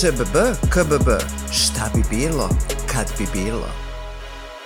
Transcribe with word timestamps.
ŠBB, 0.00 0.36
KBB, 0.70 1.08
šta 1.52 1.90
bi 1.94 2.02
bilo, 2.10 2.48
kad 2.92 3.06
bi 3.18 3.26
bilo? 3.32 3.87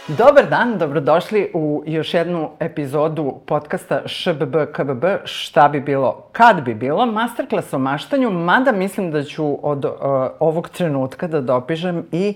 Dobar 0.09 0.51
dan, 0.51 0.79
dobrodošli 0.79 1.51
u 1.55 1.83
još 1.87 2.15
jednu 2.15 2.51
epizodu 2.61 3.35
podcasta 3.47 4.03
ŠBB 4.07 4.57
KBB, 4.73 5.05
šta 5.25 5.69
bi 5.69 5.81
bilo, 5.81 6.25
kad 6.33 6.65
bi 6.65 6.75
bilo, 6.75 7.07
masterclass 7.07 7.73
o 7.73 7.79
maštanju, 7.79 8.31
mada 8.31 8.73
mislim 8.73 9.11
da 9.11 9.25
ću 9.25 9.59
od 9.63 9.85
uh, 9.85 9.93
ovog 10.41 10.69
trenutka 10.69 11.27
da 11.27 11.41
dopišem 11.41 12.07
i 12.13 12.29
uh, 12.29 12.35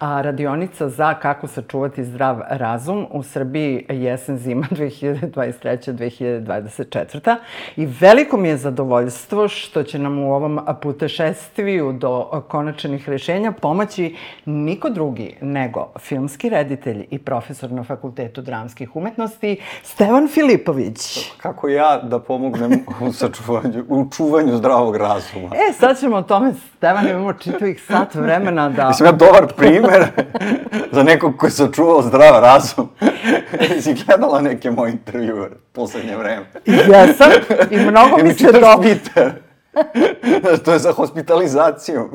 radionica 0.00 0.88
za 0.88 1.14
kako 1.14 1.46
sačuvati 1.46 2.04
zdrav 2.04 2.40
razum. 2.48 3.06
U 3.10 3.22
Srbiji 3.22 3.86
jesen 3.88 4.38
zima 4.38 4.66
2023-2024. 4.76 7.36
I 7.76 7.86
veliko 8.00 8.36
mi 8.36 8.48
je 8.48 8.56
zadovoljstvo 8.56 9.48
što 9.48 9.82
će 9.82 9.98
nam 9.98 10.18
u 10.18 10.34
ovom 10.34 10.60
putešestviju 10.82 11.92
do 11.92 12.42
konačnih 12.48 13.08
rešenja 13.08 13.52
pomoći 13.52 14.16
niko 14.44 14.90
drugi 14.90 15.36
nego 15.40 15.92
filmski 15.98 16.48
reditelj 16.48 17.07
i 17.10 17.18
profesor 17.18 17.72
na 17.72 17.84
Fakultetu 17.84 18.42
dramskih 18.42 18.96
umetnosti, 18.96 19.60
Stevan 19.82 20.28
Filipović. 20.28 21.30
Kako 21.36 21.68
ja 21.68 22.00
da 22.02 22.18
pomognem 22.18 22.84
u 23.00 23.12
sačuvanju, 23.12 23.84
u 23.88 24.10
čuvanju 24.10 24.56
zdravog 24.56 24.96
razuma? 24.96 25.50
E, 25.54 25.72
sad 25.72 26.00
ćemo 26.00 26.16
o 26.16 26.22
tome, 26.22 26.52
Stevan, 26.76 27.08
imamo 27.08 27.32
čitavih 27.32 27.82
sat 27.86 28.14
vremena 28.14 28.68
da... 28.68 28.88
Mislim 28.88 29.06
ja 29.06 29.12
dobar 29.12 29.46
primer 29.56 30.06
za 30.92 31.02
nekog 31.02 31.36
koji 31.36 31.48
je 31.48 31.52
sačuvao 31.52 32.02
zdrav 32.02 32.40
razum. 32.42 32.88
Jesi 33.60 33.94
gledala 34.06 34.40
neke 34.40 34.70
moje 34.70 34.92
intervjue 34.92 35.50
poslednje 35.72 36.16
vreme? 36.16 36.46
Jesam, 36.66 37.30
i 37.70 37.76
mnogo 37.76 38.16
mi 38.22 38.34
se 38.34 38.52
dobro... 38.52 38.88
Znaš, 40.40 40.62
to 40.64 40.72
je 40.72 40.78
za 40.78 40.92
hospitalizaciju. 40.92 42.10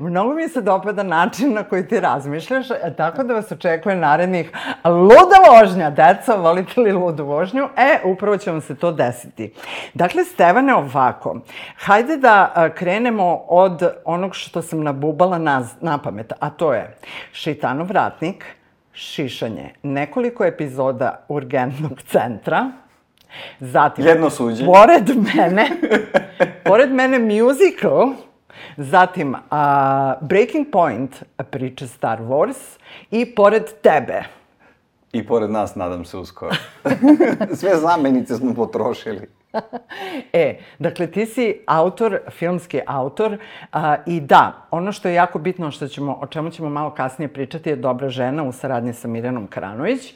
Mnogo 0.00 0.34
mi 0.34 0.48
se 0.48 0.60
dopada 0.60 1.02
način 1.02 1.54
na 1.54 1.62
koji 1.62 1.88
ti 1.88 2.00
razmišljaš, 2.00 2.70
e, 2.70 2.94
tako 2.96 3.22
da 3.22 3.34
vas 3.34 3.52
očekuje 3.52 3.96
narednih 3.96 4.50
luda 4.84 5.36
vožnja. 5.50 5.90
Deca, 5.90 6.34
volite 6.34 6.80
li 6.80 6.92
ludu 6.92 7.24
vožnju? 7.24 7.68
E, 7.76 7.98
upravo 8.04 8.36
će 8.36 8.50
vam 8.50 8.60
se 8.60 8.74
to 8.74 8.92
desiti. 8.92 9.52
Dakle, 9.94 10.24
Stevane, 10.24 10.74
ovako. 10.74 11.40
Hajde 11.76 12.16
da 12.16 12.52
a, 12.54 12.68
krenemo 12.68 13.44
od 13.48 13.92
onog 14.04 14.34
što 14.34 14.62
sam 14.62 14.82
nabubala 14.82 15.38
na, 15.38 15.68
na 15.80 15.98
pamet, 15.98 16.32
a 16.40 16.50
to 16.50 16.74
je 16.74 16.96
Šitanov 17.32 17.86
vratnik, 17.86 18.44
šišanje, 18.92 19.74
nekoliko 19.82 20.44
epizoda 20.44 21.24
urgentnog 21.28 22.02
centra, 22.02 22.70
Zatim, 23.60 24.06
Jedno. 24.06 24.28
Pored 24.66 25.08
mene, 25.34 25.70
pored 26.64 26.92
mene 26.92 27.18
musical, 27.18 28.14
zatim 28.76 29.34
uh, 29.34 29.40
Breaking 30.20 30.66
Point, 30.72 31.22
priča 31.50 31.86
Star 31.86 32.20
Wars 32.20 32.78
i 33.10 33.34
pored 33.34 33.64
tebe. 33.82 34.24
I 35.12 35.26
pored 35.26 35.50
nas, 35.50 35.74
nadam 35.74 36.04
se, 36.04 36.16
uskoro. 36.16 36.54
Sve 37.60 37.76
zamenice 37.76 38.36
smo 38.36 38.54
potrošili. 38.54 39.39
e, 40.32 40.58
dakle, 40.78 41.06
ti 41.06 41.26
si 41.26 41.60
autor, 41.66 42.18
filmski 42.30 42.80
autor 42.86 43.38
a, 43.72 43.96
i 44.06 44.20
da, 44.20 44.66
ono 44.70 44.92
što 44.92 45.08
je 45.08 45.14
jako 45.14 45.38
bitno, 45.38 45.70
što 45.70 45.88
ćemo, 45.88 46.18
o 46.20 46.26
čemu 46.26 46.50
ćemo 46.50 46.68
malo 46.68 46.90
kasnije 46.90 47.28
pričati, 47.28 47.70
je 47.70 47.76
Dobra 47.76 48.08
žena 48.08 48.42
u 48.42 48.52
saradnji 48.52 48.92
sa 48.92 49.08
Mirjanom 49.08 49.46
Karanović. 49.46 50.14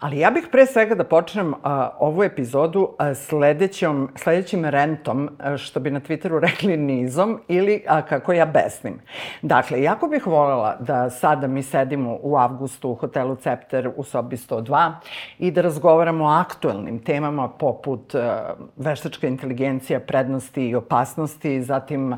Ali 0.00 0.18
ja 0.18 0.30
bih 0.30 0.48
pre 0.52 0.66
svega 0.66 0.94
da 0.94 1.04
počnem 1.04 1.54
a, 1.62 1.90
ovu 1.98 2.22
epizodu 2.22 2.88
a, 2.98 3.14
sledećom, 3.14 4.08
sledećim 4.16 4.64
rentom, 4.64 5.30
a, 5.38 5.56
što 5.56 5.80
bi 5.80 5.90
na 5.90 6.00
Twitteru 6.00 6.40
rekli 6.48 6.76
nizom, 6.76 7.40
ili 7.48 7.84
a, 7.88 8.02
kako 8.02 8.32
ja 8.32 8.46
besnim. 8.46 9.00
Dakle, 9.42 9.82
jako 9.82 10.08
bih 10.08 10.26
voljela 10.26 10.76
da 10.80 11.10
sada 11.10 11.46
mi 11.46 11.62
sedimo 11.62 12.18
u 12.22 12.36
avgustu 12.36 12.90
u 12.90 12.94
hotelu 12.94 13.36
Cepter 13.36 13.90
u 13.96 14.04
sobi 14.04 14.36
102 14.36 14.92
i 15.38 15.50
da 15.50 15.60
razgovaramo 15.60 16.24
o 16.24 16.28
aktuelnim 16.28 16.98
temama 16.98 17.48
poput 17.48 18.14
a, 18.14 18.54
veštačka 18.76 19.26
inteligencija, 19.26 20.00
prednosti 20.00 20.68
i 20.68 20.74
opasnosti, 20.74 21.62
zatim 21.62 22.14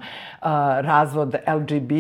razvod 0.81 1.35
LGB 1.47 1.93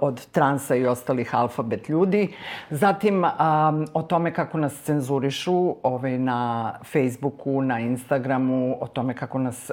od 0.00 0.26
transa 0.26 0.76
i 0.76 0.86
ostalih 0.86 1.34
alfabet 1.34 1.88
ljudi, 1.88 2.28
zatim 2.70 3.24
o 3.94 4.02
tome 4.02 4.34
kako 4.34 4.58
nas 4.58 4.82
cenzurišu 4.82 5.76
ovaj, 5.82 6.18
na 6.18 6.72
Facebooku, 6.92 7.62
na 7.62 7.80
Instagramu, 7.80 8.76
o 8.80 8.86
tome 8.86 9.14
kako 9.14 9.38
nas 9.38 9.70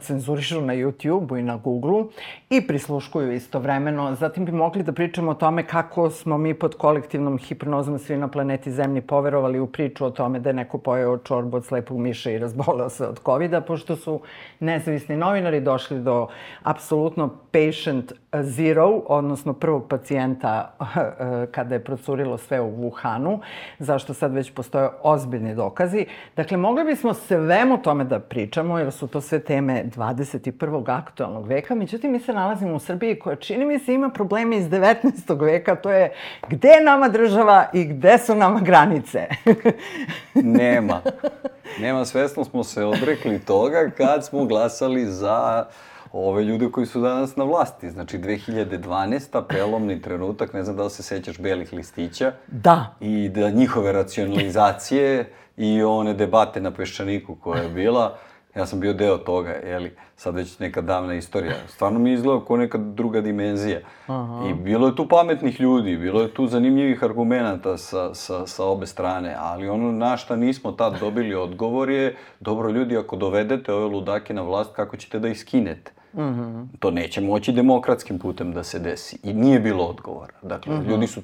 cenzurišu 0.00 0.60
na 0.60 0.74
YouTubeu 0.74 1.38
i 1.38 1.42
na 1.42 1.56
Googleu 1.56 2.08
i 2.50 2.66
prisluškuju 2.66 3.32
istovremeno. 3.32 4.14
Zatim 4.14 4.44
bi 4.44 4.52
mogli 4.52 4.82
da 4.82 4.92
pričamo 4.92 5.30
o 5.30 5.34
tome 5.34 5.66
kako 5.66 6.10
smo 6.10 6.38
mi 6.38 6.54
pod 6.54 6.74
kolektivnom 6.74 7.38
hipnozom 7.38 7.98
svi 7.98 8.16
na 8.16 8.28
planeti 8.28 8.72
Zemlji 8.72 9.00
poverovali 9.00 9.60
u 9.60 9.66
priču 9.66 10.06
o 10.06 10.10
tome 10.10 10.40
da 10.40 10.50
je 10.50 10.54
neko 10.54 10.78
pojeo 10.78 11.18
čorbu 11.18 11.56
od 11.56 11.64
slepog 11.64 11.98
miša 11.98 12.30
i 12.30 12.38
razboleo 12.38 12.88
se 12.88 13.06
od 13.06 13.18
covid 13.18 13.33
-a, 13.38 13.60
pošto 13.60 13.96
su 13.96 14.20
nezavisni 14.60 15.16
novinari 15.16 15.60
došli 15.60 16.00
do 16.00 16.28
apsolutno 16.62 17.30
patient 17.52 18.12
zero, 18.42 18.88
odnosno 19.06 19.52
prvog 19.52 19.88
pacijenta 19.88 20.76
kada 21.54 21.74
je 21.74 21.84
procurilo 21.84 22.38
sve 22.38 22.60
u 22.60 22.70
Wuhanu, 22.70 23.38
zašto 23.78 24.14
sad 24.14 24.32
već 24.34 24.50
postoje 24.50 24.88
ozbiljni 25.02 25.54
dokazi. 25.54 26.06
Dakle, 26.36 26.56
mogli 26.56 26.84
bismo 26.84 27.14
svemu 27.14 27.82
tome 27.82 28.04
da 28.04 28.20
pričamo, 28.20 28.78
jer 28.78 28.92
su 28.92 29.06
to 29.06 29.20
sve 29.20 29.40
teme 29.40 29.84
21. 29.84 30.96
aktualnog 30.96 31.46
veka, 31.46 31.74
međutim, 31.74 32.12
mi 32.12 32.20
se 32.20 32.32
nalazimo 32.32 32.74
u 32.74 32.78
Srbiji 32.78 33.18
koja 33.18 33.36
čini 33.36 33.64
mi 33.64 33.78
se 33.78 33.94
ima 33.94 34.08
probleme 34.08 34.56
iz 34.56 34.68
19. 34.68 35.44
veka, 35.44 35.76
to 35.76 35.90
je 35.90 36.12
gde 36.48 36.68
je 36.68 36.84
nama 36.84 37.08
država 37.08 37.66
i 37.72 37.84
gde 37.84 38.18
su 38.18 38.34
nama 38.34 38.60
granice. 38.60 39.26
Nema. 40.34 41.00
Nema, 41.80 42.04
svesno 42.04 42.44
smo 42.44 42.64
se 42.64 42.84
odrekli 42.84 43.38
toga 43.38 43.90
kad 43.96 44.24
smo 44.24 44.44
glasali 44.44 45.06
za 45.06 45.66
ove 46.12 46.44
ljude 46.44 46.70
koji 46.70 46.86
su 46.86 47.00
danas 47.00 47.36
na 47.36 47.44
vlasti. 47.44 47.90
Znači, 47.90 48.18
2012. 48.18 49.42
prelomni 49.48 50.02
trenutak, 50.02 50.52
ne 50.52 50.62
znam 50.62 50.76
da 50.76 50.84
li 50.84 50.90
se 50.90 51.02
sećaš 51.02 51.38
belih 51.38 51.72
listića. 51.72 52.32
Da. 52.46 52.94
I 53.00 53.28
da 53.28 53.50
njihove 53.50 53.92
racionalizacije 53.92 55.32
i 55.56 55.82
one 55.82 56.14
debate 56.14 56.60
na 56.60 56.70
Peščaniku 56.70 57.34
koja 57.34 57.62
je 57.62 57.68
bila, 57.68 58.18
ja 58.56 58.66
sam 58.66 58.80
bio 58.80 58.92
deo 58.92 59.18
toga, 59.18 59.50
jeli, 59.50 59.92
sad 60.16 60.34
već 60.34 60.58
neka 60.58 60.80
davna 60.80 61.14
istorija. 61.14 61.54
Stvarno 61.68 61.98
mi 61.98 62.10
je 62.10 62.14
izgledao 62.14 62.40
kao 62.40 62.56
neka 62.56 62.78
druga 62.78 63.20
dimenzija. 63.20 63.80
Aha. 64.06 64.46
I 64.50 64.54
bilo 64.54 64.86
je 64.86 64.96
tu 64.96 65.08
pametnih 65.08 65.60
ljudi, 65.60 65.96
bilo 65.96 66.20
je 66.22 66.34
tu 66.34 66.46
zanimljivih 66.46 67.04
argumenta 67.04 67.76
sa, 67.76 68.14
sa, 68.14 68.46
sa 68.46 68.64
obe 68.64 68.86
strane, 68.86 69.36
ali 69.38 69.68
ono 69.68 69.92
na 69.92 70.16
šta 70.16 70.36
nismo 70.36 70.72
tad 70.72 71.00
dobili 71.00 71.34
odgovor 71.34 71.90
je, 71.90 72.16
dobro 72.40 72.70
ljudi, 72.70 72.96
ako 72.96 73.16
dovedete 73.16 73.72
ove 73.72 73.84
ludake 73.84 74.34
na 74.34 74.42
vlast, 74.42 74.74
kako 74.76 74.96
ćete 74.96 75.18
da 75.18 75.28
ih 75.28 75.40
skinete? 75.40 75.92
Mm 76.12 76.20
-hmm. 76.20 76.66
To 76.78 76.90
neće 76.90 77.20
moći 77.20 77.52
demokratskim 77.52 78.18
putem 78.18 78.52
da 78.52 78.62
se 78.62 78.78
desi. 78.78 79.18
I 79.22 79.32
nije 79.32 79.60
bilo 79.60 79.84
odgovora. 79.84 80.32
Dakle, 80.42 80.74
mm 80.74 80.80
-hmm. 80.80 80.88
ljudi 80.88 81.06
su 81.06 81.22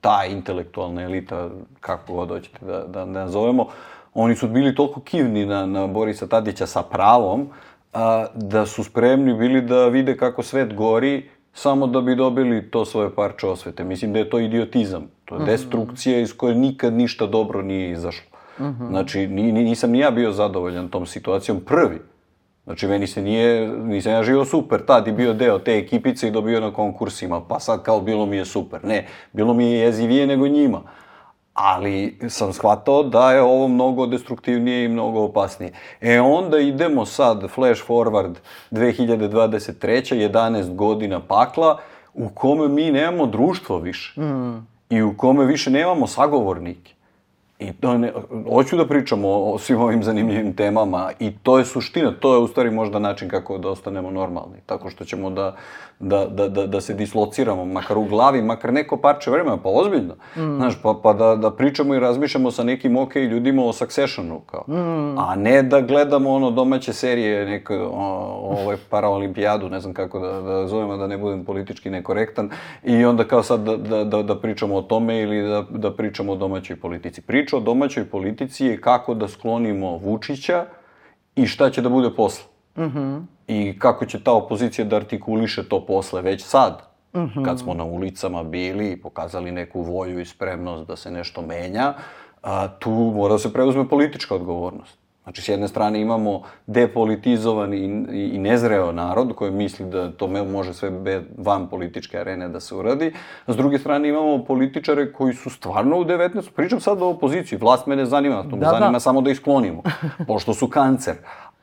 ta 0.00 0.24
intelektualna 0.30 1.02
elita, 1.02 1.50
kako 1.80 2.12
god 2.12 2.28
hoćete 2.28 2.66
da, 2.66 2.78
da, 2.78 2.86
da 2.86 3.04
nazovemo, 3.04 3.66
oni 4.14 4.36
su 4.36 4.48
bili 4.48 4.74
toliko 4.74 5.00
kivni 5.00 5.46
na, 5.46 5.66
na 5.66 5.86
Borisa 5.86 6.26
Tadića 6.26 6.66
sa 6.66 6.82
pravom, 6.82 7.48
a, 7.92 8.26
da 8.34 8.66
su 8.66 8.84
spremni 8.84 9.34
bili 9.34 9.62
da 9.62 9.88
vide 9.88 10.16
kako 10.16 10.42
svet 10.42 10.74
gori 10.74 11.28
samo 11.52 11.86
da 11.86 12.00
bi 12.00 12.16
dobili 12.16 12.70
to 12.70 12.84
svoje 12.84 13.14
parče 13.14 13.46
osvete. 13.46 13.84
Mislim 13.84 14.12
da 14.12 14.18
je 14.18 14.30
to 14.30 14.38
idiotizam. 14.38 15.10
To 15.24 15.34
je 15.34 15.40
-hmm. 15.40 15.46
destrukcija 15.46 16.20
iz 16.20 16.36
koje 16.36 16.54
nikad 16.54 16.92
ništa 16.92 17.26
dobro 17.26 17.62
nije 17.62 17.90
izašlo. 17.90 18.30
Mm 18.58 18.64
-hmm. 18.64 18.88
Znači, 18.88 19.26
ni, 19.26 19.52
nisam 19.52 19.90
ni 19.90 19.98
ja 19.98 20.10
bio 20.10 20.32
zadovoljan 20.32 20.88
tom 20.88 21.06
situacijom 21.06 21.60
prvi. 21.60 21.98
Znači, 22.64 22.86
meni 22.86 23.06
se 23.06 23.22
nije, 23.22 23.68
nisam 23.68 24.12
ja 24.12 24.22
živio 24.22 24.44
super, 24.44 24.84
tad 24.86 25.08
i 25.08 25.12
bio 25.12 25.32
deo 25.32 25.58
te 25.58 25.78
ekipice 25.78 26.28
i 26.28 26.30
dobio 26.30 26.60
na 26.60 26.72
konkursima, 26.72 27.40
pa 27.40 27.60
sad 27.60 27.82
kao 27.82 28.00
bilo 28.00 28.26
mi 28.26 28.36
je 28.36 28.44
super. 28.44 28.84
Ne, 28.84 29.06
bilo 29.32 29.54
mi 29.54 29.64
je 29.64 29.78
jezivije 29.78 30.26
nego 30.26 30.48
njima. 30.48 30.82
Ali 31.54 32.18
sam 32.28 32.52
shvatao 32.52 33.02
da 33.02 33.32
je 33.32 33.42
ovo 33.42 33.68
mnogo 33.68 34.06
destruktivnije 34.06 34.84
i 34.84 34.88
mnogo 34.88 35.20
opasnije. 35.20 35.72
E 36.00 36.20
onda 36.20 36.58
idemo 36.58 37.06
sad, 37.06 37.50
flash 37.50 37.86
forward 37.88 38.34
2023. 38.70 40.30
11 40.30 40.74
godina 40.74 41.20
pakla, 41.20 41.78
u 42.14 42.28
kome 42.28 42.68
mi 42.68 42.90
nemamo 42.90 43.26
društvo 43.26 43.78
više. 43.78 44.20
Mm. 44.20 44.66
I 44.90 45.02
u 45.02 45.16
kome 45.16 45.44
više 45.44 45.70
nemamo 45.70 46.06
sagovornike. 46.06 46.94
I 47.60 47.72
to 47.72 47.98
ne, 47.98 48.12
hoću 48.48 48.76
da 48.76 48.86
pričamo 48.88 49.28
o, 49.28 49.52
o 49.52 49.58
svim 49.58 49.80
ovim 49.80 50.02
zanimljivim 50.02 50.56
temama 50.56 51.10
i 51.18 51.32
to 51.42 51.58
je 51.58 51.64
suština, 51.64 52.12
to 52.20 52.34
je 52.34 52.38
u 52.38 52.48
stvari 52.48 52.70
možda 52.70 52.98
način 52.98 53.28
kako 53.28 53.58
da 53.58 53.68
ostanemo 53.68 54.10
normalni, 54.10 54.56
tako 54.66 54.90
što 54.90 55.04
ćemo 55.04 55.30
da, 55.30 55.56
da, 56.00 56.26
da, 56.26 56.48
da, 56.48 56.66
da 56.66 56.80
se 56.80 56.94
dislociramo, 56.94 57.64
makar 57.64 57.98
u 57.98 58.04
glavi, 58.04 58.42
makar 58.42 58.72
neko 58.72 58.96
parče 58.96 59.30
vremena, 59.30 59.56
pa 59.56 59.68
ozbiljno, 59.68 60.14
mm. 60.36 60.56
znaš, 60.56 60.82
pa, 60.82 61.00
pa 61.02 61.12
da, 61.12 61.36
da 61.36 61.50
pričamo 61.50 61.94
i 61.94 62.00
razmišljamo 62.00 62.50
sa 62.50 62.64
nekim 62.64 62.96
ok 62.96 63.16
ljudima 63.16 63.64
o 63.64 63.72
Successionu, 63.72 64.40
kao, 64.40 64.64
mm. 64.68 65.18
a 65.18 65.34
ne 65.36 65.62
da 65.62 65.80
gledamo 65.80 66.30
ono 66.30 66.50
domaće 66.50 66.92
serije, 66.92 67.46
neke, 67.46 67.78
ovaj 67.78 68.76
paraolimpijadu, 68.90 69.68
ne 69.68 69.80
znam 69.80 69.94
kako 69.94 70.18
da, 70.18 70.40
da 70.40 70.66
zovemo, 70.66 70.96
da 70.96 71.06
ne 71.06 71.18
budem 71.18 71.44
politički 71.44 71.90
nekorektan, 71.90 72.50
i 72.84 73.04
onda 73.04 73.24
kao 73.24 73.42
sad 73.42 73.60
da, 73.60 73.76
da, 73.76 74.04
da, 74.04 74.22
da 74.22 74.40
pričamo 74.40 74.76
o 74.76 74.82
tome 74.82 75.20
ili 75.20 75.48
da, 75.48 75.64
da 75.70 75.92
pričamo 75.96 76.32
o 76.32 76.36
domaćoj 76.36 76.76
politici. 76.76 77.22
Priča 77.22 77.56
o 77.56 77.60
domaćoj 77.60 78.04
politici 78.04 78.66
je 78.66 78.80
kako 78.80 79.14
da 79.14 79.28
sklonimo 79.28 79.96
Vučića 79.96 80.66
i 81.36 81.46
šta 81.46 81.70
će 81.70 81.82
da 81.82 81.88
bude 81.88 82.10
posle. 82.16 82.44
Mm 82.76 82.82
-hmm. 82.82 83.22
I 83.46 83.78
kako 83.78 84.06
će 84.06 84.22
ta 84.22 84.32
opozicija 84.32 84.84
da 84.84 84.96
artikuliše 84.96 85.68
to 85.68 85.86
posle 85.86 86.22
već 86.22 86.44
sad. 86.44 86.82
Mm 87.14 87.18
-hmm. 87.18 87.44
Kad 87.44 87.58
smo 87.58 87.74
na 87.74 87.84
ulicama 87.84 88.42
bili 88.42 88.92
i 88.92 89.00
pokazali 89.00 89.52
neku 89.52 89.82
volju 89.82 90.20
i 90.20 90.26
spremnost 90.26 90.86
da 90.86 90.96
se 90.96 91.10
nešto 91.10 91.42
menja, 91.42 91.94
a, 92.42 92.68
tu 92.68 92.90
mora 92.90 93.34
da 93.34 93.38
se 93.38 93.52
preuzme 93.52 93.88
politička 93.88 94.34
odgovornost. 94.34 95.00
Znači, 95.22 95.42
s 95.42 95.48
jedne 95.48 95.68
strane 95.68 96.00
imamo 96.00 96.42
depolitizovan 96.66 97.74
i, 97.74 97.84
i 98.34 98.38
nezreo 98.38 98.92
narod 98.92 99.34
koji 99.36 99.50
misli 99.50 99.86
da 99.86 100.12
to 100.12 100.26
može 100.26 100.74
sve 100.74 100.90
be, 100.90 101.22
van 101.38 101.68
političke 101.68 102.18
arene 102.18 102.48
da 102.48 102.60
se 102.60 102.74
uradi. 102.74 103.12
A 103.46 103.52
s 103.52 103.56
druge 103.56 103.78
strane 103.78 104.08
imamo 104.08 104.44
političare 104.44 105.12
koji 105.12 105.34
su 105.34 105.50
stvarno 105.50 105.96
u 105.98 106.04
19. 106.04 106.50
Pričam 106.50 106.80
sad 106.80 107.02
o 107.02 107.08
opoziciji. 107.08 107.58
Vlast 107.58 107.86
mene 107.86 108.06
zanima, 108.06 108.42
to 108.42 108.56
me 108.56 108.64
da, 108.64 108.70
zanima 108.70 108.92
da. 108.92 109.00
samo 109.00 109.20
da 109.20 109.30
ih 109.30 109.36
sklonimo, 109.36 109.82
pošto 110.26 110.54
su 110.54 110.68
kancer. 110.68 111.14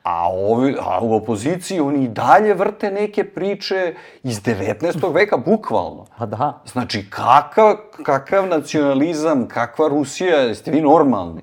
A, 0.02 0.28
ovi, 0.32 0.76
a 0.80 1.00
u 1.02 1.14
opoziciji 1.14 1.80
oni 1.80 2.04
i 2.04 2.08
dalje 2.08 2.54
vrte 2.54 2.90
neke 2.90 3.24
priče 3.24 3.94
iz 4.22 4.42
19. 4.42 5.14
veka, 5.14 5.36
bukvalno. 5.36 6.06
Pa 6.18 6.26
da. 6.26 6.62
Znači, 6.66 7.06
kakav, 7.10 7.76
kakav 8.02 8.46
nacionalizam, 8.46 9.48
kakva 9.48 9.88
Rusija, 9.88 10.36
jeste 10.36 10.70
vi 10.70 10.80
normalni? 10.80 11.42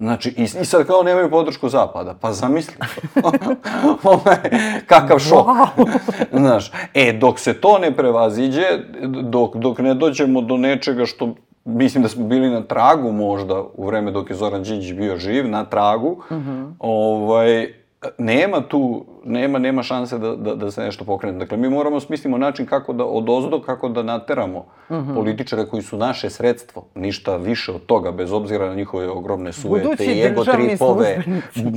Znači, 0.00 0.34
i, 0.36 0.42
i 0.42 0.64
sad 0.64 0.86
kao 0.86 1.02
nemaju 1.02 1.30
podršku 1.30 1.68
Zapada. 1.68 2.14
Pa 2.20 2.32
zamisli 2.32 2.74
to. 3.22 3.32
Kakav 4.86 5.18
šok. 5.18 5.46
Znaš, 6.32 6.72
e, 6.94 7.12
dok 7.12 7.38
se 7.38 7.60
to 7.60 7.78
ne 7.78 7.96
prevaziđe, 7.96 8.66
dok, 9.22 9.56
dok 9.56 9.78
ne 9.78 9.94
dođemo 9.94 10.40
do 10.40 10.56
nečega 10.56 11.06
što 11.06 11.34
mislim 11.74 12.02
da 12.02 12.08
smo 12.08 12.26
bili 12.26 12.50
na 12.50 12.62
tragu 12.62 13.12
možda 13.12 13.62
u 13.74 13.86
vreme 13.86 14.10
dok 14.10 14.30
je 14.30 14.36
Zoran 14.36 14.62
Đinđić 14.62 14.92
bio 14.92 15.16
živ, 15.16 15.48
na 15.48 15.64
tragu, 15.64 16.16
mm 16.30 16.34
-hmm. 16.34 16.72
ovaj, 16.78 17.80
nema 18.18 18.60
tu, 18.60 19.04
nema, 19.24 19.58
nema 19.58 19.82
šanse 19.82 20.18
da, 20.18 20.36
da, 20.36 20.54
da 20.54 20.70
se 20.70 20.82
nešto 20.82 21.04
pokrene. 21.04 21.38
Dakle, 21.38 21.56
mi 21.56 21.68
moramo 21.68 22.00
smislimo 22.00 22.38
način 22.38 22.66
kako 22.66 22.92
da, 22.92 23.04
od 23.04 23.28
ozdo, 23.28 23.60
kako 23.60 23.88
da 23.88 24.02
nateramo 24.02 24.66
mhm. 24.90 25.00
-huh. 25.00 25.14
političare 25.14 25.66
koji 25.66 25.82
su 25.82 25.96
naše 25.96 26.30
sredstvo, 26.30 26.84
ništa 26.94 27.36
više 27.36 27.72
od 27.72 27.86
toga, 27.86 28.12
bez 28.12 28.32
obzira 28.32 28.68
na 28.68 28.74
njihove 28.74 29.08
ogromne 29.08 29.52
sujete 29.52 29.88
Budući 29.88 30.04
i 30.04 30.22
ego 30.22 30.44
tripove. 30.44 31.22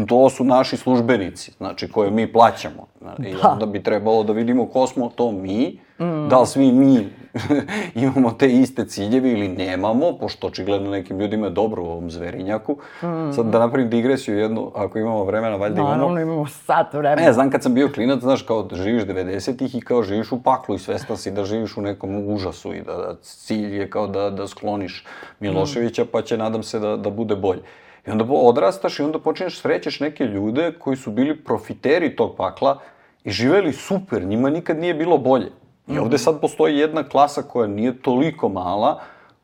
To 0.07 0.29
su 0.29 0.43
naši 0.43 0.77
službenici, 0.77 1.51
znači, 1.57 1.91
koje 1.91 2.11
mi 2.11 2.33
plaćamo. 2.33 2.87
I 3.19 3.33
da. 3.33 3.49
onda 3.49 3.65
bi 3.65 3.83
trebalo 3.83 4.23
da 4.23 4.33
vidimo 4.33 4.65
ko 4.65 4.87
smo 4.87 5.09
to 5.15 5.31
mi, 5.31 5.79
mm. 5.99 6.29
da 6.29 6.39
li 6.39 6.47
svi 6.47 6.71
mi 6.71 7.09
imamo 7.95 8.31
te 8.31 8.51
iste 8.51 8.85
ciljeve 8.85 9.31
ili 9.31 9.47
nemamo, 9.47 10.17
pošto 10.17 10.47
očigledno 10.47 10.89
nekim 10.89 11.19
ljudima 11.19 11.45
je 11.45 11.51
dobro 11.51 11.83
u 11.83 11.85
ovom 11.85 12.11
zverinjaku. 12.11 12.77
Mm. 13.01 13.31
Sad 13.33 13.45
da 13.45 13.59
napravim 13.59 13.89
digresiju 13.89 14.37
jednu, 14.37 14.71
ako 14.75 14.99
imamo 14.99 15.23
vremena, 15.23 15.55
valjda 15.55 15.81
imamo. 15.81 15.95
Naravno, 15.95 16.21
imamo 16.21 16.47
sat 16.47 16.93
vremena. 16.93 17.21
Ne, 17.21 17.33
znam 17.33 17.51
kad 17.51 17.63
sam 17.63 17.73
bio 17.73 17.89
klinac, 17.89 18.19
znaš, 18.19 18.41
kao 18.41 18.63
da 18.63 18.75
živiš 18.75 19.03
90-ih 19.03 19.75
i 19.75 19.81
kao 19.81 20.03
živiš 20.03 20.31
u 20.31 20.43
paklu 20.43 20.75
i 20.75 20.79
svestan 20.79 21.17
si 21.17 21.31
da 21.31 21.45
živiš 21.45 21.77
u 21.77 21.81
nekom 21.81 22.27
užasu 22.27 22.73
i 22.73 22.81
da, 22.81 22.93
da 22.93 23.15
cilj 23.21 23.77
je 23.77 23.89
kao 23.89 24.07
da, 24.07 24.29
da 24.29 24.47
skloniš 24.47 25.05
Miloševića, 25.39 26.05
pa 26.11 26.21
će, 26.21 26.37
nadam 26.37 26.63
se, 26.63 26.79
da, 26.79 26.97
da 26.97 27.09
bude 27.09 27.35
bolje. 27.35 27.61
I 28.07 28.11
onda 28.11 28.25
odrastaš 28.29 28.99
i 28.99 29.03
onda 29.03 29.19
počinješ 29.19 29.59
srećeš 29.59 29.99
neke 29.99 30.25
ljude 30.25 30.73
koji 30.79 30.97
su 30.97 31.11
bili 31.11 31.43
profiteri 31.43 32.15
tog 32.15 32.35
pakla 32.37 32.79
i 33.23 33.31
živeli 33.31 33.73
super, 33.73 34.23
njima 34.23 34.49
nikad 34.49 34.77
nije 34.77 34.93
bilo 34.93 35.17
bolje. 35.17 35.51
I 35.87 35.99
ovde 35.99 36.17
sad 36.17 36.41
postoji 36.41 36.77
jedna 36.77 37.03
klasa 37.03 37.41
koja 37.41 37.67
nije 37.67 38.01
toliko 38.01 38.49
mala, 38.49 38.99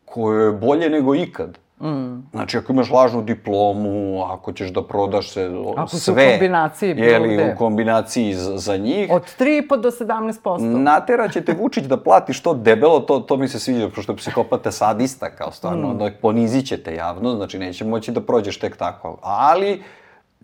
koja 0.05 0.43
je 0.43 0.51
bolje 0.51 0.89
nego 0.89 1.15
ikad. 1.15 1.57
Mm. 1.81 2.29
Znači, 2.31 2.57
ako 2.57 2.73
imaš 2.73 2.89
lažnu 2.89 3.21
diplomu, 3.21 4.23
ako 4.23 4.53
ćeš 4.53 4.69
da 4.69 4.83
prodaš 4.83 5.29
se 5.29 5.51
ako 5.77 5.95
sve, 5.95 6.27
u 6.27 6.31
kombinaciji 6.31 6.95
jeli, 6.97 7.51
u 7.53 7.57
kombinaciji 7.57 8.33
za, 8.33 8.57
za 8.57 8.77
njih. 8.77 9.09
Od 9.11 9.21
3,5 9.39 9.81
do 9.81 9.91
17%. 9.91 10.59
Natera 10.59 11.27
će 11.27 11.41
te 11.41 11.53
Vučić 11.53 11.83
da 11.83 11.97
plati 11.97 12.33
što 12.33 12.53
debelo, 12.53 12.99
to, 12.99 13.19
to 13.19 13.37
mi 13.37 13.47
se 13.47 13.59
sviđa, 13.59 13.89
pošto 13.95 14.11
je 14.11 14.17
psihopata 14.17 14.71
sadista, 14.71 15.29
kao 15.29 15.51
stvarno, 15.51 15.87
mm. 15.87 15.91
onda 15.91 16.11
ponizit 16.21 16.67
će 16.67 16.83
te 16.83 16.95
javno, 16.95 17.35
znači 17.35 17.59
neće 17.59 17.85
moći 17.85 18.11
da 18.11 18.21
prođeš 18.21 18.59
tek 18.59 18.77
tako. 18.77 19.17
Ali 19.21 19.83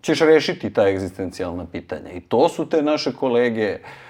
ćeš 0.00 0.20
rešiti 0.20 0.72
ta 0.72 0.88
egzistencijalna 0.88 1.66
pitanja. 1.72 2.10
I 2.12 2.20
to 2.20 2.48
su 2.48 2.68
te 2.68 2.82
naše 2.82 3.12
kolege, 3.12 3.78
uh, 3.82 4.05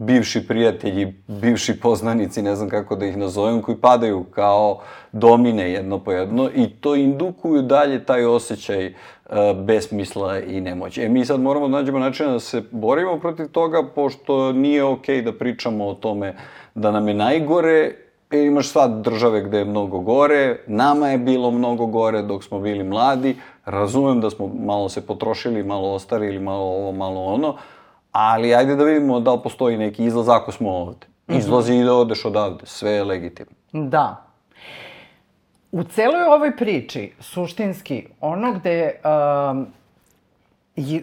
bivši 0.00 0.46
prijatelji, 0.46 1.14
bivši 1.26 1.80
poznanici, 1.80 2.42
ne 2.42 2.56
znam 2.56 2.68
kako 2.68 2.96
da 2.96 3.06
ih 3.06 3.16
nazovem, 3.16 3.62
koji 3.62 3.76
padaju 3.78 4.24
kao 4.24 4.80
domine 5.12 5.72
jedno 5.72 5.98
po 5.98 6.12
jedno 6.12 6.50
i 6.54 6.70
to 6.70 6.94
indukuju 6.96 7.62
dalje 7.62 8.04
taj 8.04 8.24
osjećaj 8.24 8.86
uh, 8.86 9.36
besmisla 9.64 10.38
i 10.38 10.60
nemoći. 10.60 11.02
E 11.02 11.08
mi 11.08 11.24
sad 11.24 11.40
moramo 11.40 11.68
da 11.68 11.76
nađemo 11.76 11.98
način 11.98 12.26
da 12.26 12.40
se 12.40 12.62
borimo 12.70 13.18
protiv 13.18 13.48
toga, 13.48 13.82
pošto 13.94 14.52
nije 14.52 14.84
okej 14.84 15.16
okay 15.16 15.24
da 15.24 15.32
pričamo 15.32 15.86
o 15.86 15.94
tome 15.94 16.34
da 16.74 16.90
nam 16.90 17.08
je 17.08 17.14
najgore, 17.14 17.94
e, 18.30 18.44
imaš 18.44 18.68
sad 18.68 19.04
države 19.04 19.42
gde 19.42 19.58
je 19.58 19.64
mnogo 19.64 19.98
gore, 19.98 20.58
nama 20.66 21.08
je 21.08 21.18
bilo 21.18 21.50
mnogo 21.50 21.86
gore 21.86 22.22
dok 22.22 22.44
smo 22.44 22.60
bili 22.60 22.84
mladi, 22.84 23.36
razumem 23.64 24.20
da 24.20 24.30
smo 24.30 24.46
malo 24.46 24.88
se 24.88 25.06
potrošili, 25.06 25.62
malo 25.62 25.92
ostarili, 25.92 26.38
malo 26.38 26.64
ovo, 26.64 26.92
malo 26.92 27.24
ono, 27.24 27.56
ali 28.12 28.54
ajde 28.54 28.76
da 28.76 28.84
vidimo 28.84 29.20
da 29.20 29.32
li 29.32 29.40
postoji 29.42 29.78
neki 29.78 30.04
izlaz 30.04 30.28
ako 30.28 30.52
smo 30.52 30.70
ovde. 30.70 31.06
Mhm. 31.30 31.38
Izlazi 31.38 31.74
i 31.74 31.84
da 31.84 31.94
odeš 31.94 32.24
odavde, 32.24 32.66
sve 32.66 32.90
je 32.90 33.04
legitimno. 33.04 33.52
Da. 33.72 34.26
U 35.72 35.82
celoj 35.82 36.22
ovoj 36.22 36.56
priči, 36.56 37.12
suštinski, 37.20 38.06
ono 38.20 38.52
gde 38.52 39.00
um, 39.04 39.66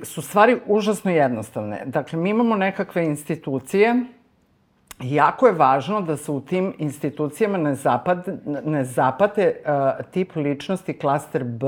su 0.04 0.22
stvari 0.22 0.58
užasno 0.66 1.12
jednostavne. 1.12 1.82
Dakle, 1.86 2.20
mi 2.20 2.30
imamo 2.30 2.56
nekakve 2.56 3.06
institucije, 3.06 3.96
jako 5.00 5.48
je 5.48 5.54
važno 5.54 6.02
da 6.02 6.18
se 6.18 6.32
u 6.32 6.42
tim 6.42 6.74
institucijama 6.78 7.58
ne, 7.58 7.76
zapad, 7.76 8.28
ne 8.66 8.84
zapate 8.84 9.56
uh, 9.56 10.06
tip 10.12 10.36
ličnosti 10.36 10.94
klaster 11.00 11.44
B, 11.44 11.68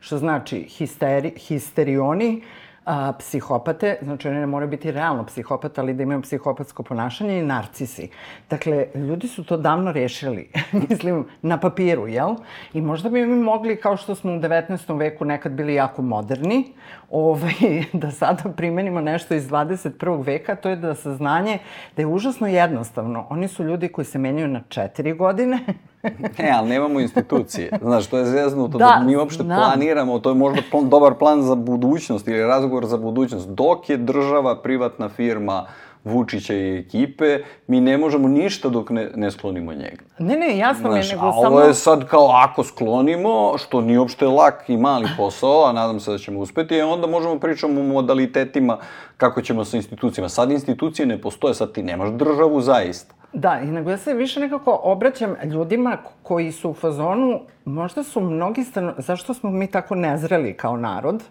što 0.00 0.18
znači 0.18 0.62
histeri, 0.62 1.34
histerioni, 1.36 2.42
a, 2.84 3.12
psihopate, 3.18 3.96
znači 4.02 4.28
oni 4.28 4.40
ne 4.40 4.46
moraju 4.46 4.70
biti 4.70 4.90
realno 4.90 5.26
psihopata, 5.26 5.80
ali 5.80 5.94
da 5.94 6.02
imaju 6.02 6.22
psihopatsko 6.22 6.82
ponašanje 6.82 7.38
i 7.38 7.42
narcisi. 7.42 8.08
Dakle, 8.50 8.86
ljudi 8.94 9.28
su 9.28 9.44
to 9.44 9.56
davno 9.56 9.92
rešili, 9.92 10.50
mislim, 10.88 11.26
na 11.42 11.60
papiru, 11.60 12.08
jel? 12.08 12.34
I 12.72 12.80
možda 12.80 13.08
bi 13.08 13.26
mi 13.26 13.42
mogli, 13.42 13.76
kao 13.80 13.96
što 13.96 14.14
smo 14.14 14.32
u 14.32 14.36
19. 14.36 14.98
veku 14.98 15.24
nekad 15.24 15.52
bili 15.52 15.74
jako 15.74 16.02
moderni, 16.02 16.64
ovaj, 17.10 17.52
da 17.92 18.10
sada 18.10 18.52
primenimo 18.56 19.00
nešto 19.00 19.34
iz 19.34 19.48
21. 19.48 20.24
veka, 20.26 20.56
to 20.56 20.68
je 20.68 20.76
da 20.76 20.94
saznanje 20.94 21.58
da 21.96 22.02
je 22.02 22.06
užasno 22.06 22.46
jednostavno. 22.46 23.26
Oni 23.30 23.48
su 23.48 23.64
ljudi 23.64 23.88
koji 23.88 24.04
se 24.04 24.18
menjaju 24.18 24.48
na 24.48 24.60
četiri 24.68 25.12
godine, 25.12 25.58
ne, 26.02 26.50
ali 26.58 26.68
nemamo 26.68 27.00
institucije. 27.00 27.70
Znaš, 27.82 28.06
to 28.06 28.18
je 28.18 28.24
zeznuto 28.24 28.78
da, 28.78 28.84
da 28.98 29.06
mi 29.06 29.16
uopšte 29.16 29.42
znam. 29.42 29.58
planiramo, 29.58 30.18
to 30.18 30.30
je 30.30 30.34
možda 30.34 30.62
plan, 30.70 30.88
dobar 30.88 31.14
plan 31.14 31.42
za 31.42 31.54
budućnost 31.54 32.28
ili 32.28 32.46
razgovor 32.46 32.86
za 32.86 32.96
budućnost. 32.96 33.48
Dok 33.48 33.90
je 33.90 33.96
država, 33.96 34.62
privatna 34.62 35.08
firma, 35.08 35.66
Vučića 36.04 36.54
i 36.54 36.78
ekipe, 36.78 37.38
mi 37.66 37.80
ne 37.80 37.98
možemo 37.98 38.28
ništa 38.28 38.68
dok 38.68 38.90
ne, 38.90 39.10
ne 39.14 39.30
sklonimo 39.30 39.72
njega. 39.72 40.02
Ne, 40.18 40.36
ne, 40.36 40.58
jasno 40.58 40.90
mi 40.90 40.98
je, 40.98 41.04
nego 41.04 41.26
a 41.26 41.32
samo... 41.32 41.56
ovo 41.56 41.60
je 41.60 41.74
sad 41.74 42.08
kao 42.08 42.30
ako 42.44 42.64
sklonimo, 42.64 43.58
što 43.58 43.80
nije 43.80 43.98
uopšte 43.98 44.26
lak 44.26 44.64
i 44.68 44.76
mali 44.76 45.08
posao, 45.16 45.64
a 45.64 45.72
nadam 45.72 46.00
se 46.00 46.10
da 46.10 46.18
ćemo 46.18 46.40
uspeti, 46.40 46.80
onda 46.80 47.06
možemo 47.06 47.38
pričamo 47.38 47.80
o 47.80 47.84
modalitetima 47.84 48.78
kako 49.16 49.42
ćemo 49.42 49.64
sa 49.64 49.76
institucijama. 49.76 50.28
Sad 50.28 50.50
institucije 50.50 51.06
ne 51.06 51.20
postoje, 51.20 51.54
sad 51.54 51.72
ti 51.72 51.82
nemaš 51.82 52.10
državu 52.10 52.60
zaista. 52.60 53.14
Da, 53.32 53.60
i 53.64 53.66
nego 53.66 53.90
ja 53.90 53.98
se 53.98 54.14
više 54.14 54.40
nekako 54.40 54.80
obraćam 54.82 55.36
ljudima 55.44 55.96
koji 56.22 56.52
su 56.52 56.70
u 56.70 56.74
fazonu, 56.74 57.40
možda 57.64 58.02
su 58.02 58.20
mnogi 58.20 58.64
stano... 58.64 58.94
Zašto 58.98 59.34
smo 59.34 59.50
mi 59.50 59.66
tako 59.66 59.94
nezreli 59.94 60.56
kao 60.56 60.76
narod? 60.76 61.22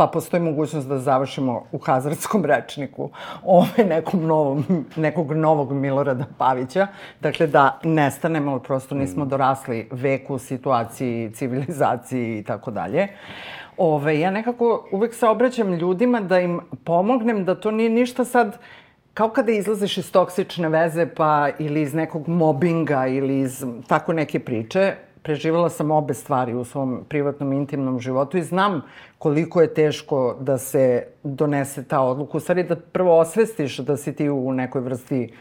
Pa 0.00 0.06
postoji 0.06 0.42
mogućnost 0.42 0.88
da 0.88 0.98
završimo 0.98 1.64
u 1.72 1.78
hazardskom 1.78 2.44
rečniku 2.44 3.10
ovaj 3.44 3.84
nekom 3.88 4.26
novom, 4.26 4.64
nekog 4.96 5.32
novog 5.32 5.72
Milorada 5.72 6.24
Pavića. 6.38 6.86
Dakle, 7.20 7.46
da 7.46 7.78
nestanemo, 7.84 8.58
prosto 8.58 8.94
nismo 8.94 9.24
dorasli 9.24 9.88
veku, 9.90 10.38
situaciji, 10.38 11.30
civilizaciji 11.34 12.38
i 12.38 12.42
tako 12.42 12.70
dalje. 12.70 13.08
Ove, 13.76 14.20
ja 14.20 14.30
nekako 14.30 14.88
uvek 14.92 15.14
se 15.14 15.26
obraćam 15.26 15.74
ljudima 15.74 16.20
da 16.20 16.40
im 16.40 16.60
pomognem 16.84 17.44
da 17.44 17.54
to 17.54 17.70
nije 17.70 17.90
ništa 17.90 18.24
sad 18.24 18.58
kao 19.14 19.28
kada 19.28 19.52
izlaziš 19.52 19.98
iz 19.98 20.12
toksične 20.12 20.68
veze 20.68 21.06
pa 21.06 21.48
ili 21.58 21.82
iz 21.82 21.94
nekog 21.94 22.28
mobinga 22.28 23.06
ili 23.06 23.38
iz 23.38 23.64
tako 23.86 24.12
neke 24.12 24.38
priče, 24.38 24.94
preživala 25.22 25.68
sam 25.68 25.90
obe 25.90 26.14
stvari 26.14 26.54
u 26.54 26.64
svom 26.64 27.04
privatnom 27.08 27.52
intimnom 27.52 28.00
životu 28.00 28.38
i 28.38 28.42
znam 28.42 28.82
koliko 29.18 29.60
je 29.60 29.74
teško 29.74 30.36
da 30.40 30.58
se 30.58 31.06
donese 31.22 31.84
ta 31.84 32.00
odluka. 32.00 32.36
U 32.36 32.40
stvari 32.40 32.62
da 32.62 32.76
prvo 32.76 33.18
osvestiš 33.18 33.78
da 33.78 33.96
si 33.96 34.16
ti 34.16 34.30
u 34.30 34.52
nekoj 34.52 34.80
vrsti 34.80 35.32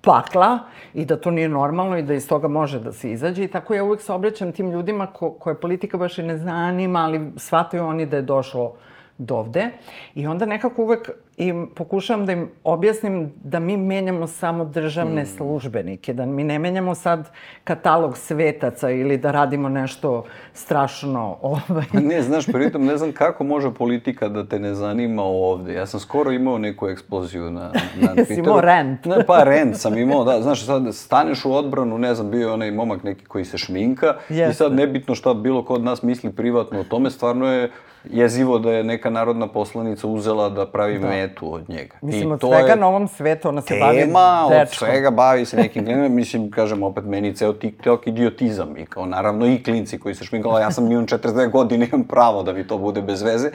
pakla 0.00 0.58
i 0.94 1.04
da 1.04 1.16
to 1.16 1.30
nije 1.30 1.48
normalno 1.48 1.98
i 1.98 2.02
da 2.02 2.14
iz 2.14 2.28
toga 2.28 2.48
može 2.48 2.80
da 2.80 2.92
se 2.92 3.12
izađe. 3.12 3.44
I 3.44 3.48
tako 3.48 3.74
ja 3.74 3.84
uvek 3.84 4.00
se 4.00 4.12
obraćam 4.12 4.52
tim 4.52 4.70
ljudima 4.70 5.06
ko, 5.06 5.30
koje 5.30 5.60
politika 5.60 5.98
baš 5.98 6.18
i 6.18 6.22
ne 6.22 6.38
zanima, 6.38 6.98
ali 6.98 7.32
shvataju 7.36 7.84
oni 7.84 8.06
da 8.06 8.16
je 8.16 8.22
došlo 8.22 8.74
dovde. 9.18 9.70
I 10.14 10.26
onda 10.26 10.46
nekako 10.46 10.82
uvek 10.82 11.10
im 11.38 11.68
pokušavam 11.74 12.26
da 12.26 12.32
im 12.32 12.48
objasnim 12.64 13.32
da 13.44 13.58
mi 13.58 13.76
menjamo 13.76 14.26
samo 14.26 14.64
državne 14.64 15.22
mm. 15.22 15.26
službenike, 15.26 16.12
da 16.12 16.26
mi 16.26 16.44
ne 16.44 16.58
menjamo 16.58 16.94
sad 16.94 17.30
katalog 17.64 18.18
svetaca 18.18 18.90
ili 18.90 19.16
da 19.18 19.30
radimo 19.30 19.68
nešto 19.68 20.24
strašno. 20.52 21.36
Ovaj. 21.42 21.84
ne, 21.92 22.22
znaš, 22.22 22.46
pritom 22.46 22.84
ne 22.84 22.96
znam 22.96 23.12
kako 23.12 23.44
može 23.44 23.74
politika 23.74 24.28
da 24.28 24.44
te 24.44 24.58
ne 24.58 24.74
zanima 24.74 25.22
ovde. 25.22 25.74
Ja 25.74 25.86
sam 25.86 26.00
skoro 26.00 26.32
imao 26.32 26.58
neku 26.58 26.88
eksploziju 26.88 27.50
na, 27.50 27.60
na 27.60 27.70
Twitteru. 28.00 28.18
Jesi 28.18 28.34
imao 28.34 28.60
rent? 28.60 29.04
Ne, 29.04 29.26
pa 29.26 29.44
rent 29.44 29.76
sam 29.76 29.98
imao, 29.98 30.24
da. 30.24 30.42
Znaš, 30.42 30.66
sad 30.66 30.94
staneš 30.94 31.44
u 31.44 31.52
odbranu, 31.52 31.98
ne 31.98 32.14
znam, 32.14 32.30
bio 32.30 32.46
je 32.46 32.52
onaj 32.52 32.70
momak 32.70 33.02
neki 33.02 33.24
koji 33.24 33.44
se 33.44 33.58
šminka 33.58 34.14
Jeste. 34.28 34.50
i 34.50 34.54
sad 34.54 34.72
nebitno 34.72 35.14
šta 35.14 35.34
bilo 35.34 35.64
ko 35.64 35.74
od 35.74 35.84
nas 35.84 36.02
misli 36.02 36.32
privatno 36.32 36.80
o 36.80 36.84
tome, 36.84 37.10
stvarno 37.10 37.52
je 37.52 37.70
jezivo 38.04 38.58
da 38.58 38.72
je 38.72 38.84
neka 38.84 39.10
narodna 39.10 39.46
poslanica 39.46 40.06
uzela 40.06 40.48
da 40.48 40.66
pravi 40.66 40.98
da. 40.98 41.08
metu 41.08 41.54
od 41.54 41.68
njega. 41.68 41.96
Mislim, 42.02 42.28
I 42.28 42.32
od 42.32 42.40
svega 42.40 42.74
na 42.74 42.88
ovom 42.88 43.08
svetu 43.08 43.48
ona 43.48 43.60
se 43.60 43.68
tema, 43.68 43.86
bavi 43.86 44.00
Tema, 44.00 44.46
od 44.46 44.68
svega 44.70 45.10
bavi 45.10 45.44
se 45.44 45.56
nekim 45.56 45.84
klinima. 45.84 46.08
Mislim, 46.08 46.50
kažem, 46.50 46.82
opet 46.82 47.04
meni 47.04 47.34
ceo 47.34 47.52
TikTok 47.52 48.06
idiotizam. 48.06 48.76
I 48.76 48.86
kao, 48.86 49.06
naravno, 49.06 49.46
i 49.46 49.62
klinci 49.62 49.98
koji 49.98 50.14
se 50.14 50.24
šminkala. 50.24 50.60
Ja 50.60 50.70
sam 50.70 50.92
imam 50.92 51.06
42 51.06 51.50
godine, 51.50 51.88
imam 51.92 52.04
pravo 52.04 52.42
da 52.42 52.52
mi 52.52 52.66
to 52.66 52.78
bude 52.78 53.02
bez 53.02 53.22
veze. 53.22 53.50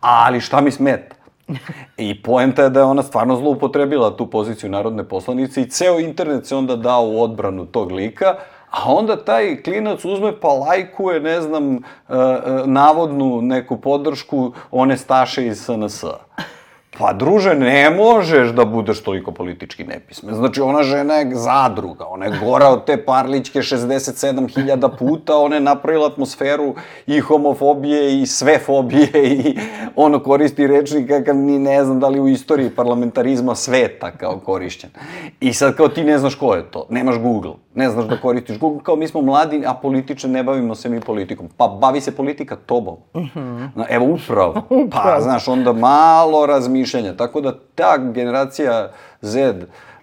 Ali 0.00 0.40
šta 0.40 0.60
mi 0.60 0.70
smeta? 0.70 1.18
I 1.96 2.22
poenta 2.22 2.62
je 2.62 2.70
da 2.70 2.80
je 2.80 2.84
ona 2.84 3.02
stvarno 3.02 3.36
zloupotrebila 3.36 4.16
tu 4.16 4.30
poziciju 4.30 4.70
narodne 4.70 5.04
poslanice 5.04 5.62
i 5.62 5.68
ceo 5.68 5.98
internet 5.98 6.46
se 6.46 6.56
onda 6.56 6.76
dao 6.76 7.08
u 7.08 7.22
odbranu 7.22 7.66
tog 7.66 7.92
lika, 7.92 8.34
A 8.70 8.92
onda 8.92 9.24
taj 9.24 9.62
klinac 9.62 10.04
uzme 10.04 10.40
pa 10.40 10.48
lajkuje, 10.48 11.20
ne 11.20 11.40
znam, 11.40 11.74
uh, 11.74 11.80
uh, 12.08 12.66
navodnu 12.66 13.42
neku 13.42 13.80
podršku 13.80 14.52
one 14.70 14.96
staše 14.96 15.46
iz 15.46 15.64
SNS-a. 15.64 16.18
Pa, 16.98 17.12
druže, 17.12 17.54
ne 17.54 17.90
možeš 17.90 18.48
da 18.48 18.64
budeš 18.64 19.02
toliko 19.02 19.32
politički 19.32 19.84
nepismen. 19.84 20.34
Znači, 20.34 20.60
ona 20.60 20.82
žena 20.82 21.14
je 21.14 21.34
zadruga, 21.34 22.06
ona 22.06 22.26
je 22.26 22.38
gora 22.44 22.68
od 22.68 22.84
te 22.84 23.04
parlićke 23.04 23.58
67.000 23.58 24.96
puta, 24.98 25.36
ona 25.36 25.56
je 25.56 25.60
napravila 25.60 26.06
atmosferu 26.06 26.74
i 27.06 27.20
homofobije 27.20 28.20
i 28.22 28.26
sve 28.26 28.58
fobije 28.58 29.10
i 29.14 29.58
ono 29.96 30.22
koristi 30.22 30.66
rečnik 30.66 31.08
kakav 31.08 31.36
ni 31.36 31.58
ne 31.58 31.84
znam 31.84 32.00
da 32.00 32.08
li 32.08 32.20
u 32.20 32.28
istoriji 32.28 32.70
parlamentarizma 32.70 33.54
sveta 33.54 34.10
kao 34.10 34.38
korišćen. 34.38 34.90
I 35.40 35.52
sad 35.52 35.76
kao 35.76 35.88
ti 35.88 36.04
ne 36.04 36.18
znaš 36.18 36.34
ko 36.34 36.54
je 36.54 36.70
to, 36.70 36.86
nemaš 36.90 37.18
Google, 37.18 37.54
ne 37.78 37.90
znaš 37.90 38.06
da 38.06 38.16
koristiš 38.16 38.58
Google, 38.58 38.82
kao 38.82 38.96
mi 38.96 39.08
smo 39.08 39.22
mladi, 39.22 39.62
a 39.66 39.74
političe 39.74 40.28
ne 40.28 40.42
bavimo 40.42 40.74
se 40.74 40.88
mi 40.88 41.00
politikom. 41.00 41.48
Pa 41.56 41.68
bavi 41.80 42.00
se 42.00 42.16
politika 42.16 42.56
tobom. 42.56 42.96
Uh. 43.14 43.22
-huh. 43.22 43.84
Evo, 43.88 44.06
upravo. 44.14 44.62
Pa, 44.90 45.20
znaš, 45.20 45.48
onda 45.48 45.72
malo 45.72 46.46
razmišljaš 46.46 46.88
mišljenja. 46.88 47.16
Tako 47.16 47.40
da 47.40 47.58
ta 47.74 47.98
generacija 47.98 48.90
Z 49.20 49.36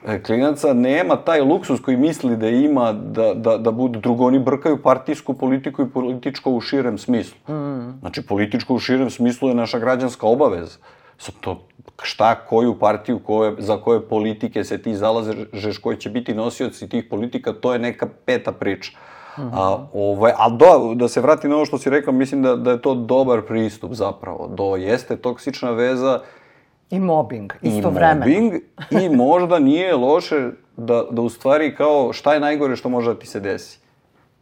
e, 0.07 0.23
klinaca 0.23 0.73
nema 0.73 1.15
taj 1.15 1.41
luksus 1.41 1.81
koji 1.81 1.97
misli 1.97 2.37
da 2.37 2.47
ima 2.49 2.93
da, 2.93 3.33
da, 3.33 3.57
da 3.57 3.71
budu 3.71 3.99
drugo. 3.99 4.25
Oni 4.25 4.39
brkaju 4.39 4.81
partijsku 4.83 5.33
politiku 5.33 5.81
i 5.81 5.89
političko 5.89 6.51
u 6.51 6.61
širem 6.61 6.97
smislu. 6.97 7.55
Mm. 7.55 7.99
Znači, 7.99 8.21
političko 8.21 8.73
u 8.73 8.79
širem 8.79 9.09
smislu 9.09 9.49
je 9.49 9.55
naša 9.55 9.79
građanska 9.79 10.27
obaveza. 10.27 10.77
Sad 11.17 11.35
to 11.41 11.61
šta, 12.03 12.35
koju 12.35 12.79
partiju, 12.79 13.19
koje, 13.19 13.55
za 13.57 13.77
koje 13.77 14.07
politike 14.07 14.63
se 14.63 14.81
ti 14.81 14.95
zalažeš, 14.95 15.77
koji 15.77 15.97
će 15.97 16.09
biti 16.09 16.33
nosioci 16.33 16.89
tih 16.89 17.05
politika, 17.09 17.53
to 17.53 17.73
je 17.73 17.79
neka 17.79 18.07
peta 18.25 18.51
priča. 18.51 18.91
Mm 19.37 19.41
-hmm. 19.41 19.49
A, 19.53 19.87
ovaj, 19.93 20.31
a 20.37 20.49
do, 20.49 20.93
da 20.95 21.07
se 21.07 21.21
vratim 21.21 21.49
na 21.49 21.55
ovo 21.55 21.65
što 21.65 21.77
si 21.77 21.89
rekao, 21.89 22.13
mislim 22.13 22.41
da, 22.41 22.55
da 22.55 22.71
je 22.71 22.81
to 22.81 22.95
dobar 22.95 23.41
pristup 23.41 23.93
zapravo. 23.93 24.47
Do 24.47 24.75
jeste 24.75 25.17
toksična 25.17 25.71
veza, 25.71 26.19
I 26.89 26.99
mobbing, 26.99 27.53
istovremeno. 27.61 28.25
I 28.31 28.41
mobbing, 28.41 28.61
i 28.91 29.09
možda 29.09 29.59
nije 29.59 29.95
loše 29.95 30.49
da, 30.77 31.03
da 31.11 31.21
u 31.21 31.29
stvari 31.29 31.75
kao 31.75 32.13
šta 32.13 32.33
je 32.33 32.39
najgore 32.39 32.75
što 32.75 32.89
može 32.89 33.13
da 33.13 33.19
ti 33.19 33.27
se 33.27 33.39
desi. 33.39 33.79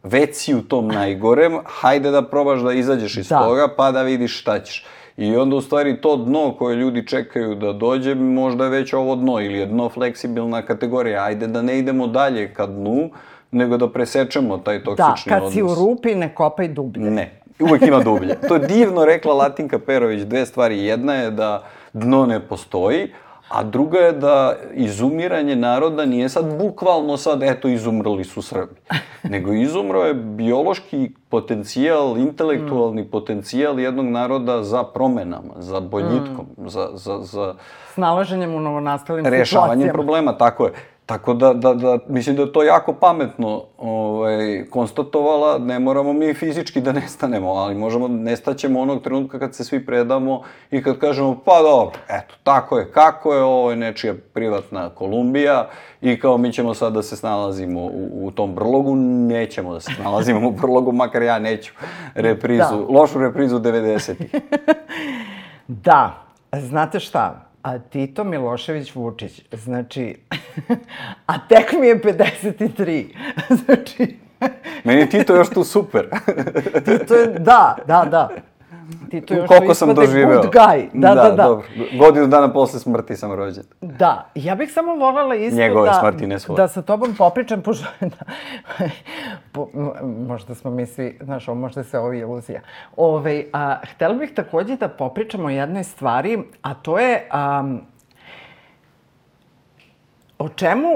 Već 0.04 0.36
si 0.36 0.56
u 0.56 0.62
tom 0.62 0.88
najgorem, 0.88 1.60
hajde 1.66 2.12
da 2.12 2.22
probaš 2.22 2.60
da 2.60 2.74
izađeš 2.74 3.18
iz 3.18 3.30
da. 3.30 3.40
toga, 3.40 3.68
pa 3.78 3.92
da 3.92 4.02
vidiš 4.02 4.40
šta 4.40 4.60
ćeš. 4.60 4.86
I 5.18 5.36
onda 5.36 5.56
u 5.56 5.62
stvari 5.62 6.02
to 6.02 6.16
dno 6.16 6.56
koje 6.60 6.76
ljudi 6.76 7.08
čekaju 7.08 7.56
da 7.56 7.74
dođe, 7.74 8.16
možda 8.16 8.64
je 8.64 8.70
već 8.70 8.94
ovo 8.94 9.16
dno 9.16 9.42
ili 9.42 9.60
je 9.60 9.66
dno 9.66 9.90
fleksibilna 9.90 10.62
kategorija. 10.62 11.24
Ajde 11.24 11.48
da 11.48 11.62
ne 11.62 11.80
idemo 11.80 12.08
dalje 12.08 12.54
ka 12.54 12.68
dnu, 12.68 13.10
nego 13.52 13.78
da 13.78 13.90
presečemo 13.90 14.58
taj 14.58 14.84
toksični 14.84 15.06
odnos. 15.06 15.26
Da, 15.26 15.30
kad 15.30 15.38
odnos. 15.38 15.54
si 15.54 15.64
u 15.64 15.76
rupi, 15.76 16.16
ne 16.16 16.36
kopaj 16.36 16.68
dublje. 16.68 17.12
Ne, 17.12 17.32
uvek 17.60 17.82
ima 17.82 18.00
dublje. 18.00 18.36
To 18.48 18.54
je 18.54 18.68
divno 18.68 19.06
rekla 19.06 19.34
Latinka 19.34 19.80
Perović, 19.80 20.22
dve 20.22 20.46
stvari. 20.46 20.86
Jedna 20.86 21.14
je 21.14 21.32
da 21.32 21.64
dno 21.94 22.26
ne 22.26 22.40
postoji, 22.40 23.12
a 23.54 23.64
druga 23.64 24.00
je 24.00 24.12
da 24.12 24.56
izumiranje 24.74 25.56
naroda 25.56 26.06
nije 26.06 26.30
sad 26.30 26.58
bukvalno 26.58 27.18
sad, 27.18 27.44
eto, 27.44 27.68
izumrli 27.68 28.24
su 28.24 28.42
Srbi. 28.42 28.76
Nego 29.34 29.54
izumro 29.54 30.04
je 30.04 30.14
biološki 30.14 31.12
potencijal, 31.30 32.18
intelektualni 32.18 33.02
mm. 33.02 33.10
potencijal 33.12 33.80
jednog 33.80 34.06
naroda 34.06 34.64
za 34.64 34.84
promenama, 34.84 35.54
za 35.58 35.80
boljitkom, 35.80 36.46
mm. 36.58 36.68
za, 36.68 36.90
za, 36.94 37.20
za... 37.22 37.56
Snalaženjem 37.94 38.56
u 38.56 38.60
novonastalim 38.60 39.26
situacijama. 39.26 39.40
Rešavanjem 39.40 39.90
problema, 39.94 40.38
tako 40.38 40.66
je. 40.66 40.74
Tako 41.14 41.34
da, 41.34 41.54
da, 41.54 41.74
da, 41.74 42.00
mislim 42.08 42.36
da 42.36 42.42
je 42.42 42.54
to 42.54 42.64
jako 42.64 42.94
pametno 42.94 43.64
ovaj, 43.78 44.66
konstatovala, 44.70 45.58
ne 45.58 45.80
moramo 45.80 46.14
mi 46.14 46.34
fizički 46.34 46.82
da 46.82 46.92
nestanemo, 46.92 47.50
ali 47.50 47.76
možemo, 47.76 48.08
nestaćemo 48.08 48.82
onog 48.82 49.04
trenutka 49.04 49.40
kad 49.40 49.56
se 49.56 49.64
svi 49.64 49.86
predamo 49.86 50.42
i 50.72 50.84
kad 50.84 51.00
kažemo, 51.00 51.42
pa 51.46 51.62
dobro, 51.62 52.00
eto, 52.10 52.36
tako 52.44 52.78
je, 52.78 52.92
kako 52.92 53.34
je, 53.34 53.44
ovo 53.44 53.70
je 53.70 53.76
nečija 53.76 54.14
privatna 54.34 54.90
Kolumbija 54.90 55.70
i 56.02 56.20
kao 56.20 56.38
mi 56.38 56.54
ćemo 56.54 56.74
sad 56.74 56.94
da 56.94 57.04
se 57.04 57.16
snalazimo 57.16 57.82
u, 57.82 58.28
u 58.28 58.32
tom 58.32 58.56
brlogu, 58.56 58.96
nećemo 58.96 59.74
da 59.74 59.80
se 59.80 59.92
snalazimo 59.94 60.48
u 60.48 60.52
brlogu, 60.52 60.92
makar 60.92 61.22
ja 61.22 61.40
neću 61.40 61.74
reprizu, 62.16 62.86
da. 62.88 63.00
lošu 63.00 63.20
reprizu 63.20 63.60
90-ih. 63.60 64.42
da, 65.86 66.14
znate 66.54 67.00
šta, 67.00 67.53
a 67.64 67.80
Tito 67.80 68.24
Milošević 68.24 68.96
Vučić, 68.96 69.42
znači, 69.52 70.16
a 71.26 71.48
tek 71.48 71.74
mi 71.80 71.88
je 71.88 72.02
53, 72.02 73.06
znači... 73.66 74.18
Meni 74.84 75.10
Tito 75.10 75.36
još 75.36 75.50
tu 75.50 75.64
super. 75.64 76.10
Tito 76.86 77.16
je, 77.16 77.28
da, 77.28 77.78
da, 77.88 78.06
da. 78.12 78.30
Tito 79.10 79.34
još 79.34 79.48
Koliko 79.48 79.74
sam 79.74 79.96
doživeo. 79.96 80.42
good 80.42 80.54
guy. 80.54 80.88
Da, 80.94 81.16
da, 81.16 81.24
da. 81.24 81.30
da. 81.30 81.44
Dobro. 81.44 81.68
Godinu 82.00 82.28
dana 82.28 82.54
posle 82.54 82.80
smrti 82.80 83.16
sam 83.16 83.34
rođen. 83.34 83.64
Da. 83.82 84.30
Ja 84.36 84.56
bih 84.56 84.74
samo 84.74 84.96
voljela 84.96 85.36
isto 85.36 85.60
Njegove 85.60 85.90
da, 85.90 85.94
smrti, 85.94 86.28
ne 86.28 86.40
svoje. 86.40 86.58
da 86.58 86.68
sa 86.68 86.82
tobom 86.82 87.16
popričam, 87.18 87.62
pošto, 87.62 87.86
po, 89.52 89.68
možda 90.28 90.56
smo 90.56 90.72
mi 90.72 90.86
svi, 90.86 91.20
znaš, 91.22 91.48
ovo 91.48 91.56
možda 91.60 91.84
se 91.84 92.00
ovo 92.00 92.14
iluzija. 92.14 92.62
Ove, 92.98 93.46
a, 93.54 93.78
htela 93.94 94.14
bih 94.14 94.32
takođe 94.36 94.76
da 94.76 94.88
popričamo 94.88 95.46
o 95.46 95.50
jednoj 95.50 95.84
stvari, 95.84 96.44
a 96.62 96.74
to 96.74 97.00
je 97.00 97.28
a, 97.32 97.64
o 100.40 100.50
čemu 100.50 100.90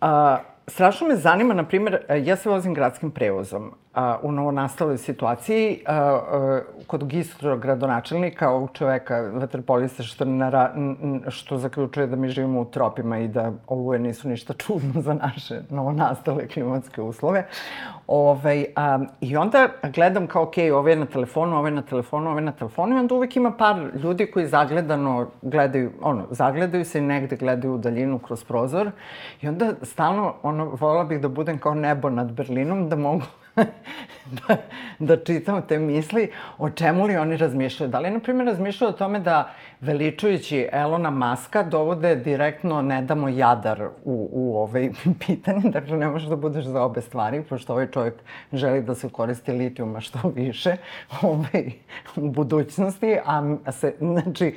a, 0.00 0.38
strašno 0.66 1.08
me 1.08 1.16
zanima, 1.16 1.54
na 1.54 1.64
primjer, 1.64 1.98
ja 2.22 2.36
se 2.36 2.48
vozim 2.48 2.74
gradskim 2.74 3.10
prevozom 3.10 3.72
u 4.22 4.32
novonastaloj 4.32 4.98
situaciji 4.98 5.80
kod 6.86 7.04
gistro 7.04 7.56
gradonačelnika, 7.56 8.50
ovog 8.50 8.70
čoveka, 8.72 9.20
vaterpolista, 9.20 10.02
što, 10.02 10.24
nara, 10.24 10.74
što 11.28 11.58
zaključuje 11.58 12.06
da 12.06 12.16
mi 12.16 12.28
živimo 12.28 12.60
u 12.60 12.64
tropima 12.64 13.18
i 13.18 13.28
da 13.28 13.52
ovo 13.66 13.98
nisu 13.98 14.28
ništa 14.28 14.54
čudno 14.54 15.00
za 15.08 15.14
naše 15.14 15.60
novonastale 15.70 16.48
klimatske 16.48 17.02
uslove. 17.02 17.46
Ovaj, 18.06 18.64
a, 18.76 18.98
I 19.20 19.36
onda 19.36 19.68
gledam 19.94 20.26
kao, 20.26 20.42
ok, 20.42 20.54
ovo 20.74 20.88
je 20.88 20.96
na 20.96 21.06
telefonu, 21.06 21.56
ovo 21.56 21.66
je 21.66 21.72
na 21.72 21.82
telefonu, 21.82 22.30
ovo 22.30 22.38
je 22.38 22.44
na 22.44 22.52
telefonu 22.52 22.96
i 22.96 22.98
onda 22.98 23.14
uvek 23.14 23.36
ima 23.36 23.52
par 23.52 23.90
ljudi 24.02 24.26
koji 24.26 24.46
zagledano 24.46 25.26
gledaju, 25.42 25.90
ono, 26.02 26.26
zagledaju 26.30 26.84
se 26.84 26.98
i 26.98 27.02
negde 27.02 27.36
gledaju 27.36 27.74
u 27.74 27.78
daljinu 27.78 28.18
kroz 28.18 28.44
prozor 28.44 28.90
i 29.42 29.48
onda 29.48 29.72
stalno, 29.82 30.34
ono, 30.42 30.64
volila 30.64 31.04
bih 31.04 31.20
da 31.20 31.28
budem 31.28 31.58
kao 31.58 31.74
nebo 31.74 32.10
nad 32.10 32.32
Berlinom, 32.32 32.88
da 32.88 32.96
mogu 32.96 33.22
da, 34.30 34.56
da 34.98 35.24
čitam 35.24 35.62
te 35.68 35.78
misli, 35.78 36.30
o 36.58 36.70
čemu 36.70 37.06
li 37.06 37.16
oni 37.16 37.36
razmišljaju. 37.36 37.90
Da 37.90 37.98
li, 37.98 38.10
na 38.10 38.20
primjer, 38.20 38.46
razmišljaju 38.46 38.88
o 38.88 38.96
tome 38.96 39.20
da 39.20 39.50
veličujući 39.80 40.68
Elona 40.72 41.10
Maska 41.10 41.62
dovode 41.62 42.16
direktno 42.16 42.82
ne 42.82 43.02
damo 43.02 43.28
jadar 43.28 43.82
u, 44.04 44.28
u 44.32 44.56
ovaj 44.56 44.90
pitanje, 45.26 45.70
dakle 45.70 45.96
ne 45.96 46.08
možeš 46.08 46.28
da 46.28 46.36
budeš 46.36 46.64
za 46.64 46.82
obe 46.82 47.00
stvari, 47.00 47.42
pošto 47.42 47.72
ovaj 47.72 47.90
čovjek 47.90 48.14
želi 48.52 48.82
da 48.82 48.94
se 48.94 49.08
koristi 49.08 49.52
litijuma 49.52 50.00
što 50.00 50.18
više 50.34 50.76
ovaj, 51.22 51.72
u 52.16 52.30
budućnosti, 52.30 53.18
a 53.24 53.72
se, 53.72 53.94
znači, 53.98 54.56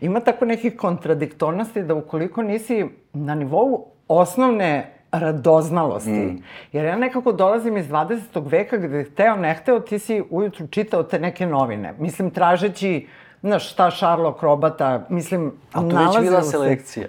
ima 0.00 0.20
tako 0.20 0.44
nekih 0.44 0.76
kontradiktornosti 0.76 1.82
da 1.82 1.94
ukoliko 1.94 2.42
nisi 2.42 2.84
na 3.12 3.34
nivou 3.34 3.86
osnovne 4.08 4.95
radoznalosti. 5.18 6.10
Mm. 6.10 6.42
Jer 6.72 6.84
ja 6.84 6.96
nekako 6.96 7.32
dolazim 7.32 7.76
iz 7.76 7.88
20. 7.88 8.50
veka 8.50 8.76
gde 8.76 9.04
hteo 9.04 9.36
ne 9.36 9.54
hteo 9.54 9.80
ti 9.80 9.98
si 9.98 10.22
ujutru 10.30 10.66
čitao 10.66 11.02
te 11.02 11.18
neke 11.18 11.46
novine. 11.46 11.94
Mislim, 11.98 12.30
tražeći, 12.30 13.06
znaš, 13.42 13.72
šta 13.72 13.90
Sherlock 13.90 14.42
robata, 14.42 15.06
mislim, 15.08 15.52
A 15.72 15.80
to 15.80 15.86
već 15.86 16.28
bila 16.28 16.42
selekcija. 16.42 17.06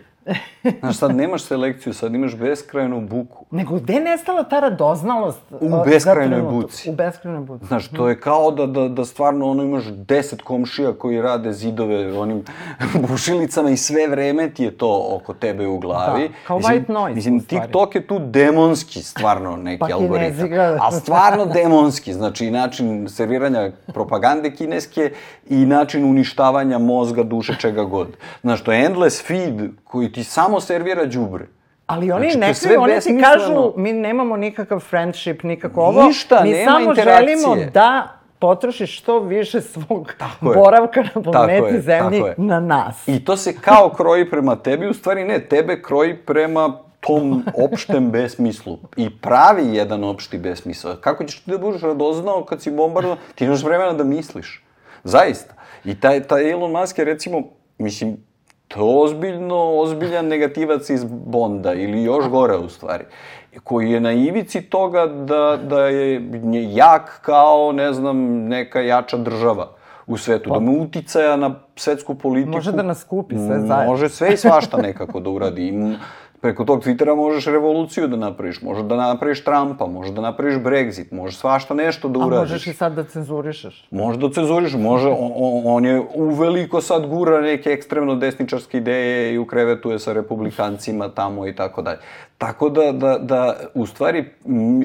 Znaš, 0.79 0.97
sad 0.97 1.15
nemaš 1.15 1.43
selekciju, 1.43 1.93
sad 1.93 2.13
imaš 2.13 2.35
beskrajnu 2.35 3.01
buku. 3.01 3.45
Nego 3.51 3.75
gde 3.75 3.93
je 3.93 3.99
nestala 3.99 4.43
ta 4.43 4.59
radoznalost? 4.59 5.39
U 5.51 5.69
beskrajnoj 5.85 6.41
buci. 6.41 6.89
U 6.89 6.93
beskrajnoj 6.93 7.41
buci. 7.41 7.65
Znaš, 7.65 7.87
to 7.87 8.09
je 8.09 8.19
kao 8.19 8.51
da, 8.51 8.65
da, 8.65 8.87
da 8.87 9.05
stvarno 9.05 9.49
ono 9.49 9.63
imaš 9.63 9.83
deset 9.85 10.41
komšija 10.41 10.93
koji 10.93 11.21
rade 11.21 11.53
zidove 11.53 12.19
onim 12.19 12.43
bušilicama 13.09 13.69
i 13.69 13.77
sve 13.77 14.07
vreme 14.07 14.49
ti 14.49 14.63
je 14.63 14.77
to 14.77 15.07
oko 15.11 15.33
tebe 15.33 15.67
u 15.67 15.79
glavi. 15.79 16.27
Da, 16.27 16.33
kao 16.47 16.57
mislim, 16.57 16.79
white 16.79 16.93
noise. 16.93 17.15
Mislim, 17.15 17.39
TikTok 17.39 17.95
je 17.95 18.07
tu 18.07 18.19
demonski 18.19 19.01
stvarno 19.01 19.57
neki 19.57 19.79
pa 19.79 19.87
algoritam. 19.93 20.49
Ga... 20.49 20.77
A 20.81 20.91
stvarno 20.91 21.45
demonski, 21.45 22.13
znači 22.13 22.45
i 22.45 22.51
način 22.51 23.09
serviranja 23.09 23.71
propagande 23.93 24.51
kineske 24.51 25.11
i 25.49 25.65
način 25.65 26.09
uništavanja 26.09 26.77
mozga, 26.77 27.23
duše, 27.23 27.55
čega 27.59 27.83
god. 27.83 28.07
Znaš, 28.41 28.63
to 28.63 28.71
je 28.71 28.85
endless 28.85 29.27
feed 29.27 29.53
koji 29.83 30.11
ti 30.11 30.23
samo 30.23 30.59
servira 30.59 31.05
đubre. 31.05 31.47
Ali 31.85 32.11
oni 32.11 32.31
znači, 32.31 32.39
ne 32.39 32.53
kriju, 32.53 32.81
oni 32.81 32.99
ti 32.99 33.21
kažu, 33.23 33.73
mi 33.75 33.93
nemamo 33.93 34.37
nikakav 34.37 34.79
friendship, 34.79 35.43
nikako 35.43 35.81
ovo. 35.81 36.03
Ništa, 36.03 36.43
mi 36.43 36.49
nema 36.49 36.71
samo 36.71 36.95
želimo 36.95 37.55
da 37.73 38.07
potrošiš 38.39 38.97
što 38.97 39.19
više 39.19 39.61
svog 39.61 40.13
tako 40.17 40.53
boravka 40.53 41.03
na 41.15 41.21
planeti 41.21 41.81
Zemlji 41.81 42.23
na 42.37 42.59
nas. 42.59 43.07
I 43.07 43.25
to 43.25 43.37
se 43.37 43.55
kao 43.61 43.89
kroji 43.89 44.29
prema 44.29 44.55
tebi, 44.55 44.87
u 44.87 44.93
stvari 44.93 45.23
ne, 45.23 45.39
tebe 45.39 45.81
kroji 45.81 46.17
prema 46.17 46.77
tom 46.99 47.43
opštem 47.71 48.11
besmislu. 48.11 48.77
I 48.97 49.09
pravi 49.09 49.75
jedan 49.75 50.03
opšti 50.03 50.37
besmisao. 50.37 50.95
Kako 51.01 51.23
ćeš 51.23 51.39
ti 51.39 51.51
da 51.51 51.57
budeš 51.57 51.81
radoznao 51.81 52.43
kad 52.43 52.61
si 52.61 52.71
bombardovan? 52.71 53.17
Ti 53.35 53.45
imaš 53.45 53.63
vremena 53.63 53.93
da 53.93 54.03
misliš. 54.03 54.63
Zaista. 55.03 55.53
I 55.85 55.99
taj, 55.99 56.23
taj 56.23 56.51
Elon 56.51 56.71
Musk 56.71 56.97
je 56.97 57.05
recimo, 57.05 57.43
mislim, 57.77 58.17
To 58.67 58.79
je 58.79 59.03
ozbiljno, 59.03 59.79
ozbiljan 59.79 60.27
negativac 60.27 60.89
iz 60.89 61.03
Bonda, 61.03 61.73
ili 61.73 62.03
još 62.03 62.27
gore 62.27 62.55
u 62.55 62.69
stvari, 62.69 63.03
koji 63.63 63.91
je 63.91 63.99
na 63.99 64.11
ivici 64.11 64.61
toga 64.61 65.05
da, 65.05 65.59
da 65.63 65.87
je 65.87 66.21
jak 66.73 67.19
kao, 67.21 67.71
ne 67.71 67.93
znam, 67.93 68.17
neka 68.47 68.81
jača 68.81 69.17
država 69.17 69.67
u 70.07 70.17
svetu, 70.17 70.49
pa, 70.49 70.55
da 70.55 70.59
mu 70.59 70.81
uticaja 70.81 71.35
na 71.35 71.55
svetsku 71.75 72.15
politiku. 72.15 72.51
Može 72.51 72.71
da 72.71 72.83
nas 72.83 73.03
kupi 73.03 73.35
sve 73.35 73.59
zajedno. 73.59 73.91
Može 73.91 74.09
sve 74.09 74.33
i 74.33 74.37
svašta 74.37 74.77
nekako 74.77 75.19
da 75.19 75.29
uradi. 75.29 75.97
Preko 76.41 76.65
tog 76.65 76.83
Twittera 76.83 77.15
možeš 77.15 77.45
revoluciju 77.45 78.07
da 78.07 78.17
napraviš, 78.17 78.61
možeš 78.61 78.83
da 78.83 78.95
napraviš 78.95 79.43
Trumpa, 79.43 79.85
možeš 79.85 80.13
da 80.13 80.21
napraviš 80.21 80.55
Brexit, 80.55 81.11
možeš 81.11 81.37
svašta 81.39 81.73
nešto 81.73 82.07
da 82.07 82.19
uradiš. 82.19 82.37
A 82.37 82.53
možeš 82.53 82.67
i 82.67 82.73
sad 82.73 82.93
da 82.93 83.03
cenzurišeš. 83.03 83.87
Može 83.91 84.19
da 84.19 84.29
cenzurišeš, 84.29 84.79
može, 84.79 85.07
on, 85.07 85.61
on 85.65 85.85
je 85.85 86.01
uveliko 86.13 86.81
sad 86.81 87.05
gura 87.05 87.41
neke 87.41 87.69
ekstremno 87.69 88.15
desničarske 88.15 88.77
ideje 88.77 89.33
i 89.33 89.37
ukrevetuje 89.37 89.99
sa 89.99 90.13
republikancima 90.13 91.09
tamo 91.09 91.47
i 91.47 91.55
tako 91.55 91.81
dalje. 91.81 91.99
Tako 92.37 92.69
da, 92.69 92.91
da, 92.91 93.17
da, 93.17 93.55
u 93.73 93.85
stvari, 93.85 94.25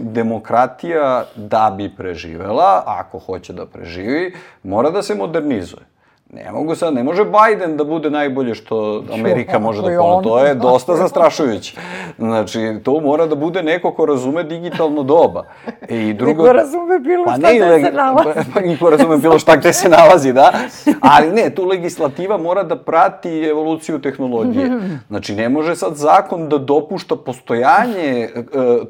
demokratija 0.01 1.25
da 1.37 1.75
bi 1.77 1.91
preživela, 1.97 2.83
ako 2.87 3.19
hoće 3.19 3.53
da 3.53 3.67
preživi, 3.67 4.35
mora 4.63 4.91
da 4.91 5.03
se 5.03 5.15
modernizuje. 5.15 5.92
Ne 6.33 6.53
mogu 6.53 6.75
sad, 6.75 6.95
ne 6.95 7.03
može 7.03 7.25
Biden 7.25 7.77
da 7.77 7.85
bude 7.85 8.11
najbolje 8.11 8.55
što 8.55 9.05
Amerika 9.13 9.59
može 9.59 9.83
da 9.83 9.99
polo. 9.99 10.23
To 10.23 10.39
je 10.39 10.55
dosta 10.55 10.97
zastrašujuće. 10.97 11.77
Znači, 12.19 12.77
to 12.85 13.01
mora 13.01 13.27
da 13.27 13.35
bude 13.35 13.63
neko 13.63 13.93
ko 13.93 14.07
razume 14.07 14.43
digitalno 14.43 15.03
doba. 15.03 15.45
E, 15.89 15.99
I 15.99 16.15
drugo... 16.15 16.43
Niko 16.43 16.53
razume 16.53 16.99
bilo 16.99 17.25
pa 17.25 17.33
šta 17.33 17.49
ne, 17.49 17.57
gde 17.57 17.85
se 17.85 17.93
nalazi. 17.93 18.29
Pa, 18.55 18.61
niko 18.61 18.91
razume 18.91 19.17
bilo 19.17 19.39
šta 19.39 19.57
gde 19.57 19.73
se 19.73 19.89
nalazi, 19.89 20.33
da. 20.33 20.53
Ali 21.01 21.31
ne, 21.33 21.51
tu 21.51 21.65
legislativa 21.65 22.39
mora 22.39 22.63
da 22.63 22.77
prati 22.77 23.43
evoluciju 23.43 24.01
tehnologije. 24.01 24.71
Znači, 25.09 25.35
ne 25.35 25.49
može 25.49 25.77
sad 25.77 25.95
zakon 25.95 26.49
da 26.49 26.59
dopušta 26.59 27.17
postojanje 27.17 28.29
e, 28.35 28.43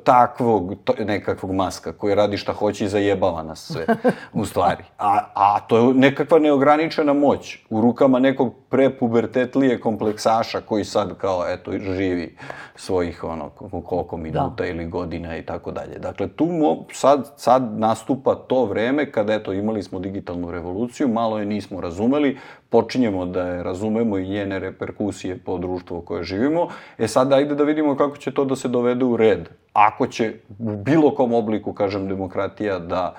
takvog, 0.04 0.74
to, 0.84 0.92
nekakvog 0.98 1.52
maska 1.52 1.92
koji 1.92 2.14
radi 2.14 2.36
šta 2.36 2.52
hoće 2.52 2.84
i 2.84 2.88
zajebava 2.88 3.42
nas 3.42 3.72
sve, 3.72 3.86
u 4.32 4.44
stvari. 4.44 4.84
A, 4.98 5.18
a 5.34 5.60
to 5.60 5.76
je 5.76 5.94
nekakva 5.94 6.38
neograničena 6.38 7.12
moć 7.12 7.31
moć 7.32 7.58
u 7.70 7.80
rukama 7.80 8.18
nekog 8.18 8.54
prepubertetlije 8.68 9.80
kompleksaša 9.80 10.60
koji 10.60 10.84
sad 10.84 11.18
kao, 11.18 11.44
eto, 11.48 11.72
živi 11.72 12.36
svojih, 12.76 13.24
ono, 13.24 13.48
koliko 13.84 14.16
minuta 14.16 14.62
da. 14.62 14.66
ili 14.66 14.86
godina 14.86 15.36
i 15.36 15.42
tako 15.42 15.72
dalje. 15.72 15.98
Dakle, 15.98 16.28
tu 16.28 16.46
mo, 16.46 16.84
sad, 16.92 17.32
sad 17.36 17.78
nastupa 17.78 18.34
to 18.34 18.64
vreme 18.64 19.12
kada, 19.12 19.34
eto, 19.34 19.52
imali 19.52 19.82
smo 19.82 19.98
digitalnu 19.98 20.50
revoluciju, 20.50 21.08
malo 21.08 21.38
je 21.38 21.46
nismo 21.46 21.80
razumeli, 21.80 22.38
počinjemo 22.70 23.26
da 23.26 23.46
je 23.46 23.62
razumemo 23.62 24.18
i 24.18 24.28
njene 24.28 24.58
reperkusije 24.58 25.38
po 25.38 25.58
društvu 25.58 25.98
u 25.98 26.00
koje 26.00 26.24
živimo. 26.24 26.68
E 26.98 27.08
sad, 27.08 27.32
ajde 27.32 27.54
da 27.54 27.64
vidimo 27.64 27.96
kako 27.96 28.16
će 28.16 28.34
to 28.34 28.44
da 28.44 28.56
se 28.56 28.68
dovede 28.68 29.04
u 29.04 29.16
red. 29.16 29.48
Ako 29.72 30.06
će 30.06 30.34
u 30.58 30.76
bilo 30.76 31.14
kom 31.14 31.34
obliku, 31.34 31.72
kažem, 31.72 32.08
demokratija 32.08 32.78
da 32.78 33.14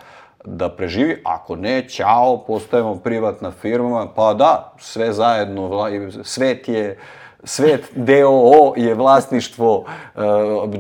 da 0.46 0.70
preživi, 0.70 1.22
ako 1.26 1.56
ne, 1.56 1.90
ćao, 1.90 2.44
postajemo 2.48 2.96
privatna 2.96 3.52
firma, 3.52 4.08
pa 4.16 4.34
da, 4.34 4.74
sve 4.78 5.14
zajedno, 5.14 5.88
svet 6.24 6.68
je, 6.68 6.98
svet 7.44 7.92
DOO 7.96 8.74
je 8.78 8.94
vlasništvo 8.96 9.78
uh, 9.78 10.24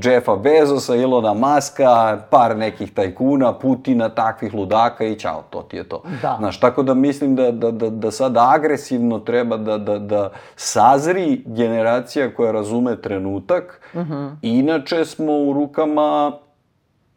Jeffa 0.03 0.35
Bezosa, 0.35 0.95
Ilona 0.95 1.33
Maska, 1.33 2.17
par 2.29 2.57
nekih 2.57 2.93
tajkuna, 2.93 3.53
Putina, 3.53 4.09
takvih 4.09 4.53
ludaka 4.53 5.05
i 5.05 5.15
ćao, 5.15 5.43
to 5.49 5.61
ti 5.61 5.77
je 5.77 5.83
to. 5.83 6.01
Da. 6.21 6.35
Znaš, 6.39 6.59
tako 6.59 6.83
da 6.83 6.93
mislim 6.93 7.35
da, 7.35 7.51
da, 7.51 7.71
da, 7.71 7.89
da 7.89 8.11
sad 8.11 8.37
agresivno 8.37 9.19
treba 9.19 9.57
da, 9.57 9.77
da, 9.77 9.99
da 9.99 10.29
sazri 10.55 11.43
generacija 11.45 12.35
koja 12.35 12.51
razume 12.51 13.01
trenutak, 13.01 13.81
uh 13.93 14.01
mhm. 14.01 14.13
-huh. 14.13 14.35
inače 14.41 15.05
smo 15.05 15.33
u 15.33 15.53
rukama, 15.53 16.31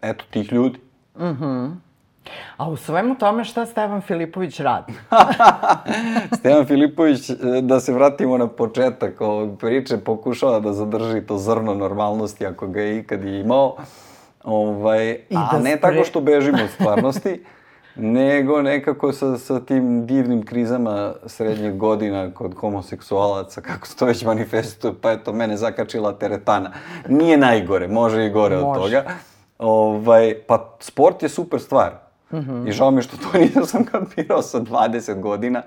eto, 0.03 0.25
tih 0.31 0.53
ljudi. 0.53 0.79
Mhm. 1.17 1.31
Uh 1.31 1.39
-huh. 1.39 1.86
A 2.57 2.69
u 2.69 2.77
svemu 2.77 3.15
tome 3.15 3.45
šta 3.45 3.67
Stevan 3.67 4.01
Filipović 4.01 4.61
radi? 4.61 4.93
Stevan 6.39 6.67
Filipović, 6.67 7.31
e, 7.31 7.35
da 7.63 7.81
se 7.81 7.93
vratimo 7.93 8.39
na 8.39 8.47
početak 8.49 9.21
ovog 9.21 9.59
priče, 9.59 9.99
pokušava 9.99 10.61
da 10.61 10.73
zadrži 10.73 11.21
to 11.21 11.39
zrno 11.39 11.75
normalnosti 11.75 12.47
ako 12.47 12.67
ga 12.67 12.81
je 12.81 12.99
ikad 12.99 13.25
imao. 13.25 13.77
Ovaj, 14.45 15.11
I 15.11 15.37
a 15.37 15.49
da 15.53 15.59
ne 15.59 15.77
spre... 15.77 15.81
tako 15.81 16.05
što 16.05 16.21
bežimo 16.21 16.59
od 16.63 16.71
stvarnosti, 16.71 17.45
nego 17.97 18.63
nekako 18.63 19.13
sa, 19.13 19.39
sa 19.39 19.61
tim 19.61 20.07
divnim 20.07 20.47
krizama 20.47 21.13
srednjeg 21.27 21.77
godina 21.77 22.31
kod 22.35 22.55
homoseksualaca, 22.55 23.61
kako 23.61 23.87
se 23.87 23.97
to 23.97 24.05
već 24.05 24.25
manifestuje, 24.25 24.93
pa 25.03 25.13
eto, 25.13 25.33
mene 25.33 25.57
zakačila 25.57 26.13
teretana. 26.13 26.73
Nije 27.09 27.37
najgore, 27.37 27.89
može 27.89 28.27
i 28.27 28.31
gore 28.31 28.57
može. 28.57 28.67
od 28.67 28.85
toga. 28.85 29.05
Ovaj, 29.59 30.35
pa 30.47 30.77
sport 30.81 31.23
je 31.23 31.29
super 31.29 31.61
stvar 31.61 32.06
Mm 32.33 32.37
-hmm. 32.39 32.69
I 32.69 32.73
žao 32.73 32.91
mi 32.91 33.03
što 33.03 33.17
to 33.17 33.39
nisam 33.39 33.85
kapirao 33.85 34.43
sa 34.43 34.61
20 34.61 35.21
godina, 35.21 35.63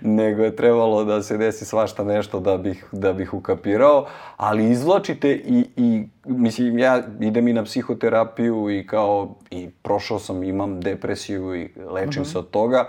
nego 0.00 0.42
je 0.42 0.56
trebalo 0.56 1.04
da 1.04 1.22
se 1.22 1.36
desi 1.36 1.64
svašta 1.64 2.04
nešto 2.04 2.40
da 2.40 2.56
bih, 2.56 2.84
da 2.92 3.12
bih 3.12 3.34
ukapirao, 3.34 4.06
ali 4.36 4.70
izvlačite 4.70 5.30
i, 5.30 5.66
i 5.76 6.08
mislim, 6.24 6.78
ja 6.78 7.02
idem 7.20 7.48
i 7.48 7.52
na 7.52 7.64
psihoterapiju 7.64 8.70
i 8.70 8.86
kao, 8.86 9.34
i 9.50 9.70
prošao 9.82 10.18
sam, 10.18 10.42
imam 10.42 10.80
depresiju 10.80 11.54
i 11.54 11.70
lečim 11.90 12.22
mm 12.22 12.24
-hmm. 12.24 12.32
se 12.32 12.38
od 12.38 12.50
toga, 12.50 12.88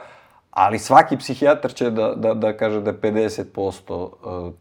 ali 0.51 0.79
svaki 0.79 1.17
psihijatar 1.17 1.73
će 1.73 1.89
da, 1.89 2.13
da, 2.15 2.33
da 2.33 2.57
kaže 2.57 2.81
da 2.81 2.89
je 2.89 2.97
50% 3.01 4.09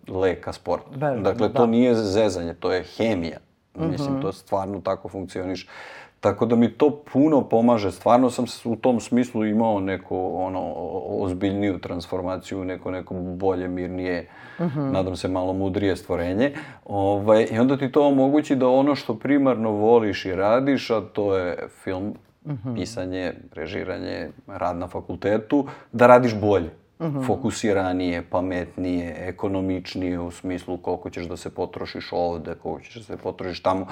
uh, 0.09 0.17
leka 0.17 0.53
sport. 0.53 0.83
Verujem, 0.91 1.23
dakle, 1.23 1.53
to 1.53 1.59
da. 1.59 1.67
nije 1.67 1.95
zezanje, 1.95 2.55
to 2.55 2.73
je 2.73 2.85
hemija. 2.97 3.39
Mm 3.75 3.83
-hmm. 3.83 3.91
Mislim, 3.91 4.23
to 4.23 4.33
stvarno 4.33 4.81
tako 4.81 5.09
funkcioniš. 5.09 5.69
Tako 6.21 6.47
da 6.47 6.57
mi 6.57 6.73
to 6.73 7.03
puno 7.13 7.49
pomaže. 7.49 7.93
Stvarno 7.93 8.31
sam 8.31 8.45
u 8.65 8.77
tom 8.77 9.01
smislu 9.01 9.45
imao 9.45 9.81
neku 9.81 10.33
ono, 10.35 10.73
ozbiljniju 11.09 11.79
transformaciju, 11.79 12.65
neko, 12.65 12.91
neko 12.91 13.15
bolje, 13.15 13.69
mirnije, 13.69 14.29
mhm. 14.61 14.81
-huh. 14.81 14.93
nadam 14.93 15.17
se 15.17 15.29
malo 15.29 15.53
mudrije 15.53 15.97
stvorenje. 15.97 16.53
Ovaj, 16.85 17.47
I 17.53 17.59
onda 17.59 17.77
ti 17.77 17.93
to 17.93 18.09
omogući 18.09 18.57
da 18.57 18.69
ono 18.69 18.95
što 18.95 19.15
primarno 19.15 19.71
voliš 19.71 20.25
i 20.25 20.35
radiš, 20.35 20.91
a 20.91 21.01
to 21.01 21.37
je 21.37 21.69
film, 21.83 22.15
mhm. 22.47 22.69
-huh. 22.69 22.75
pisanje, 22.75 23.33
režiranje, 23.53 24.29
rad 24.47 24.77
na 24.77 24.89
fakultetu, 24.89 25.67
da 25.93 26.07
radiš 26.07 26.41
bolje. 26.41 26.71
Mhm. 27.01 27.19
-huh. 27.19 27.27
fokusiranije, 27.27 28.23
pametnije, 28.31 29.15
ekonomičnije 29.19 30.21
u 30.21 30.31
smislu 30.31 30.77
koliko 30.79 31.11
ćeš 31.11 31.27
da 31.27 31.37
se 31.37 31.55
potrošiš 31.55 32.09
ovde, 32.13 32.55
koliko 32.55 32.81
ćeš 32.81 32.95
da 32.95 33.03
se 33.03 33.17
potrošiš 33.17 33.63
tamo. 33.63 33.87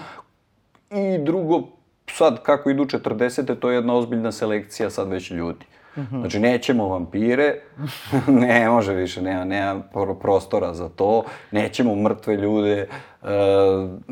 I 0.91 1.19
drugo, 1.25 1.63
sad 2.07 2.43
kako 2.43 2.71
idu 2.71 2.85
40. 2.85 3.59
to 3.59 3.71
je 3.71 3.75
jedna 3.75 3.95
ozbiljna 3.95 4.33
selekcija 4.33 4.90
sad 4.90 5.09
već 5.09 5.31
ljudi. 5.31 5.67
Mm 5.97 6.01
-hmm. 6.01 6.21
Znači, 6.21 6.38
nećemo 6.38 6.88
vampire, 6.88 7.55
ne 8.27 8.69
može 8.69 8.95
više, 8.95 9.23
nema, 9.23 9.45
nema 9.45 9.83
prostora 10.21 10.75
za 10.75 10.88
to, 10.88 11.25
nećemo 11.51 11.97
mrtve 11.97 12.37
ljude, 12.37 12.88
uh, 13.23 13.29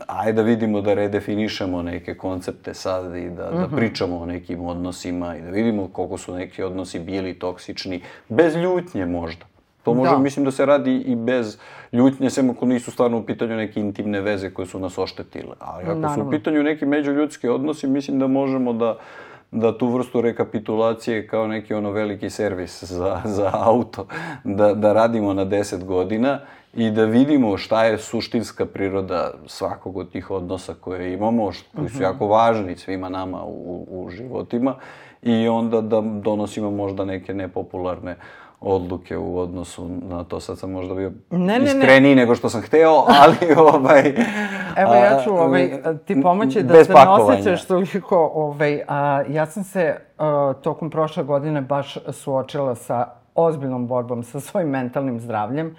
ajde 0.06 0.32
da 0.32 0.42
vidimo 0.42 0.80
da 0.80 0.94
redefinišemo 0.94 1.82
neke 1.82 2.14
koncepte 2.14 2.74
sad 2.74 3.16
i 3.16 3.30
da, 3.30 3.50
mm 3.50 3.54
-hmm. 3.54 3.60
da 3.60 3.66
mhm. 3.66 3.76
pričamo 3.76 4.18
o 4.18 4.26
nekim 4.26 4.64
odnosima 4.64 5.36
i 5.36 5.40
da 5.40 5.50
vidimo 5.50 5.88
koliko 5.88 6.18
su 6.18 6.34
neki 6.34 6.62
odnosi 6.62 7.00
bili 7.00 7.38
toksični, 7.38 8.02
bez 8.28 8.56
ljutnje 8.56 9.06
možda. 9.06 9.51
To 9.82 9.94
može, 9.94 10.10
da. 10.10 10.18
mislim 10.18 10.44
da 10.44 10.50
se 10.50 10.66
radi 10.66 10.96
i 10.96 11.16
bez 11.16 11.58
ljutnje, 11.92 12.30
sem 12.30 12.50
ako 12.50 12.66
nisu 12.66 12.90
stvarno 12.90 13.18
u 13.18 13.22
pitanju 13.22 13.56
neke 13.56 13.80
intimne 13.80 14.20
veze 14.20 14.50
koje 14.50 14.66
su 14.66 14.78
nas 14.78 14.98
oštetile. 14.98 15.54
Ali 15.58 15.84
ako 15.84 15.94
Naravno. 15.94 16.24
su 16.24 16.28
u 16.28 16.30
pitanju 16.30 16.62
neki 16.62 16.86
međuljudski 16.86 17.48
odnosi, 17.48 17.86
mislim 17.86 18.18
da 18.18 18.26
možemo 18.26 18.72
da 18.72 18.98
da 19.52 19.78
tu 19.78 19.88
vrstu 19.88 20.20
rekapitulacije 20.20 21.26
kao 21.26 21.46
neki 21.46 21.74
ono 21.74 21.90
veliki 21.90 22.30
servis 22.30 22.84
za, 22.84 23.20
za 23.24 23.50
auto, 23.52 24.06
da, 24.44 24.74
da 24.74 24.92
radimo 24.92 25.34
na 25.34 25.46
10 25.46 25.84
godina 25.84 26.40
i 26.74 26.90
da 26.90 27.04
vidimo 27.04 27.56
šta 27.56 27.84
je 27.84 27.98
suštinska 27.98 28.66
priroda 28.66 29.30
svakog 29.46 29.96
od 29.96 30.12
tih 30.12 30.30
odnosa 30.30 30.74
koje 30.80 31.12
imamo, 31.12 31.50
koji 31.76 31.88
su 31.88 31.94
mhm. 31.94 32.02
jako 32.02 32.26
važni 32.26 32.76
svima 32.76 33.08
nama 33.08 33.44
u, 33.44 33.86
u 33.90 34.10
životima 34.10 34.74
i 35.22 35.48
onda 35.48 35.80
da 35.80 36.00
donosimo 36.00 36.70
možda 36.70 37.04
neke 37.04 37.34
nepopularne 37.34 38.16
odluke 38.62 39.16
u 39.16 39.38
odnosu 39.38 39.88
na 39.88 40.24
to. 40.24 40.40
Sad 40.40 40.58
sam 40.58 40.70
možda 40.70 40.94
bio 40.94 41.12
ne, 41.30 41.58
ne, 41.58 41.64
iskreniji 41.64 42.14
ne. 42.14 42.22
nego 42.22 42.34
što 42.34 42.48
sam 42.48 42.62
hteo, 42.62 43.04
ali 43.22 43.54
ovaj... 43.56 44.14
Evo 44.76 44.94
ja 44.94 45.20
ću 45.24 45.30
ovaj, 45.30 45.70
ti 46.04 46.22
pomoći 46.22 46.62
da 46.62 46.84
se 46.84 46.92
ne 46.92 47.08
osjećaš 47.08 47.64
toliko. 47.64 48.30
Ovaj, 48.34 48.82
a, 48.88 49.22
ja 49.28 49.46
sam 49.46 49.64
se 49.64 49.96
a, 50.18 50.52
tokom 50.62 50.90
prošle 50.90 51.24
godine 51.24 51.60
baš 51.60 51.98
suočila 52.12 52.74
sa 52.74 53.06
ozbiljnom 53.34 53.86
borbom 53.86 54.22
sa 54.22 54.40
svojim 54.40 54.68
mentalnim 54.68 55.20
zdravljem 55.20 55.76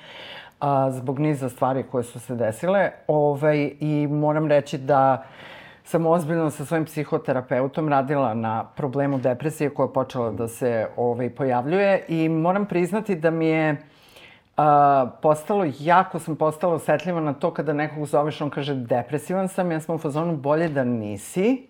a, 0.59 0.91
zbog 0.91 1.19
niza 1.19 1.49
stvari 1.49 1.83
koje 1.91 2.03
su 2.03 2.19
se 2.19 2.35
desile. 2.35 2.91
Ovaj, 3.07 3.71
I 3.79 4.07
moram 4.11 4.47
reći 4.47 4.77
da 4.77 5.23
sam 5.83 6.05
ozbiljno 6.05 6.49
sa 6.49 6.65
svojim 6.65 6.85
psihoterapeutom 6.85 7.89
radila 7.89 8.33
na 8.33 8.63
problemu 8.63 9.17
depresije 9.17 9.69
koja 9.69 9.85
je 9.87 9.93
počela 9.93 10.31
da 10.31 10.47
se 10.47 10.87
ovaj, 10.97 11.29
pojavljuje 11.29 12.05
i 12.07 12.29
moram 12.29 12.65
priznati 12.65 13.15
da 13.15 13.31
mi 13.31 13.47
je 13.47 13.77
a, 14.57 15.09
postalo, 15.21 15.65
jako 15.79 16.19
sam 16.19 16.35
postala 16.35 16.73
osetljiva 16.73 17.21
na 17.21 17.33
to 17.33 17.51
kada 17.53 17.73
nekog 17.73 18.05
zoveš, 18.05 18.41
on 18.41 18.49
kaže 18.49 18.75
depresivan 18.75 19.47
sam, 19.47 19.71
ja 19.71 19.79
sam 19.79 19.95
u 19.95 19.97
fazonu 19.97 20.37
bolje 20.37 20.69
da 20.69 20.83
nisi, 20.83 21.67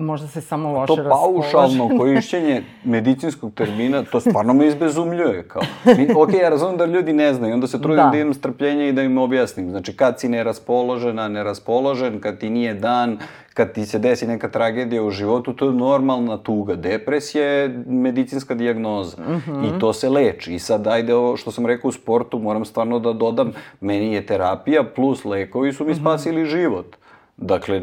možda 0.00 0.28
se 0.28 0.40
samo 0.40 0.72
loše 0.72 1.02
raspoloži. 1.02 1.52
To 1.52 1.58
paušalno 1.58 1.90
korišćenje 1.98 2.62
medicinskog 2.84 3.54
termina, 3.54 4.02
to 4.02 4.20
stvarno 4.20 4.54
me 4.54 4.66
izbezumljuje. 4.66 5.42
Kao. 5.48 5.62
Mi, 5.84 6.08
ok, 6.16 6.32
ja 6.42 6.48
razumem 6.48 6.76
da 6.76 6.84
ljudi 6.84 7.12
ne 7.12 7.34
znaju, 7.34 7.54
onda 7.54 7.66
se 7.66 7.82
trudim 7.82 8.04
da. 8.04 8.10
da 8.10 8.18
imam 8.18 8.34
strpljenje 8.34 8.88
i 8.88 8.92
da 8.92 9.02
im 9.02 9.18
objasnim. 9.18 9.70
Znači, 9.70 9.96
kad 9.96 10.20
si 10.20 10.28
neraspoložena, 10.28 11.28
neraspoložen, 11.28 12.20
kad 12.20 12.38
ti 12.38 12.50
nije 12.50 12.74
dan, 12.74 13.18
kad 13.54 13.72
ti 13.72 13.86
se 13.86 13.98
desi 13.98 14.26
neka 14.26 14.48
tragedija 14.48 15.02
u 15.02 15.10
životu, 15.10 15.52
to 15.52 15.66
je 15.66 15.72
normalna 15.72 16.36
tuga. 16.36 16.74
Depresija 16.74 17.44
je 17.44 17.82
medicinska 17.86 18.54
dijagnoza 18.54 19.16
mm 19.22 19.42
-hmm. 19.46 19.76
i 19.76 19.80
to 19.80 19.92
se 19.92 20.08
leči. 20.08 20.54
I 20.54 20.58
sad, 20.58 20.86
ajde, 20.86 21.14
ovo 21.14 21.36
što 21.36 21.50
sam 21.50 21.66
rekao 21.66 21.88
u 21.88 21.92
sportu, 21.92 22.38
moram 22.38 22.64
stvarno 22.64 22.98
da 22.98 23.12
dodam, 23.12 23.52
meni 23.80 24.12
je 24.12 24.26
terapija 24.26 24.84
plus 24.84 25.24
lekovi 25.24 25.72
su 25.72 25.84
mi 25.84 25.90
mhm. 25.90 26.00
spasili 26.00 26.42
mm 26.42 26.44
-hmm. 26.44 26.50
život. 26.50 26.96
Dakle, 27.40 27.80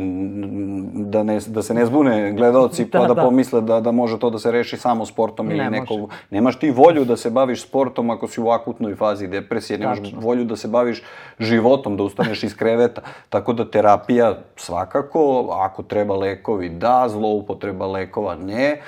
da, 0.94 1.24
ne, 1.24 1.40
da 1.48 1.62
se 1.62 1.74
ne 1.74 1.86
zbune 1.86 2.34
gledalci 2.34 2.86
da, 2.86 3.00
pa 3.00 3.08
da, 3.08 3.14
da 3.14 3.22
pomisle 3.22 3.62
da, 3.62 3.80
da 3.80 3.92
može 3.92 4.20
to 4.20 4.30
da 4.30 4.40
se 4.40 4.52
reši 4.52 4.78
samo 4.78 5.06
sportom 5.06 5.50
ili 5.50 5.58
ne 5.58 5.70
nekog... 5.70 6.00
Može. 6.00 6.14
Nemaš 6.30 6.60
ti 6.60 6.72
volju 6.72 7.06
da 7.06 7.18
se 7.18 7.30
baviš 7.30 7.64
sportom 7.64 8.10
ako 8.10 8.28
si 8.28 8.42
u 8.42 8.50
akutnoj 8.50 8.96
fazi 8.96 9.28
depresije, 9.28 9.80
nemaš 9.80 9.98
Tačno. 9.98 10.20
volju 10.20 10.44
da 10.44 10.56
se 10.56 10.68
baviš 10.68 11.04
životom, 11.40 11.98
da 11.98 12.04
ustaneš 12.04 12.44
iz 12.44 12.56
kreveta. 12.56 13.02
Tako 13.30 13.54
da 13.54 13.72
terapija 13.72 14.38
svakako, 14.56 15.50
ako 15.52 15.84
treba 15.84 16.16
lekovi 16.16 16.70
da, 16.70 17.06
zloupotreba 17.10 17.88
lekova 17.88 18.36
ne, 18.36 18.82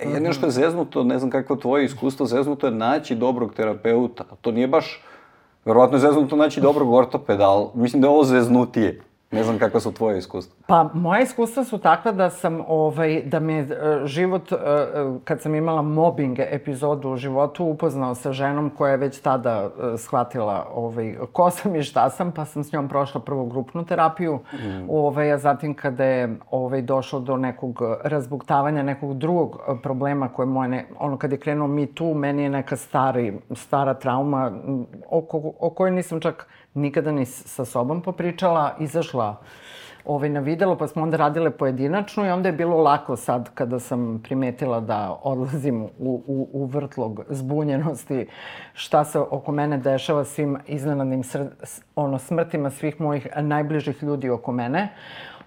Jedino 0.00 0.32
što 0.32 0.46
je 0.46 0.50
zeznuto, 0.50 1.04
ne 1.04 1.18
znam 1.18 1.30
kakvo 1.30 1.56
tvoje 1.56 1.84
iskustvo, 1.84 2.26
zeznuto 2.26 2.66
je 2.66 2.70
naći 2.70 3.14
dobrog 3.14 3.54
terapeuta. 3.54 4.24
To 4.40 4.50
nije 4.50 4.68
baš, 4.68 5.02
verovatno 5.64 5.96
je 5.96 6.00
zeznuto 6.00 6.36
naći 6.36 6.60
dobrog 6.60 6.92
ortopeda, 6.92 7.50
ali 7.50 7.66
mislim 7.74 8.02
da 8.02 8.08
je 8.08 8.12
ovo 8.12 8.24
zeznutije. 8.24 9.00
Ne 9.30 9.44
znam 9.44 9.58
kakva 9.58 9.80
su 9.80 9.92
tvoje 9.92 10.18
iskustva. 10.18 10.56
Pa, 10.66 10.90
moja 10.94 11.20
iskustva 11.20 11.64
su 11.64 11.78
takva 11.78 12.12
da 12.12 12.30
sam, 12.30 12.60
ovaj, 12.68 13.22
da 13.26 13.40
mi 13.40 13.52
je 13.52 13.60
e, 13.60 14.06
život, 14.06 14.52
e, 14.52 14.54
e, 14.54 14.58
kad 15.24 15.40
sam 15.40 15.54
imala 15.54 15.82
mobbing 15.82 16.38
epizodu 16.38 17.10
u 17.10 17.16
životu, 17.16 17.64
upoznao 17.64 18.14
sa 18.14 18.32
ženom 18.32 18.70
koja 18.70 18.90
je 18.90 18.96
već 18.96 19.20
tada 19.20 19.70
shvatila 19.96 20.66
ovaj, 20.74 21.16
ko 21.32 21.50
sam 21.50 21.76
i 21.76 21.82
šta 21.82 22.10
sam, 22.10 22.32
pa 22.32 22.44
sam 22.44 22.64
s 22.64 22.72
njom 22.72 22.88
prošla 22.88 23.20
prvu 23.20 23.46
grupnu 23.46 23.84
terapiju, 23.84 24.34
mm. 24.34 24.90
ovaj, 24.90 25.32
a 25.32 25.38
zatim 25.38 25.74
kada 25.74 26.04
je 26.04 26.36
ovaj, 26.50 26.82
došlo 26.82 27.20
do 27.20 27.36
nekog 27.36 27.80
razbuktavanja, 28.04 28.82
nekog 28.82 29.18
drugog 29.18 29.60
problema 29.82 30.28
koje 30.28 30.46
moje, 30.46 30.68
ne, 30.68 30.86
ono 30.98 31.18
kad 31.18 31.32
je 31.32 31.38
krenuo 31.38 31.68
mi 31.68 31.86
tu, 31.86 32.14
meni 32.14 32.42
je 32.42 32.50
neka 32.50 32.76
stari, 32.76 33.38
stara 33.54 33.94
trauma 33.94 34.52
oko, 35.10 35.52
o 35.58 35.70
kojoj 35.70 35.90
nisam 35.90 36.20
čak 36.20 36.48
nikada 36.74 37.12
ni 37.12 37.26
sa 37.26 37.64
sobom 37.64 38.02
popričala, 38.02 38.76
izašla 38.80 39.36
ovaj, 40.04 40.28
na 40.28 40.40
videlo, 40.40 40.76
pa 40.76 40.86
smo 40.86 41.02
onda 41.02 41.16
radile 41.16 41.50
pojedinačno 41.50 42.26
i 42.26 42.30
onda 42.30 42.48
je 42.48 42.52
bilo 42.52 42.82
lako 42.82 43.16
sad 43.16 43.50
kada 43.54 43.78
sam 43.78 44.20
primetila 44.22 44.80
da 44.80 45.18
odlazim 45.22 45.82
u, 45.82 45.88
u, 46.26 46.48
u 46.52 46.64
vrtlog 46.64 47.24
zbunjenosti 47.28 48.26
šta 48.72 49.04
se 49.04 49.18
oko 49.18 49.52
mene 49.52 49.78
dešava 49.78 50.24
svim 50.24 50.58
iznenadnim 50.66 51.22
sr, 51.22 51.46
ono, 51.96 52.18
smrtima 52.18 52.70
svih 52.70 53.00
mojih 53.00 53.26
najbližih 53.36 54.02
ljudi 54.02 54.30
oko 54.30 54.52
mene. 54.52 54.88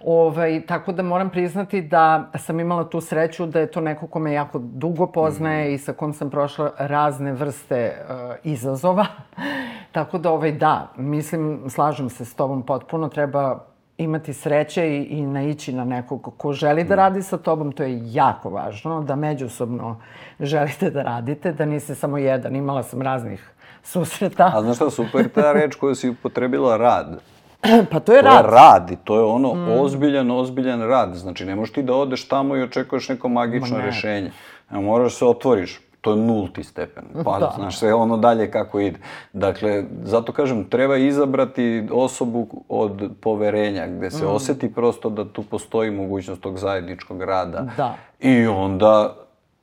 Ovaj, 0.05 0.65
tako 0.65 0.91
da 0.91 1.03
moram 1.03 1.29
priznati 1.29 1.81
da 1.81 2.31
sam 2.35 2.59
imala 2.59 2.89
tu 2.89 3.01
sreću 3.01 3.45
da 3.45 3.59
je 3.59 3.71
to 3.71 3.81
neko 3.81 4.07
ko 4.07 4.19
me 4.19 4.33
jako 4.33 4.59
dugo 4.59 5.07
poznaje 5.07 5.69
mm. 5.69 5.73
i 5.73 5.77
sa 5.77 5.93
kom 5.93 6.13
sam 6.13 6.29
prošla 6.29 6.71
razne 6.77 7.33
vrste 7.33 8.05
uh, 8.09 8.35
izazova. 8.43 9.05
tako 9.91 10.17
da, 10.17 10.31
ovaj, 10.31 10.51
da, 10.51 10.91
mislim, 10.97 11.61
slažem 11.69 12.09
se 12.09 12.25
s 12.25 12.35
tobom 12.35 12.63
potpuno, 12.63 13.09
treba 13.09 13.63
imati 13.97 14.33
sreće 14.33 14.87
i, 14.87 15.03
i 15.03 15.21
naići 15.21 15.73
na 15.73 15.85
nekog 15.85 16.33
ko 16.37 16.53
želi 16.53 16.83
da 16.83 16.95
radi 16.95 17.21
sa 17.21 17.37
tobom, 17.37 17.71
to 17.71 17.83
je 17.83 17.99
jako 18.03 18.49
važno, 18.49 19.01
da 19.01 19.15
međusobno 19.15 20.01
želite 20.39 20.89
da 20.89 21.03
radite, 21.03 21.51
da 21.51 21.65
niste 21.65 21.95
samo 21.95 22.17
jedan. 22.17 22.55
Imala 22.55 22.83
sam 22.83 23.01
raznih 23.01 23.51
susreta. 23.83 24.51
A 24.55 24.61
znaš 24.61 24.75
šta, 24.75 24.89
super 24.89 25.29
ta 25.29 25.53
reč 25.53 25.75
koju 25.75 25.95
si 25.95 26.09
upotrebila 26.09 26.77
rad. 26.77 27.19
Pa 27.91 27.99
to 27.99 28.13
je 28.13 28.21
rad. 28.21 28.41
To 28.41 28.47
je 28.47 28.51
rad 28.51 28.91
i 28.91 28.95
to 29.03 29.15
je 29.15 29.23
ono 29.23 29.53
mm. 29.53 29.79
ozbiljan, 29.79 30.31
ozbiljan 30.31 30.81
rad. 30.81 31.15
Znači, 31.15 31.45
ne 31.45 31.55
možeš 31.55 31.73
ti 31.73 31.83
da 31.83 31.95
odeš 31.95 32.27
tamo 32.27 32.55
i 32.55 32.63
očekuješ 32.63 33.09
neko 33.09 33.29
magično 33.29 33.77
rešenje. 33.81 34.31
Ne, 34.71 34.79
moraš 34.79 35.15
se 35.15 35.25
otvoriš. 35.25 35.81
To 36.01 36.11
je 36.11 36.17
nulti 36.17 36.63
stepen. 36.63 37.03
Pa, 37.25 37.39
da. 37.39 37.53
znaš, 37.55 37.79
sve 37.79 37.93
ono 37.93 38.17
dalje 38.17 38.51
kako 38.51 38.79
ide. 38.79 38.99
Dakle, 39.33 39.83
zato 40.03 40.31
kažem, 40.31 40.63
treba 40.69 40.97
izabrati 40.97 41.87
osobu 41.91 42.47
od 42.69 43.11
poverenja, 43.21 43.87
gde 43.87 44.11
se 44.11 44.25
mm. 44.25 44.27
oseti 44.27 44.73
prosto 44.73 45.09
da 45.09 45.25
tu 45.25 45.43
postoji 45.43 45.91
mogućnost 45.91 46.41
tog 46.41 46.57
zajedničkog 46.57 47.23
rada. 47.23 47.67
Da. 47.77 47.95
I 48.19 48.47
onda 48.47 49.15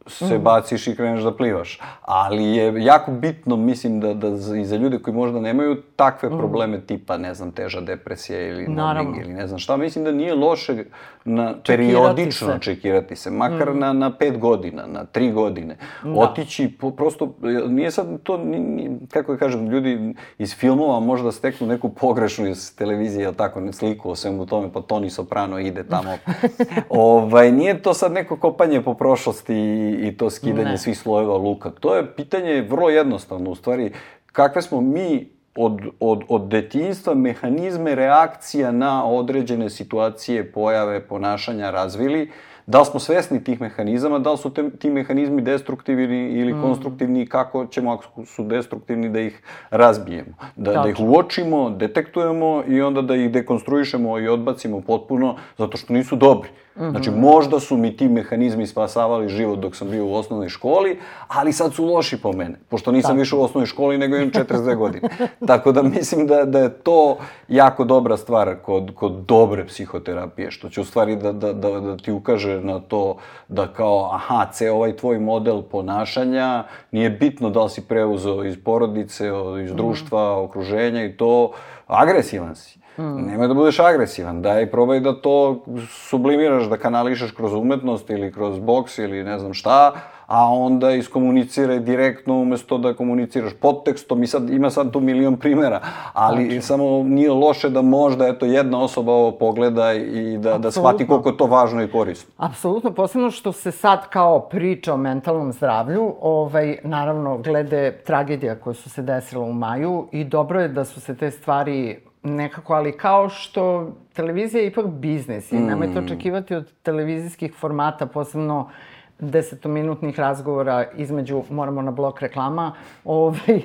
se 0.07 0.38
baciš 0.38 0.87
i 0.87 0.97
kreneš 0.97 1.23
da 1.23 1.33
plivaš. 1.37 1.81
Ali 2.03 2.45
je 2.45 2.85
jako 2.85 3.11
bitno, 3.11 3.57
mislim, 3.57 4.01
da, 4.01 4.14
da 4.14 4.29
i 4.57 4.64
za 4.64 4.77
ljude 4.77 4.99
koji 4.99 5.14
možda 5.14 5.40
nemaju 5.40 5.83
takve 5.97 6.29
probleme 6.29 6.81
tipa, 6.81 7.17
ne 7.17 7.35
znam, 7.35 7.53
teža 7.53 7.81
depresija 7.81 8.49
ili 8.49 8.67
Naravno. 8.69 9.11
mobbing 9.11 9.27
ili 9.27 9.35
ne 9.35 9.47
znam 9.47 9.59
šta, 9.59 9.77
mislim 9.77 10.05
da 10.05 10.12
nije 10.12 10.35
loše 10.35 10.85
na, 11.25 11.55
periodično 11.67 12.53
se. 12.53 12.59
čekirati 12.61 13.17
se, 13.17 13.31
makar 13.31 13.77
na, 13.77 13.93
na 13.93 14.17
pet 14.17 14.38
godina, 14.38 14.87
na 14.87 15.05
tri 15.05 15.33
godine. 15.33 15.77
Otići, 16.17 16.73
po, 16.81 16.90
prosto, 16.90 17.35
nije 17.69 17.90
sad 17.90 18.23
to, 18.23 18.37
ni, 18.37 18.59
ni, 18.59 18.99
kako 19.12 19.33
da 19.33 19.38
kažem, 19.38 19.69
ljudi 19.69 20.14
iz 20.38 20.57
filmova 20.57 21.01
možda 21.01 21.33
steknu 21.33 21.67
neku 21.67 21.88
pogrešnu 21.88 22.47
iz 22.49 22.77
televizije, 22.77 23.23
jel 23.23 23.35
tako, 23.35 23.61
ne, 23.61 23.73
sliku 23.73 24.11
o 24.11 24.17
svemu 24.17 24.47
tome, 24.47 24.73
pa 24.73 24.81
Toni 24.81 25.11
Soprano 25.11 25.59
ide 25.59 25.85
tamo. 25.85 26.11
ovaj, 26.88 27.53
nije 27.53 27.83
to 27.83 27.95
sad 27.95 28.12
neko 28.12 28.37
kopanje 28.37 28.83
po 28.83 28.95
prošlosti 28.95 29.55
i, 29.94 30.09
i 30.09 30.16
to 30.16 30.30
skidanje 30.30 30.70
Ne. 30.70 30.78
svih 30.78 30.98
slojeva 30.98 31.37
luka. 31.37 31.70
To 31.70 31.96
je 31.96 32.07
pitanje 32.16 32.62
vrlo 32.62 32.90
jednostavno, 32.90 33.50
u 33.50 33.54
stvari, 33.54 33.92
kakve 34.33 34.62
smo 34.62 34.80
mi 34.80 35.28
od, 35.57 35.80
od, 36.00 36.22
od 36.28 36.48
detinjstva 36.48 37.14
mehanizme 37.14 37.94
reakcija 37.94 38.72
na 38.72 39.07
određene 39.07 39.70
situacije, 39.70 40.52
pojave, 40.52 41.00
ponašanja 41.00 41.70
razvili, 41.70 42.30
da 42.66 42.80
li 42.80 42.87
smo 42.87 43.00
svesni 43.00 43.44
tih 43.44 43.61
mehanizama, 43.61 44.18
da 44.18 44.33
li 44.33 44.38
su 44.38 44.50
te, 44.50 44.70
ti 44.70 44.90
mehanizmi 44.90 45.42
destruktivni 45.42 46.28
ili 46.28 46.52
konstruktivni 46.62 47.22
i 47.22 47.26
kako 47.26 47.66
ćemo, 47.66 47.92
ako 47.92 48.24
su 48.24 48.44
destruktivni, 48.44 49.09
da 49.09 49.20
ih 49.20 49.42
razbijemo. 49.70 50.35
Da, 50.57 50.72
da 50.72 50.88
ih 50.88 50.96
uočimo, 51.00 51.70
detektujemo 51.70 52.62
i 52.68 52.80
onda 52.83 53.02
da 53.02 53.16
ih 53.16 53.30
dekonstruišemo 53.30 54.18
i 54.18 54.28
odbacimo 54.28 54.80
potpuno, 54.80 55.37
zato 55.59 55.76
što 55.76 55.92
nisu 55.92 56.16
dobri. 56.16 56.48
Znači, 56.77 57.11
možda 57.11 57.61
su 57.61 57.77
mi 57.77 57.97
ti 57.97 58.09
mehanizmi 58.09 58.67
spasavali 58.67 59.29
život 59.29 59.59
dok 59.59 59.77
sam 59.77 59.91
bio 59.91 60.07
u 60.07 60.15
osnovnoj 60.15 60.49
školi, 60.49 60.99
ali 61.29 61.53
sad 61.53 61.75
su 61.75 61.85
loši 61.85 62.23
po 62.23 62.33
mene, 62.33 62.55
pošto 62.69 62.93
nisam 62.93 63.17
više 63.17 63.37
u 63.37 63.43
osnovnoj 63.43 63.67
školi, 63.67 63.99
nego 63.99 64.17
imam 64.17 64.31
42 64.31 64.77
godine. 64.77 65.09
Tako 65.47 65.73
da 65.73 65.83
mislim 65.83 66.27
da, 66.27 66.45
da 66.45 66.59
je 66.59 66.73
to 66.73 67.19
jako 67.49 67.85
dobra 67.85 68.17
stvar 68.17 68.57
kod, 68.63 68.91
kod 68.95 69.13
dobre 69.13 69.67
psihoterapije, 69.67 70.51
što 70.51 70.69
će 70.69 70.81
u 70.81 70.85
stvari 70.85 71.17
da, 71.17 71.33
da, 71.33 71.53
da, 71.53 71.81
da 71.81 71.97
ti 71.97 72.13
ukaže 72.13 72.61
na 72.61 72.81
to 72.81 73.17
da 73.49 73.67
kao, 73.67 74.11
aha, 74.13 74.47
ceo 74.53 74.75
ovaj 74.75 74.97
tvoj 74.97 75.19
model 75.19 75.63
ponašanja, 75.63 76.65
nije 76.91 77.11
bitno 77.11 77.51
da 77.51 77.63
li 77.63 77.71
si 77.71 77.83
preuzeo 77.83 78.45
iz 78.45 78.57
porodice, 78.65 79.33
od- 79.33 79.61
iz 79.61 79.75
društva, 79.75 80.43
okruženja 80.43 81.05
i 81.05 81.17
to, 81.17 81.51
agresivan 81.87 82.57
si. 82.57 82.84
Nemoj 82.96 83.48
da 83.48 83.54
budeš 83.54 83.80
agresivan, 83.80 84.42
daj 84.42 84.70
probaj 84.70 85.00
da 85.00 85.20
to 85.20 85.64
sublimiraš, 85.88 86.64
da 86.64 86.76
kanališeš 86.76 87.33
kroz 87.33 87.54
umetnost 87.54 88.11
ili 88.11 88.33
kroz 88.33 88.59
boks 88.59 88.98
ili 88.98 89.24
ne 89.24 89.38
znam 89.38 89.54
šta, 89.54 89.92
a 90.26 90.48
onda 90.48 90.90
iskomuniciraj 90.90 91.80
direktno 91.80 92.35
umesto 92.35 92.78
da 92.78 92.94
komuniciraš 92.94 93.52
podtekstom. 93.61 94.22
I 94.22 94.26
sad 94.26 94.50
ima 94.50 94.70
sad 94.70 94.92
tu 94.92 95.00
milion 95.00 95.37
primera, 95.37 95.80
ali 96.12 96.62
samo 96.62 97.02
nije 97.02 97.30
loše 97.30 97.70
da 97.70 97.83
možda 97.83 98.28
eto 98.28 98.46
jedna 98.46 98.83
osoba 98.83 99.12
ovo 99.12 99.30
pogleda 99.33 99.92
i 99.92 100.38
da, 100.38 100.59
da 100.59 100.70
shvati 100.70 101.07
koliko 101.07 101.28
je 101.28 101.37
to 101.37 101.46
važno 101.46 101.83
i 101.83 101.90
korisno. 101.90 102.33
Apsolutno, 102.37 102.90
posebno 102.90 103.30
što 103.30 103.52
se 103.52 103.70
sad 103.70 104.09
kao 104.09 104.40
priča 104.40 104.94
o 104.94 104.96
mentalnom 104.96 105.52
zdravlju, 105.52 106.14
ovaj, 106.20 106.78
naravno, 106.83 107.38
glede 107.38 107.92
tragedija 108.07 108.54
koje 108.54 108.74
su 108.74 108.90
se 108.90 109.02
desile 109.02 109.44
u 109.44 109.52
maju 109.52 110.09
i 110.12 110.24
dobro 110.24 110.61
je 110.61 110.68
da 110.68 110.85
su 110.85 111.00
se 111.00 111.16
te 111.16 111.30
stvari 111.30 112.00
nekako, 112.25 112.75
ali 112.75 112.97
kao 112.97 113.29
što 113.29 113.93
televizija 114.13 114.61
je 114.61 114.67
ipak 114.67 114.87
biznis 114.87 115.53
i 115.53 115.59
nemojte 115.59 115.99
očekivati 115.99 116.55
od 116.55 116.73
televizijskih 116.83 117.55
formata, 117.55 118.07
posebno 118.07 118.71
desetominutnih 119.19 120.21
razgovora 120.21 120.87
između, 120.97 121.43
moramo 121.51 121.83
na 121.83 121.91
blok 121.91 122.21
reklama, 122.21 122.73
ovaj, 123.05 123.63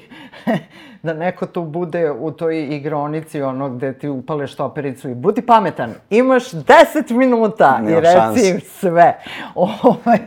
da 1.04 1.14
neko 1.14 1.46
tu 1.46 1.64
bude 1.64 2.12
u 2.12 2.32
toj 2.32 2.66
igronici, 2.66 3.42
ono 3.42 3.70
gde 3.70 3.94
ti 3.94 4.10
upale 4.10 4.48
štopericu 4.48 5.10
i 5.10 5.16
budi 5.16 5.42
pametan, 5.42 5.94
imaš 6.10 6.52
10 6.52 6.66
minuta 7.12 7.80
i 7.80 7.84
Nema 7.84 8.00
reci 8.00 8.50
im 8.50 8.60
sve. 8.62 9.18
Ovaj, 9.56 10.20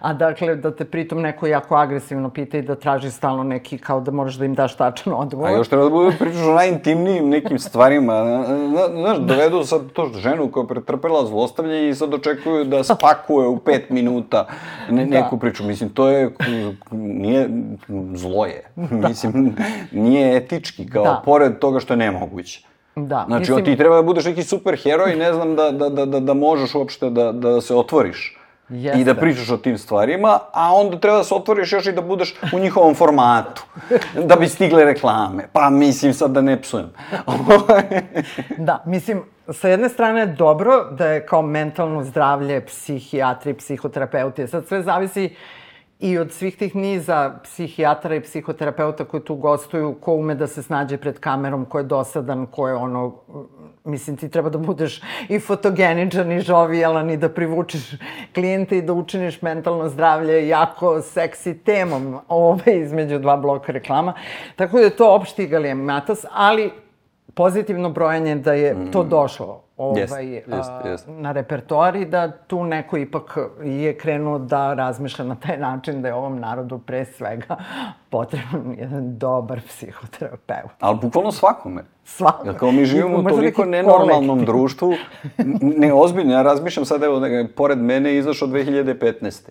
a 0.00 0.12
dakle, 0.12 0.56
da 0.56 0.70
te 0.70 0.84
pritom 0.84 1.20
neko 1.20 1.46
jako 1.46 1.76
agresivno 1.76 2.30
pita 2.30 2.58
i 2.58 2.62
da 2.62 2.74
traži 2.74 3.10
stalno 3.10 3.42
neki, 3.44 3.78
kao 3.78 4.00
da 4.00 4.10
moraš 4.10 4.34
da 4.34 4.44
im 4.44 4.54
daš 4.54 4.76
tačan 4.76 5.12
odgovor. 5.12 5.48
A 5.48 5.52
još 5.52 5.68
treba 5.68 5.84
da 5.84 5.90
bude 5.90 6.16
pričaš 6.18 6.42
o 6.42 6.54
najintimnijim 6.54 7.28
nekim 7.28 7.58
stvarima. 7.58 8.14
Zna- 8.46 8.90
Znaš, 8.92 9.18
dovedu 9.18 9.64
sad 9.64 9.80
to 9.86 10.10
ženu 10.14 10.50
koja 10.50 10.62
je 10.62 10.68
pretrpela 10.68 11.26
zlostavljanje 11.26 11.88
i 11.88 11.94
sad 11.94 12.14
očekuju 12.14 12.64
da 12.64 12.84
spakuje 12.84 13.48
u 13.48 13.58
pet 13.58 13.90
minuta 13.90 14.46
ne, 14.90 15.06
neku 15.06 15.38
priču. 15.38 15.64
Mislim, 15.64 15.90
to 15.90 16.08
je, 16.08 16.30
nije, 16.90 17.48
zlo 18.14 18.46
je. 18.46 18.62
Mislim, 18.76 19.56
nije 19.92 20.15
etički, 20.22 20.90
kao 20.90 21.04
Da. 21.04 21.22
pored 21.24 21.58
toga 21.58 21.80
što 21.80 21.92
je 21.92 21.98
nemoguće. 21.98 22.62
Da, 22.96 23.24
Znači, 23.26 23.40
mislim- 23.40 23.64
ti 23.64 23.76
treba 23.76 23.96
da 23.96 24.02
budeš 24.02 24.24
neki 24.24 24.42
super 24.42 24.76
heroj, 24.76 25.16
ne 25.16 25.32
znam, 25.32 25.56
da, 25.56 25.70
da, 25.70 25.88
da, 25.88 26.06
da, 26.06 26.20
da 26.20 26.34
možeš 26.34 26.74
uopšte 26.74 27.10
da, 27.10 27.32
da 27.32 27.60
se 27.60 27.74
otvoriš. 27.74 28.38
Jeste. 28.68 29.00
I 29.00 29.04
da 29.04 29.14
pričaš 29.14 29.50
o 29.50 29.56
tim 29.56 29.78
stvarima, 29.78 30.38
a 30.52 30.74
onda 30.74 30.98
treba 30.98 31.16
da 31.16 31.24
se 31.24 31.34
otvoriš 31.34 31.72
još 31.72 31.86
i 31.86 31.92
da 31.92 32.02
budeš 32.02 32.34
u 32.52 32.58
njihovom 32.58 32.94
formatu. 32.94 33.64
Da 34.20 34.36
bi 34.36 34.48
stigle 34.48 34.84
reklame. 34.84 35.48
Pa 35.52 35.70
mislim 35.70 36.14
sad 36.14 36.30
da 36.30 36.40
ne 36.40 36.62
psujem. 36.62 36.90
Da, 38.58 38.82
mislim, 38.86 39.22
sa 39.48 39.68
jedne 39.68 39.88
strane 39.88 40.20
je 40.20 40.26
dobro 40.26 40.72
da 40.90 41.06
je 41.06 41.26
kao 41.26 41.42
mentalno 41.42 42.04
zdravlje, 42.04 42.66
psihijatri, 42.66 43.54
psihoterapeuti, 43.54 44.46
sad 44.46 44.66
sve 44.66 44.82
zavisi 44.82 45.34
i 45.98 46.18
od 46.18 46.32
svih 46.32 46.56
tih 46.56 46.76
niza 46.76 47.38
psihijatara 47.42 48.14
i 48.14 48.20
psihoterapeuta 48.20 49.04
koji 49.04 49.22
tu 49.22 49.34
gostuju, 49.34 49.94
ko 50.00 50.14
ume 50.14 50.34
da 50.34 50.46
se 50.46 50.62
snađe 50.62 50.96
pred 50.96 51.20
kamerom, 51.20 51.64
ko 51.64 51.78
je 51.78 51.84
dosadan, 51.84 52.46
ko 52.46 52.68
je 52.68 52.74
ono, 52.74 53.14
mislim 53.84 54.16
ti 54.16 54.28
treba 54.28 54.50
da 54.50 54.58
budeš 54.58 55.00
i 55.28 55.40
fotogeničan 55.40 56.32
i 56.32 56.40
žovijalan 56.40 57.10
i 57.10 57.16
da 57.16 57.28
privučeš 57.28 57.90
klijente 58.34 58.78
i 58.78 58.82
da 58.82 58.92
učiniš 58.92 59.42
mentalno 59.42 59.88
zdravlje 59.88 60.48
jako 60.48 61.02
seksi 61.02 61.58
temom 61.58 62.18
ove 62.28 62.80
između 62.80 63.18
dva 63.18 63.36
bloka 63.36 63.72
reklama. 63.72 64.14
Tako 64.56 64.76
da 64.76 64.84
je 64.84 64.96
to 64.96 65.14
opšti 65.14 65.46
galijematas, 65.46 66.24
ali 66.32 66.70
pozitivno 67.34 67.90
brojanje 67.90 68.34
da 68.34 68.52
je 68.52 68.90
to 68.92 69.02
došlo 69.02 69.65
ovaj, 69.76 70.00
jeste, 70.26 70.52
a, 70.52 70.88
jeste. 70.88 71.10
na 71.10 71.32
repertoar 71.32 71.96
i 71.96 72.04
da 72.04 72.30
tu 72.30 72.64
neko 72.64 72.96
ipak 72.96 73.38
je 73.64 73.98
krenuo 73.98 74.38
da 74.38 74.74
razmišlja 74.74 75.24
na 75.24 75.34
taj 75.34 75.58
način 75.58 76.02
da 76.02 76.08
je 76.08 76.14
ovom 76.14 76.40
narodu 76.40 76.78
pre 76.78 77.04
svega 77.04 77.56
potreban 78.10 78.74
jedan 78.78 79.18
dobar 79.18 79.60
psihoterapeut. 79.60 80.70
Ali 80.80 80.98
bukvalno 81.02 81.32
svakome. 81.32 81.82
Svakome. 82.04 82.50
Jer 82.50 82.58
kao 82.58 82.72
mi 82.72 82.84
živimo 82.84 83.18
u 83.18 83.22
toliko 83.22 83.64
nenormalnom 83.64 84.26
kolektiv. 84.26 84.46
društvu, 84.46 84.92
n- 85.38 85.58
ne 85.60 85.92
ozbiljno, 85.92 86.32
ja 86.32 86.42
razmišljam 86.42 86.84
sad, 86.84 87.02
evo, 87.02 87.20
ne, 87.20 87.48
pored 87.48 87.78
mene 87.78 88.10
je 88.10 88.18
izašao 88.18 88.48
2015. 88.48 89.48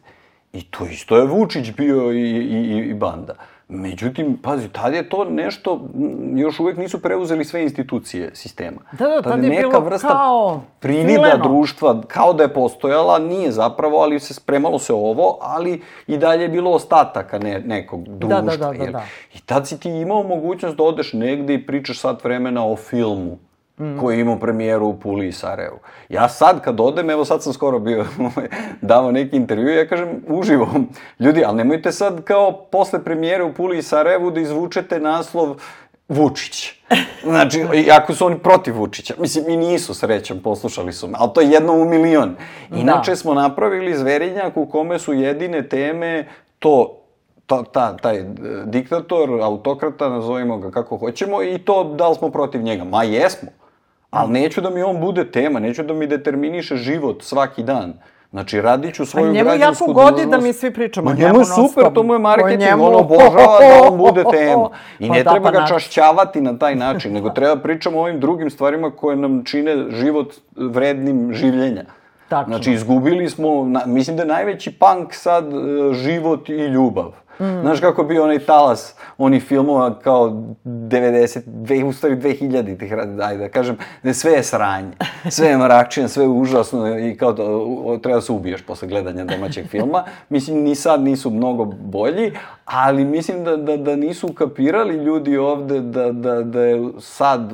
I 0.54 0.64
to 0.64 0.86
isto 0.86 1.18
je 1.18 1.26
Vučić 1.26 1.72
bio 1.72 2.12
i, 2.12 2.22
i, 2.22 2.78
i 2.80 2.94
banda. 2.94 3.34
Međutim, 3.68 4.38
pazi, 4.44 4.70
tad 4.70 4.94
je 4.94 5.10
to 5.10 5.26
nešto, 5.26 5.88
još 6.36 6.60
uvek 6.60 6.78
nisu 6.78 7.02
preuzeli 7.02 7.46
sve 7.46 7.64
institucije 7.64 8.36
sistema. 8.36 8.82
Da, 8.92 9.08
da, 9.08 9.22
tad 9.22 9.44
je 9.44 9.50
neka 9.50 9.68
bilo 9.68 9.80
vrsta 9.80 10.08
kao 10.08 10.62
privida 10.80 11.08
svileno. 11.08 11.44
društva, 11.44 12.02
kao 12.08 12.34
da 12.34 12.44
je 12.44 12.54
postojala, 12.54 13.20
nije 13.20 13.52
zapravo, 13.52 13.98
ali 13.98 14.20
se 14.20 14.34
spremalo 14.34 14.80
se 14.80 14.94
ovo, 14.94 15.38
ali 15.42 15.82
i 16.08 16.18
dalje 16.18 16.42
je 16.42 16.50
bilo 16.50 16.72
ostataka 16.72 17.40
ne, 17.40 17.60
nekog 17.60 18.04
društva. 18.08 18.42
da, 18.42 18.58
da, 18.58 18.58
da, 18.58 18.84
jel? 18.84 18.92
da. 18.92 19.04
I 19.34 19.40
tad 19.40 19.68
si 19.68 19.80
ti 19.80 19.90
imao 19.90 20.24
mogućnost 20.24 20.78
da 20.78 20.84
odeš 20.84 21.14
negde 21.14 21.54
i 21.54 21.66
pričaš 21.66 22.00
sat 22.00 22.24
vremena 22.24 22.68
o 22.68 22.76
filmu 22.76 23.38
koji 24.00 24.16
je 24.18 24.22
imao 24.22 24.40
premijeru 24.40 24.88
u 24.88 25.00
Puli 25.00 25.28
i 25.28 25.32
Sarajevu. 25.32 25.80
Ja 26.10 26.30
sad 26.30 26.62
kad 26.62 26.80
odem, 26.80 27.10
evo 27.10 27.26
sad 27.26 27.44
sam 27.44 27.54
skoro 27.54 27.80
bio 27.80 28.06
davao 28.82 29.12
neki 29.12 29.36
intervju, 29.36 29.70
ja 29.70 29.88
kažem 29.88 30.24
uživo, 30.28 30.68
ljudi, 31.20 31.44
ali 31.46 31.58
nemojte 31.58 31.92
sad 31.92 32.24
kao 32.24 32.68
posle 32.72 33.04
premijere 33.04 33.44
u 33.44 33.54
Puli 33.54 33.78
i 33.78 33.82
Sarajevu 33.82 34.32
da 34.32 34.40
izvučete 34.40 35.00
naslov 35.00 35.56
Vučić. 36.10 36.74
Znači, 37.24 37.66
iako 37.88 38.14
su 38.14 38.26
oni 38.26 38.40
protiv 38.40 38.78
Vučića. 38.78 39.14
Mislim, 39.20 39.50
i 39.50 39.58
nisu, 39.58 39.94
srećom, 39.94 40.40
poslušali 40.40 40.94
su 40.94 41.08
me, 41.08 41.14
ali 41.18 41.32
to 41.34 41.42
je 41.42 41.50
jedno 41.50 41.74
u 41.74 41.86
milion. 41.86 42.36
Inače 42.76 43.16
smo 43.16 43.34
napravili 43.34 43.98
zverinjak 43.98 44.58
u 44.58 44.66
kome 44.66 45.00
su 45.00 45.14
jedine 45.14 45.70
teme 45.70 46.28
to 46.60 47.02
ta, 47.46 47.64
ta, 47.64 47.98
taj 47.98 48.18
e, 48.18 48.26
diktator, 48.66 49.30
autokrata, 49.42 50.10
nazovimo 50.10 50.58
ga 50.58 50.72
kako 50.72 50.98
hoćemo, 50.98 51.44
i 51.44 51.58
to 51.58 51.84
da 51.84 52.10
li 52.10 52.16
smo 52.16 52.30
protiv 52.30 52.62
njega. 52.62 52.84
Ma 52.84 53.04
jesmo, 53.04 53.50
ali 54.16 54.32
neću 54.32 54.62
da 54.62 54.70
mi 54.70 54.84
on 54.84 55.00
bude 55.00 55.32
tema, 55.32 55.60
neću 55.60 55.84
da 55.84 55.94
mi 55.94 56.08
determiniše 56.08 56.76
život 56.76 57.24
svaki 57.24 57.64
dan. 57.64 57.94
Znači, 58.32 58.62
radit 58.62 58.96
ću 58.96 59.06
svoju 59.06 59.32
njemu 59.32 59.50
građansku 59.50 59.84
jako 59.84 59.94
godi 59.94 60.12
dužnost. 60.12 60.30
da 60.32 60.38
mi 60.38 60.54
svi 60.54 60.74
pričamo 60.74 61.10
Ma 61.10 61.16
njemu 61.16 61.28
njemu 61.28 61.40
je 61.40 61.46
super, 61.46 61.94
to 61.94 62.04
mu 62.04 62.14
je 62.14 62.20
marketing, 62.20 62.62
je 62.62 62.68
njemu- 62.68 62.86
on 62.86 62.96
obožava 62.96 63.60
da 63.60 63.88
on 63.92 63.98
bude 63.98 64.24
tema. 64.38 64.70
I 65.00 65.08
Pa 65.08 65.14
ne 65.14 65.24
da, 65.24 65.32
treba 65.32 65.52
pa 65.52 65.60
ga 65.60 65.66
čašćavati 65.68 66.42
na 66.42 66.58
taj 66.58 66.76
način, 66.76 67.14
nego 67.14 67.30
treba 67.30 67.56
pričamo 67.56 68.00
o 68.00 68.02
ovim 68.02 68.20
drugim 68.20 68.50
stvarima 68.50 68.92
koje 68.92 69.16
nam 69.16 69.44
čine 69.46 69.86
život 69.90 70.34
vrednim 70.56 71.34
življenja. 71.34 71.84
Tačno. 72.30 72.54
Znači, 72.54 72.72
izgubili 72.72 73.30
smo, 73.30 73.64
na, 73.64 73.82
mislim 73.86 74.18
da 74.18 74.24
je 74.24 74.28
najveći 74.28 74.72
punk 74.72 75.14
sad 75.14 75.46
e, 75.46 75.58
život 75.94 76.50
i 76.50 76.54
ljubav. 76.54 77.12
Mm. 77.40 77.62
Znaš 77.62 77.80
kako 77.80 78.04
bio 78.04 78.24
onaj 78.24 78.40
talas 78.40 78.96
onih 79.18 79.44
filmova 79.44 80.00
kao 80.00 80.30
90, 80.64 81.42
dve, 81.46 81.84
u 81.84 81.94
stvari 81.94 82.16
2000 82.16 82.80
tih, 82.80 82.94
ajde 83.22 83.38
da 83.38 83.50
kažem, 83.50 83.78
da 84.04 84.14
sve 84.14 84.32
je 84.32 84.44
sranje, 84.44 84.92
sve 85.30 85.48
je 85.48 85.58
mrakčina, 85.58 86.08
sve 86.08 86.24
je 86.24 86.30
užasno 86.30 87.00
i 87.00 87.18
kao 87.18 87.34
da 87.34 87.44
treba 88.02 88.22
se 88.22 88.32
ubiješ 88.32 88.66
posle 88.66 88.88
gledanja 88.88 89.26
domaćeg 89.26 89.68
filma. 89.68 90.04
Mislim, 90.30 90.64
ni 90.64 90.76
sad 90.76 91.02
nisu 91.02 91.30
mnogo 91.30 91.66
bolji, 91.66 92.34
ali 92.66 93.06
mislim 93.06 93.44
da, 93.44 93.58
da, 93.58 93.78
da 93.78 93.96
nisu 93.96 94.34
kapirali 94.34 94.96
ljudi 94.96 95.38
ovde 95.38 95.82
da, 95.82 96.12
da, 96.12 96.44
da 96.44 96.62
je 96.62 96.90
sad 97.00 97.54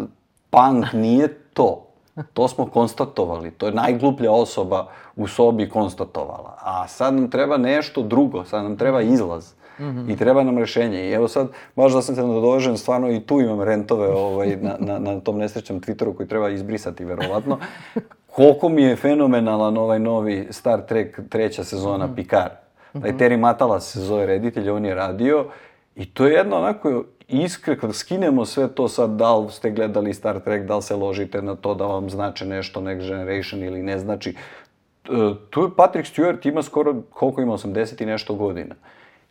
punk 0.50 0.94
nije 0.94 1.28
to. 1.54 1.88
To 2.34 2.48
smo 2.48 2.65
konstatovali. 2.65 3.52
To 3.52 3.65
je 3.65 3.74
najgluplja 3.74 4.32
osoba 4.32 4.88
u 5.15 5.28
sobi 5.28 5.70
konstatovala. 5.70 6.58
A 6.60 6.88
sad 6.88 7.13
nam 7.13 7.30
treba 7.30 7.58
nešto 7.58 8.02
drugo, 8.02 8.46
sad 8.46 8.63
nam 8.63 8.78
treba 8.78 9.02
izlaz. 9.02 9.54
Mm 9.82 9.98
-hmm. 9.98 10.13
I 10.13 10.17
treba 10.17 10.44
nam 10.44 10.58
rešenje. 10.58 11.10
I 11.10 11.12
evo 11.12 11.28
sad, 11.28 11.48
baš 11.76 11.94
da 11.94 12.02
sam 12.02 12.15
se 12.15 12.22
nadovežen, 12.22 12.78
stvarno 12.78 13.12
i 13.12 13.20
tu 13.20 13.41
imam 13.41 13.62
rentove 13.62 14.08
ovaj, 14.08 14.58
na, 14.62 14.76
na, 14.80 15.00
na 15.00 15.20
tom 15.20 15.38
nesrećnom 15.38 15.82
Twitteru 15.82 16.15
koji 16.15 16.30
treba 16.30 16.50
izbrisati, 16.50 17.06
verovatno. 17.06 17.58
Koliko 18.36 18.70
mi 18.70 18.84
je 18.84 18.96
fenomenalan 18.96 19.78
ovaj 19.78 20.00
novi 20.00 20.48
Star 20.50 20.86
Trek 20.86 21.20
treća 21.30 21.63
sezona 21.63 22.06
mm 22.06 22.10
-hmm. 22.10 22.15
Picard. 22.15 22.52
Taj 23.02 23.13
Terry 23.13 23.38
Matalas 23.38 23.91
se 23.91 24.00
zove 24.00 24.26
reditelj, 24.26 24.70
on 24.70 24.86
je 24.86 24.96
radio 24.96 25.46
i 25.96 26.06
to 26.06 26.26
je 26.26 26.34
jedno 26.34 26.58
onako 26.58 27.04
iskre, 27.28 27.78
kada 27.78 27.94
skinemo 27.94 28.46
sve 28.46 28.67
to 28.67 28.88
sad, 28.88 29.10
da 29.10 29.38
li 29.38 29.52
ste 29.52 29.72
gledali 29.72 30.13
Star 30.13 30.39
Trek, 30.39 30.65
da 30.65 30.76
li 30.76 30.82
se 30.82 30.96
ložite 30.96 31.41
na 31.41 31.56
to 31.56 31.76
da 31.76 31.86
vam 31.86 32.10
znači 32.10 32.46
nešto 32.46 32.82
Next 32.82 33.08
Generation 33.08 33.63
ili 33.63 33.84
ne 33.84 34.00
znači, 34.00 34.30
e, 34.30 35.34
tu 35.50 35.62
je 35.62 35.70
Patrick 35.78 36.10
Stewart 36.10 36.48
ima 36.48 36.63
skoro, 36.63 36.96
koliko 37.10 37.41
ima, 37.41 37.54
80 37.54 38.04
i 38.04 38.06
nešto 38.06 38.36
godina. 38.36 38.76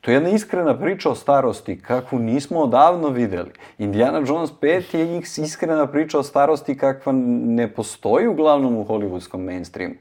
To 0.01 0.11
je 0.11 0.15
jedna 0.15 0.31
iskrena 0.31 0.79
priča 0.79 1.11
o 1.11 1.15
starosti, 1.15 1.81
kakvu 1.81 2.19
nismo 2.19 2.61
odavno 2.61 3.09
videli. 3.09 3.51
Indiana 3.79 4.19
Jones 4.19 4.51
5 4.61 4.97
je 4.97 5.23
iskrena 5.45 5.87
priča 5.87 6.19
o 6.19 6.23
starosti 6.23 6.79
kakva 6.79 7.13
ne 7.13 7.69
postoji 7.75 8.27
uglavnom 8.27 8.77
u 8.77 8.85
hollywoodskom 8.85 9.45
mainstreamu. 9.45 9.95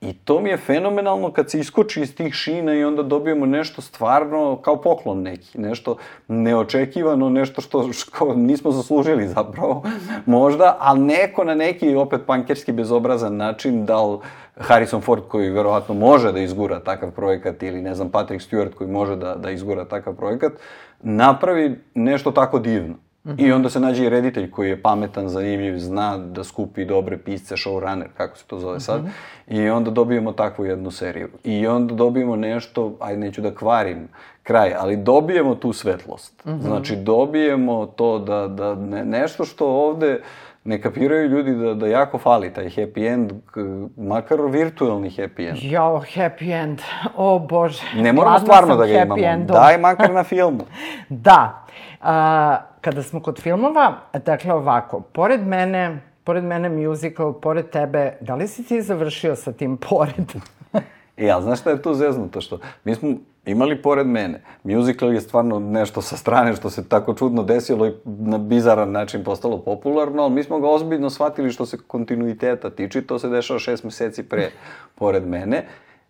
I 0.00 0.12
to 0.12 0.40
mi 0.40 0.50
je 0.50 0.56
fenomenalno 0.56 1.32
kad 1.32 1.50
se 1.50 1.58
iskoči 1.58 2.00
iz 2.02 2.14
tih 2.14 2.34
šina 2.34 2.74
i 2.74 2.84
onda 2.84 3.02
dobijemo 3.02 3.46
nešto 3.46 3.82
stvarno 3.82 4.56
kao 4.56 4.76
poklon 4.76 5.22
neki, 5.22 5.58
nešto 5.60 5.96
neočekivano, 6.28 7.28
nešto 7.28 7.60
što, 7.60 7.92
što 7.92 8.34
nismo 8.34 8.70
zaslužili 8.70 9.28
zapravo, 9.28 9.82
možda, 10.26 10.76
ali 10.80 11.00
neko 11.00 11.44
na 11.44 11.54
neki 11.54 11.94
opet 11.94 12.20
pankerski 12.26 12.72
bezobrazan 12.72 13.36
način 13.36 13.86
dal 13.86 14.20
Harrison 14.56 15.00
Ford 15.00 15.22
koji 15.28 15.50
verovatno 15.50 15.94
može 15.94 16.32
da 16.32 16.40
izgura 16.40 16.80
takav 16.80 17.10
projekat 17.10 17.62
ili 17.62 17.82
ne 17.82 17.94
znam 17.94 18.10
Patrick 18.10 18.44
Stewart 18.44 18.74
koji 18.74 18.90
može 18.90 19.16
da, 19.16 19.34
da 19.34 19.50
izgura 19.50 19.84
takav 19.84 20.14
projekat, 20.14 20.52
napravi 21.02 21.78
nešto 21.94 22.30
tako 22.30 22.58
divno. 22.58 22.94
Mm 23.24 23.30
-hmm. 23.30 23.46
I 23.46 23.52
onda 23.52 23.70
se 23.70 23.80
nađe 23.80 24.04
i 24.04 24.08
reditelj 24.08 24.50
koji 24.50 24.68
je 24.68 24.82
pametan, 24.82 25.28
zanimljiv, 25.28 25.78
zna 25.78 26.18
da 26.18 26.44
skupi 26.44 26.84
dobre 26.84 27.18
pisce, 27.18 27.54
showrunner, 27.54 28.06
kako 28.16 28.38
se 28.38 28.44
to 28.46 28.58
zove 28.58 28.80
sad. 28.80 29.02
Mm 29.02 29.06
-hmm. 29.06 29.64
I 29.64 29.70
onda 29.70 29.90
dobijemo 29.90 30.32
takvu 30.32 30.64
jednu 30.64 30.90
seriju. 30.90 31.28
I 31.44 31.66
onda 31.66 31.94
dobijemo 31.94 32.36
nešto, 32.36 32.96
ajde 33.00 33.20
neću 33.20 33.40
da 33.40 33.54
kvarim 33.54 34.08
kraj, 34.42 34.74
ali 34.78 34.96
dobijemo 34.96 35.54
tu 35.54 35.72
svetlost. 35.72 36.44
Mm 36.44 36.50
-hmm. 36.50 36.60
Znači 36.60 36.96
dobijemo 36.96 37.86
to 37.86 38.18
da, 38.18 38.48
da 38.48 38.74
ne, 38.74 39.04
nešto 39.04 39.44
što 39.44 39.66
ovde 39.66 40.20
ne 40.64 40.80
kapiraju 40.80 41.28
ljudi 41.28 41.54
da, 41.54 41.74
da 41.74 41.86
jako 41.86 42.18
fali 42.18 42.52
taj 42.52 42.64
happy 42.64 43.12
end, 43.12 43.32
makar 43.96 44.38
virtualni 44.40 45.10
happy 45.10 45.48
end. 45.48 45.58
Jao, 45.62 46.00
happy 46.14 46.62
end, 46.62 46.82
o 47.16 47.38
bože. 47.38 47.82
Ne 47.96 48.12
moramo 48.12 48.38
Gladna 48.38 48.46
stvarno 48.46 48.76
da 48.76 48.86
ga 48.86 48.92
imamo, 48.92 49.22
endom. 49.24 49.54
daj 49.54 49.78
makar 49.78 50.12
na 50.12 50.24
filmu. 50.24 50.64
da, 51.08 51.66
a, 52.00 52.56
kada 52.80 53.02
smo 53.02 53.22
kod 53.22 53.40
filmova, 53.40 53.94
dakle 54.24 54.52
ovako, 54.52 55.00
pored 55.00 55.46
mene, 55.46 56.00
pored 56.24 56.44
mene 56.44 56.68
musical, 56.68 57.32
pored 57.32 57.70
tebe, 57.70 58.12
da 58.20 58.34
li 58.34 58.48
si 58.48 58.64
ti 58.64 58.82
završio 58.82 59.36
sa 59.36 59.52
tim 59.52 59.76
pored? 59.76 60.32
e, 61.16 61.30
ali 61.30 61.42
znaš 61.42 61.60
šta 61.60 61.70
je 61.70 61.82
tu 61.82 61.94
zeznuto? 61.94 62.40
Što 62.40 62.58
mi 62.84 62.94
smo 62.94 63.10
imali 63.46 63.82
pored 63.82 64.06
mene. 64.06 64.42
Musical 64.64 65.14
je 65.14 65.20
stvarno 65.20 65.58
nešto 65.58 66.02
sa 66.02 66.16
strane 66.16 66.56
što 66.56 66.70
se 66.70 66.88
tako 66.88 67.14
čudno 67.14 67.42
desilo 67.42 67.86
i 67.86 67.92
na 68.04 68.38
bizaran 68.38 68.92
način 68.92 69.24
postalo 69.24 69.58
popularno, 69.58 70.22
ali 70.22 70.34
mi 70.34 70.42
smo 70.42 70.60
ga 70.60 70.68
ozbiljno 70.68 71.10
shvatili 71.10 71.52
što 71.52 71.66
se 71.66 71.78
kontinuiteta 71.86 72.70
tiče, 72.70 73.02
to 73.02 73.18
se 73.18 73.28
dešava 73.28 73.58
šest 73.58 73.84
meseci 73.84 74.22
pre 74.22 74.50
pored 74.98 75.26
mene. 75.26 75.66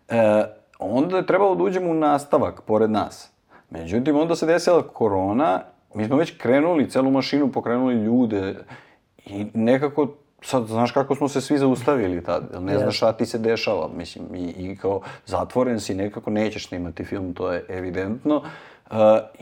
E, 0.09 0.43
onda 0.79 1.17
je 1.17 1.25
trebalo 1.25 1.55
da 1.55 1.63
uđemo 1.63 1.91
u 1.91 1.93
nastavak 1.93 2.61
pored 2.61 2.91
nas. 2.91 3.31
Međutim, 3.69 4.17
onda 4.17 4.35
se 4.35 4.45
desila 4.45 4.87
korona 4.87 5.61
mi 5.93 6.05
smo 6.05 6.17
već 6.17 6.37
krenuli, 6.37 6.89
celu 6.89 7.11
mašinu 7.11 7.51
pokrenuli 7.51 7.95
ljude 7.95 8.55
i 9.25 9.45
nekako 9.53 10.07
sad 10.41 10.65
znaš 10.67 10.91
kako 10.91 11.15
smo 11.15 11.27
se 11.27 11.41
svi 11.41 11.57
zaustavili 11.57 12.23
tad, 12.23 12.43
ne 12.61 12.77
znaš 12.77 12.97
šta 12.97 13.13
ti 13.13 13.25
se 13.25 13.37
dešava, 13.37 13.89
mislim, 13.97 14.25
i, 14.35 14.53
i 14.57 14.75
kao 14.75 15.01
zatvoren 15.25 15.79
si, 15.79 15.95
nekako 15.95 16.29
nećeš 16.29 16.67
snimati 16.67 17.03
film, 17.03 17.33
to 17.33 17.51
je 17.51 17.65
evidentno. 17.69 18.35
Uh, 18.91 18.97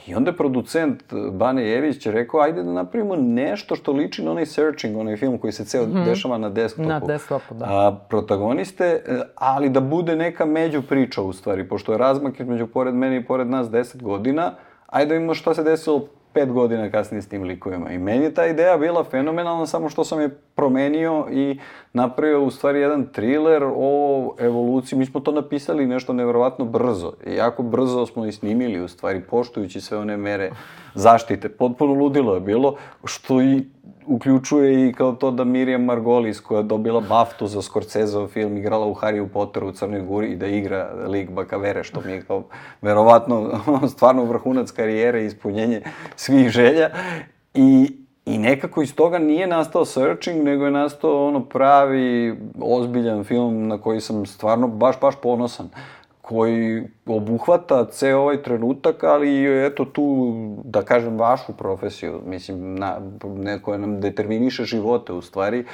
I 0.08 0.16
onda 0.16 0.32
je 0.32 0.38
producent 0.38 1.04
Bane 1.32 1.66
Jević 1.66 2.06
rekao, 2.06 2.42
ajde 2.42 2.64
da 2.64 2.72
napravimo 2.72 3.16
nešto 3.16 3.76
što 3.76 3.92
liči 3.92 4.24
na 4.24 4.32
onaj 4.32 4.46
Searching, 4.46 4.98
onaj 4.98 5.18
film 5.18 5.38
koji 5.38 5.54
se 5.54 5.66
ceo 5.66 5.86
mm 5.86 5.92
-hmm. 5.92 6.06
dešava 6.06 6.38
na 6.38 6.50
desktopu. 6.50 6.90
Na 6.90 7.00
desktopu, 7.00 7.54
da. 7.54 7.66
A, 7.66 7.96
protagoniste, 8.10 8.86
e, 8.86 9.22
ali 9.36 9.70
da 9.70 9.80
bude 9.80 10.16
neka 10.16 10.46
među 10.46 10.82
priča 10.82 11.22
u 11.22 11.34
stvari, 11.34 11.68
pošto 11.68 11.92
je 11.92 11.98
razmak 11.98 12.40
između 12.40 12.68
pored 12.68 12.94
mene 12.94 13.18
i 13.18 13.26
pored 13.26 13.48
nas 13.48 13.68
10 13.68 14.02
godina, 14.02 14.52
ajde 14.88 15.10
da 15.10 15.14
vidimo 15.14 15.34
šta 15.34 15.54
se 15.54 15.64
desilo 15.64 16.08
pet 16.34 16.52
godina 16.52 16.92
kasnije 16.92 17.22
s 17.22 17.28
tim 17.28 17.44
likovima. 17.44 17.92
I 17.92 17.98
meni 17.98 18.24
je 18.24 18.34
ta 18.34 18.46
ideja 18.48 18.78
bila 18.78 19.04
fenomenalna, 19.04 19.66
samo 19.66 19.90
što 19.90 20.04
sam 20.04 20.22
je 20.22 20.30
promenio 20.56 21.28
i 21.32 21.60
napravio 21.94 22.44
u 22.44 22.52
stvari 22.52 22.80
jedan 22.80 23.08
thriller 23.08 23.64
o 23.76 24.36
evoluciji. 24.40 25.00
Mi 25.00 25.06
smo 25.06 25.20
to 25.20 25.32
napisali 25.32 25.88
nešto 25.88 26.14
nevjerovatno 26.14 26.66
brzo. 26.66 27.14
I 27.28 27.36
jako 27.36 27.64
brzo 27.64 28.06
smo 28.06 28.26
i 28.26 28.32
snimili, 28.32 28.82
u 28.82 28.88
stvari, 28.88 29.22
poštujući 29.22 29.82
sve 29.82 29.98
one 29.98 30.18
mere 30.18 30.52
zaštite. 31.00 31.50
Potpuno 31.50 31.94
ludilo 31.94 32.34
je 32.34 32.40
bilo, 32.40 32.76
što 33.06 33.42
i 33.42 33.64
uključuje 34.08 34.90
i 34.90 34.94
kao 34.94 35.12
to 35.12 35.32
da 35.32 35.44
Miriam 35.44 35.84
Margolis, 35.84 36.40
koja 36.40 36.58
je 36.58 36.64
dobila 36.64 37.02
baftu 37.02 37.48
za 37.48 37.62
Scorseseov 37.62 38.28
film, 38.28 38.58
igrala 38.58 38.86
u 38.86 38.96
Harry 38.96 39.28
Potteru 39.28 39.68
u 39.68 39.72
Crnoj 39.72 40.02
Guri 40.02 40.28
i 40.28 40.36
da 40.36 40.48
igra 40.48 40.94
lik 41.08 41.30
Bakavere, 41.30 41.84
što 41.84 42.02
mi 42.02 42.12
je 42.12 42.22
kao 42.22 42.44
verovatno 42.82 43.60
stvarno 43.96 44.26
vrhunac 44.26 44.72
karijere 44.72 45.24
i 45.24 45.26
ispunjenje 45.26 45.82
svih 46.16 46.50
želja. 46.50 46.90
I, 47.54 47.96
I 48.26 48.38
nekako 48.38 48.82
iz 48.82 48.96
toga 48.96 49.18
nije 49.20 49.48
nastao 49.48 49.86
Searching, 49.86 50.44
nego 50.44 50.66
je 50.66 50.72
nastao 50.72 51.28
ono 51.28 51.46
pravi, 51.46 52.36
ozbiljan 52.62 53.24
film 53.24 53.68
na 53.68 53.78
koji 53.78 54.02
sam 54.02 54.26
stvarno 54.26 54.68
baš, 54.68 55.00
baš 55.02 55.16
ponosan 55.22 55.70
koji 56.30 56.84
obuhvata 57.06 57.86
ceo 57.92 58.20
ovaj 58.20 58.44
trenutak, 58.44 59.04
ali 59.04 59.66
eto 59.66 59.86
tu, 59.86 60.34
da 60.64 60.82
kažem, 60.82 61.18
vašu 61.18 61.54
profesiju, 61.58 62.22
mislim, 62.26 62.76
na, 62.76 63.00
ne, 63.24 63.62
koja 63.62 63.78
nam 63.78 64.02
determiniše 64.02 64.64
živote 64.64 65.14
u 65.14 65.22
stvari, 65.22 65.66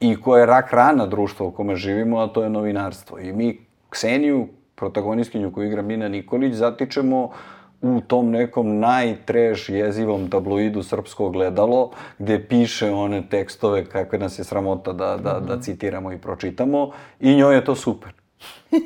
i 0.00 0.20
koja 0.20 0.40
je 0.40 0.46
rak 0.46 0.72
rana 0.72 1.06
društva 1.06 1.46
u 1.46 1.50
kome 1.50 1.76
živimo, 1.76 2.18
a 2.18 2.26
to 2.26 2.42
je 2.42 2.50
novinarstvo. 2.50 3.18
I 3.18 3.32
mi 3.32 3.58
Kseniju, 3.90 4.46
protagonistkinju 4.74 5.52
koju 5.52 5.66
igra 5.66 5.82
Mina 5.82 6.08
Nikolić, 6.08 6.54
zatičemo 6.54 7.30
u 7.82 8.00
tom 8.00 8.30
nekom 8.30 8.78
najtreš 8.78 9.68
jezivom 9.68 10.30
tabloidu 10.30 10.82
Srpsko 10.82 11.30
gledalo, 11.30 11.90
gde 12.18 12.38
piše 12.48 12.90
one 12.90 13.22
tekstove 13.30 13.84
kakve 13.84 14.18
nas 14.18 14.38
je 14.38 14.44
sramota 14.44 14.92
da, 14.92 15.16
da, 15.16 15.40
da 15.40 15.60
citiramo 15.60 16.12
i 16.12 16.18
pročitamo 16.18 16.90
i 17.20 17.34
njoj 17.34 17.54
je 17.54 17.64
to 17.64 17.74
super. 17.74 18.17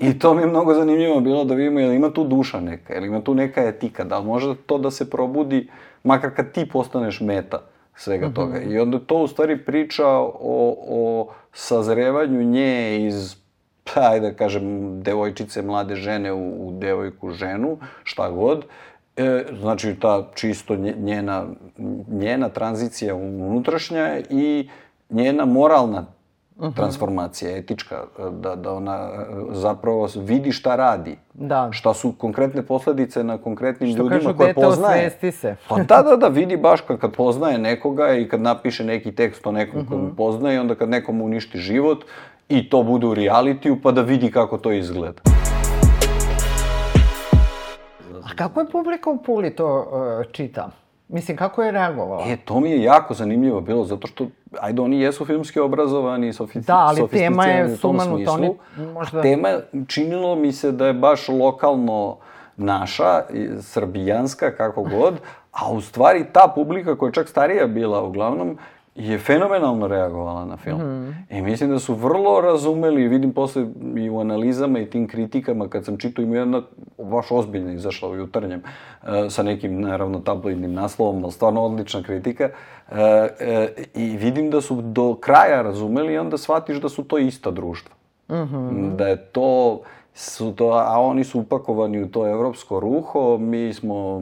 I 0.00 0.18
to 0.18 0.34
mi 0.34 0.42
je 0.42 0.46
mnogo 0.46 0.74
zanimljivo 0.74 1.20
bilo 1.20 1.44
da 1.44 1.54
vidimo, 1.54 1.80
jel 1.80 1.92
ima 1.92 2.10
tu 2.10 2.24
duša 2.24 2.60
neka, 2.60 2.94
jel 2.94 3.04
ima 3.04 3.20
tu 3.20 3.34
neka 3.34 3.62
etika, 3.62 4.04
da 4.04 4.18
li 4.18 4.26
može 4.26 4.54
to 4.66 4.78
da 4.78 4.90
se 4.90 5.10
probudi, 5.10 5.68
makar 6.04 6.30
kad 6.36 6.52
ti 6.52 6.68
postaneš 6.68 7.20
meta 7.20 7.58
svega 7.94 8.26
mm 8.26 8.30
-hmm. 8.30 8.34
toga. 8.34 8.60
I 8.60 8.78
onda 8.78 8.98
to 8.98 9.16
u 9.16 9.28
stvari 9.28 9.64
priča 9.64 10.06
o, 10.08 10.76
o 10.88 11.28
sazrevanju 11.52 12.42
nje 12.42 13.06
iz 13.06 13.42
ajde 13.94 14.30
da 14.30 14.36
kažem, 14.36 15.02
devojčice, 15.02 15.62
mlade 15.62 15.96
žene 15.96 16.32
u, 16.32 16.68
u 16.68 16.72
devojku 16.72 17.30
ženu, 17.30 17.78
šta 18.04 18.30
god. 18.30 18.64
E, 19.16 19.44
znači, 19.60 19.94
ta 20.00 20.30
čisto 20.34 20.76
njena, 20.76 21.46
njena 22.08 22.48
tranzicija 22.48 23.14
unutrašnja 23.14 24.20
i 24.30 24.68
njena 25.10 25.44
moralna 25.44 26.06
uh 26.56 26.64
-huh. 26.64 26.76
transformacija 26.76 27.56
etička, 27.56 28.04
da, 28.30 28.56
da 28.56 28.74
ona 28.74 29.10
zapravo 29.50 30.08
vidi 30.16 30.52
šta 30.52 30.76
radi. 30.76 31.18
Da. 31.34 31.68
Šta 31.72 31.94
su 31.94 32.12
konkretne 32.12 32.62
posledice 32.62 33.24
na 33.24 33.38
konkretnim 33.38 33.90
što 33.90 34.02
ljudima 34.02 34.36
koje 34.36 34.54
poznaje. 34.54 35.10
Što 35.10 35.20
kažu, 35.20 35.36
se. 35.38 35.56
pa 35.68 35.76
da, 35.76 36.02
da, 36.02 36.16
da, 36.16 36.28
vidi 36.28 36.56
baš 36.56 36.80
kad, 36.80 36.98
kad 36.98 37.12
poznaje 37.12 37.58
nekoga 37.58 38.14
i 38.14 38.28
kad 38.28 38.40
napiše 38.40 38.84
neki 38.84 39.12
tekst 39.12 39.46
o 39.46 39.52
nekom 39.52 39.80
uh 39.80 39.86
-huh. 39.86 39.88
kojem 39.88 40.16
poznaje, 40.16 40.60
onda 40.60 40.74
kad 40.74 40.88
nekom 40.88 41.22
uništi 41.22 41.58
život 41.58 42.04
i 42.48 42.68
to 42.70 42.82
bude 42.82 43.06
u 43.06 43.14
realitiju 43.14 43.78
pa 43.82 43.92
da 43.92 44.02
vidi 44.02 44.30
kako 44.30 44.58
to 44.58 44.72
izgleda. 44.72 45.22
A 48.24 48.34
kako 48.36 48.60
je 48.60 48.66
publika 48.70 49.10
u 49.10 49.22
Puli 49.22 49.50
to 49.50 49.78
uh, 49.78 50.32
čita? 50.32 50.70
Mislim, 51.12 51.36
kako 51.36 51.62
je 51.62 51.70
reagovala? 51.70 52.24
E, 52.26 52.36
to 52.36 52.60
mi 52.60 52.70
je 52.70 52.82
jako 52.82 53.14
zanimljivo 53.14 53.60
bilo, 53.60 53.84
zato 53.84 54.06
što, 54.06 54.26
ajde, 54.60 54.82
oni 54.82 55.00
jesu 55.00 55.24
filmski 55.24 55.60
obrazovani, 55.60 56.32
sofici, 56.32 56.66
Da, 56.66 56.76
ali 56.78 57.08
tema 57.08 57.46
je 57.46 57.76
sumanuta, 57.76 58.32
oni 58.32 58.50
možda- 58.94 59.18
A 59.18 59.22
tema, 59.22 59.48
činilo 59.86 60.34
mi 60.36 60.52
se 60.52 60.72
da 60.72 60.86
je 60.86 60.92
baš 60.92 61.28
lokalno 61.28 62.16
naša, 62.56 63.22
srbijanska, 63.60 64.50
kako 64.50 64.82
god, 64.82 65.14
a 65.52 65.72
u 65.72 65.80
stvari 65.80 66.24
ta 66.32 66.52
publika 66.54 66.96
koja 66.96 67.08
je 67.08 67.14
čak 67.14 67.28
starija 67.28 67.66
bila 67.66 68.02
uglavnom, 68.02 68.58
je 68.94 69.18
fenomenalno 69.18 69.88
reagovala 69.88 70.44
na 70.44 70.56
film. 70.56 70.78
Mhm. 70.78 71.10
I 71.30 71.42
mislim 71.42 71.70
da 71.70 71.78
su 71.78 71.94
vrlo 71.94 72.40
razumeli, 72.40 73.08
vidim 73.08 73.32
posle 73.32 73.66
i 73.96 74.10
u 74.10 74.20
analizama 74.20 74.78
i 74.78 74.90
tim 74.90 75.08
kritikama, 75.08 75.68
kad 75.68 75.84
sam 75.84 75.96
čitao, 75.98 76.22
ima 76.22 76.36
jedna 76.36 76.62
baš 76.98 77.26
ozbiljna 77.30 77.72
izašla 77.72 78.08
u 78.08 78.16
jutarnjem, 78.16 78.62
e, 79.02 79.30
sa 79.30 79.42
nekim, 79.42 79.80
naravno, 79.80 80.18
tabloidnim 80.18 80.72
naslovom, 80.72 81.24
ali 81.24 81.32
stvarno 81.32 81.62
odlična 81.62 82.02
kritika. 82.02 82.50
E, 82.90 83.28
e, 83.40 83.68
I 83.94 84.16
vidim 84.16 84.50
da 84.50 84.60
su 84.60 84.82
do 84.82 85.14
kraja 85.14 85.62
razumeli 85.62 86.12
i 86.12 86.18
onda 86.18 86.38
shvatiš 86.38 86.80
da 86.80 86.88
su 86.88 87.04
to 87.04 87.18
ista 87.18 87.50
društva. 87.50 87.94
Da 88.96 89.08
je 89.08 89.16
to, 89.16 89.80
su 90.14 90.52
to, 90.52 90.68
a 90.68 91.00
oni 91.00 91.24
su 91.24 91.40
upakovani 91.40 92.02
u 92.02 92.08
to 92.08 92.28
evropsko 92.28 92.80
ruho, 92.80 93.38
mi 93.38 93.72
smo 93.72 94.20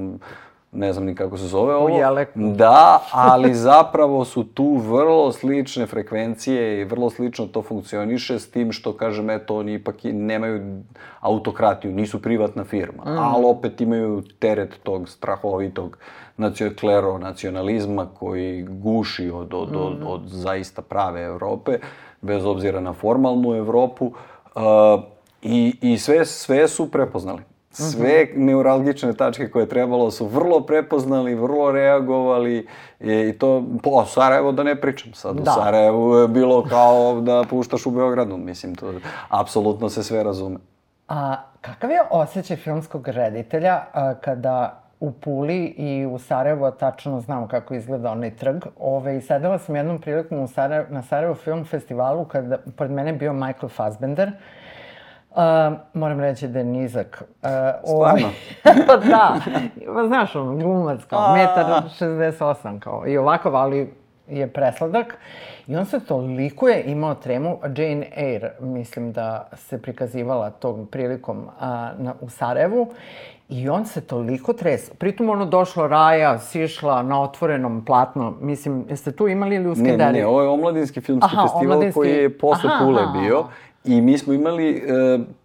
ne 0.73 0.93
znam 0.93 1.05
ni 1.05 1.15
kako 1.15 1.39
se 1.39 1.47
zove 1.47 1.75
ovo. 1.75 1.89
Da, 2.35 3.03
ali 3.13 3.55
zapravo 3.69 4.25
su 4.25 4.45
tu 4.45 4.77
vrlo 4.77 5.33
slične 5.33 5.87
frekvencije 5.87 6.81
i 6.81 6.85
vrlo 6.85 7.11
slično 7.11 7.47
to 7.47 7.63
funkcioniše 7.63 8.39
s 8.39 8.51
tim 8.51 8.73
što, 8.73 8.93
kažem, 8.93 9.31
eto, 9.31 9.57
oni 9.57 9.75
ipak 9.75 9.97
nemaju 10.05 10.83
autokratiju, 11.21 11.93
nisu 11.93 12.23
privatna 12.23 12.65
firma, 12.65 13.03
ali 13.07 13.45
opet 13.45 13.81
imaju 13.81 14.23
teret 14.39 14.79
tog 14.83 15.09
strahovitog 15.09 15.99
klero 16.81 17.19
nacionalizma 17.19 18.07
koji 18.19 18.63
guši 18.63 19.31
od, 19.31 19.55
od, 19.55 19.77
od, 19.77 19.99
od 20.07 20.23
zaista 20.27 20.83
prave 20.83 21.23
Evrope, 21.23 21.79
bez 22.21 22.45
obzira 22.45 22.81
na 22.81 22.93
formalnu 22.93 23.55
Evropu. 23.55 24.07
Uh, 24.07 24.63
i, 25.43 25.77
I 25.81 25.99
sve, 25.99 26.25
sve 26.25 26.69
su 26.69 26.91
prepoznali. 26.91 27.43
Sve 27.73 28.27
neuralgične 28.37 29.13
tačke 29.13 29.51
koje 29.51 29.63
je 29.63 29.69
trebalo 29.69 30.11
su 30.11 30.27
vrlo 30.27 30.61
prepoznali, 30.61 31.35
vrlo 31.35 31.73
reagovali 31.73 32.67
i, 33.01 33.13
i 33.13 33.39
to, 33.39 33.65
po 33.83 34.05
Sarajevo 34.05 34.53
da 34.53 34.63
ne 34.63 34.81
pričam 34.81 35.13
sad, 35.15 35.37
Da. 35.37 35.43
u 35.51 35.55
Sarajevu 35.55 36.17
je 36.17 36.29
bilo 36.29 36.65
kao 36.69 37.21
da 37.21 37.45
puštaš 37.51 37.87
u 37.87 37.91
Beogradu, 37.91 38.37
mislim, 38.37 38.75
to 38.75 38.93
apsolutno 39.29 39.89
se 39.89 40.03
sve 40.03 40.23
razume. 40.23 40.57
A 41.09 41.37
kakav 41.61 41.91
je 41.91 42.01
osjećaj 42.11 42.57
filmskog 42.57 43.09
reditelja 43.09 43.83
a, 43.93 44.15
kada 44.15 44.83
u 45.01 45.13
Puli 45.13 45.65
i 45.65 46.07
u 46.07 46.19
Sarajevu, 46.19 46.65
a 46.65 46.71
tačno 46.71 47.21
znamo 47.21 47.49
kako 47.49 47.75
izgleda 47.75 48.11
onaj 48.11 48.37
trg. 48.37 48.65
Ove, 48.81 49.17
I 49.17 49.21
sedela 49.21 49.59
sam 49.59 49.77
jednom 49.77 50.01
prilikom 50.01 50.39
u 50.39 50.49
Sarajevo, 50.49 50.87
na 50.91 51.03
Sarajevo 51.03 51.35
Film 51.35 51.65
Festivalu 51.65 52.25
kada 52.25 52.59
pored 52.77 52.91
mene 52.91 53.13
bio 53.13 53.33
Michael 53.33 53.69
Fassbender. 53.69 54.29
Uh, 54.29 54.60
moram 55.95 56.21
reći 56.21 56.49
da 56.49 56.59
je 56.59 56.65
nizak. 56.65 57.23
Uh, 57.43 57.49
Stvarno? 57.87 58.29
pa 58.87 58.97
da, 58.99 59.35
pa 59.87 60.07
znaš, 60.07 60.37
ono, 60.37 60.55
glumac 60.55 61.05
kao, 61.05 61.35
metar 61.35 61.65
68 62.01 62.79
kao, 62.79 63.05
i 63.07 63.19
ovakav, 63.19 63.57
ali 63.57 63.95
je 64.29 64.47
presladak. 64.47 65.17
I 65.67 65.77
on 65.77 65.87
se 65.87 66.01
toliko 66.01 66.69
je 66.69 66.83
imao 66.83 67.15
tremu, 67.15 67.59
Jane 67.65 68.07
Eyre, 68.19 68.51
mislim 68.61 69.13
da 69.13 69.49
se 69.55 69.83
prikazivala 69.83 70.51
tom 70.51 70.87
prilikom 70.87 71.47
a, 71.61 71.91
na, 71.99 72.15
u 72.21 72.29
Sarajevu, 72.29 72.89
i 73.49 73.69
on 73.69 73.87
se 73.87 74.01
toliko 74.01 74.53
tresao. 74.53 74.95
Pritom 74.95 75.29
ono 75.29 75.47
došlo 75.47 75.89
Raja, 75.89 76.39
sišla 76.39 77.03
na 77.03 77.23
otvorenom 77.23 77.85
platno, 77.85 78.35
mislim, 78.41 78.87
jeste 78.89 79.13
tu 79.13 79.29
imali 79.29 79.57
ili 79.57 79.67
u 79.67 79.71
Ne, 79.71 79.75
Skanderi? 79.77 79.99
ne, 80.05 80.13
ne, 80.13 80.27
ovo 80.27 80.43
je 80.43 80.49
omladinski 80.49 81.01
filmski 81.01 81.31
Aha, 81.33 81.43
festival 81.43 81.77
omladinski- 81.77 81.95
koji 81.95 82.11
je 82.11 82.39
posle 82.39 82.71
Aha, 82.71 82.85
Pule 82.85 83.03
aha, 83.03 83.19
bio. 83.21 83.39
aha. 83.39 83.49
I 83.85 84.01
mi 84.01 84.19
smo 84.19 84.33
imali, 84.33 84.77
e, 84.77 84.83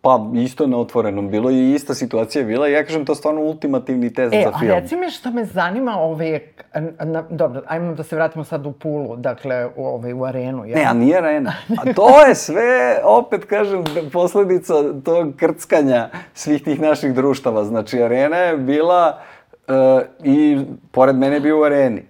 pa 0.01 0.25
isto 0.35 0.67
na 0.67 0.77
otvorenom 0.77 1.29
bilo 1.29 1.51
i 1.51 1.73
ista 1.73 1.93
situacija 1.93 2.39
je 2.39 2.45
bila. 2.45 2.67
Ja 2.67 2.83
kažem, 2.83 3.05
to 3.05 3.11
je 3.11 3.15
stvarno 3.15 3.41
ultimativni 3.41 4.13
test 4.13 4.33
E, 4.33 4.41
za 4.43 4.49
a 4.49 4.59
film. 4.59 4.71
reci 4.71 4.95
mi 4.95 5.09
što 5.09 5.31
me 5.31 5.45
zanima, 5.45 5.99
ove, 5.99 6.39
na, 6.73 7.05
na, 7.05 7.23
dobro, 7.29 7.61
ajmo 7.67 7.93
da 7.93 8.03
se 8.03 8.15
vratimo 8.15 8.43
sad 8.43 8.65
u 8.65 8.71
Pulu, 8.71 9.15
dakle, 9.15 9.65
u, 9.75 9.85
ove, 9.85 10.13
u 10.13 10.25
arenu. 10.25 10.65
Jel? 10.65 10.75
Ne, 10.75 10.85
a 10.85 10.93
nije 10.93 11.17
arena. 11.17 11.53
A 11.69 11.93
to 11.93 12.25
je 12.25 12.35
sve, 12.35 12.99
opet 13.03 13.45
kažem, 13.45 13.83
posledica 14.13 14.73
tog 15.03 15.33
krckanja 15.35 16.09
svih 16.33 16.63
tih 16.63 16.81
naših 16.81 17.13
društava. 17.13 17.63
Znači, 17.63 18.03
arena 18.03 18.37
je 18.37 18.57
bila 18.57 19.19
e, 19.67 19.71
i 20.23 20.59
pored 20.91 21.15
mene 21.15 21.35
je 21.35 21.41
bio 21.41 21.59
u 21.59 21.63
areni. 21.63 22.05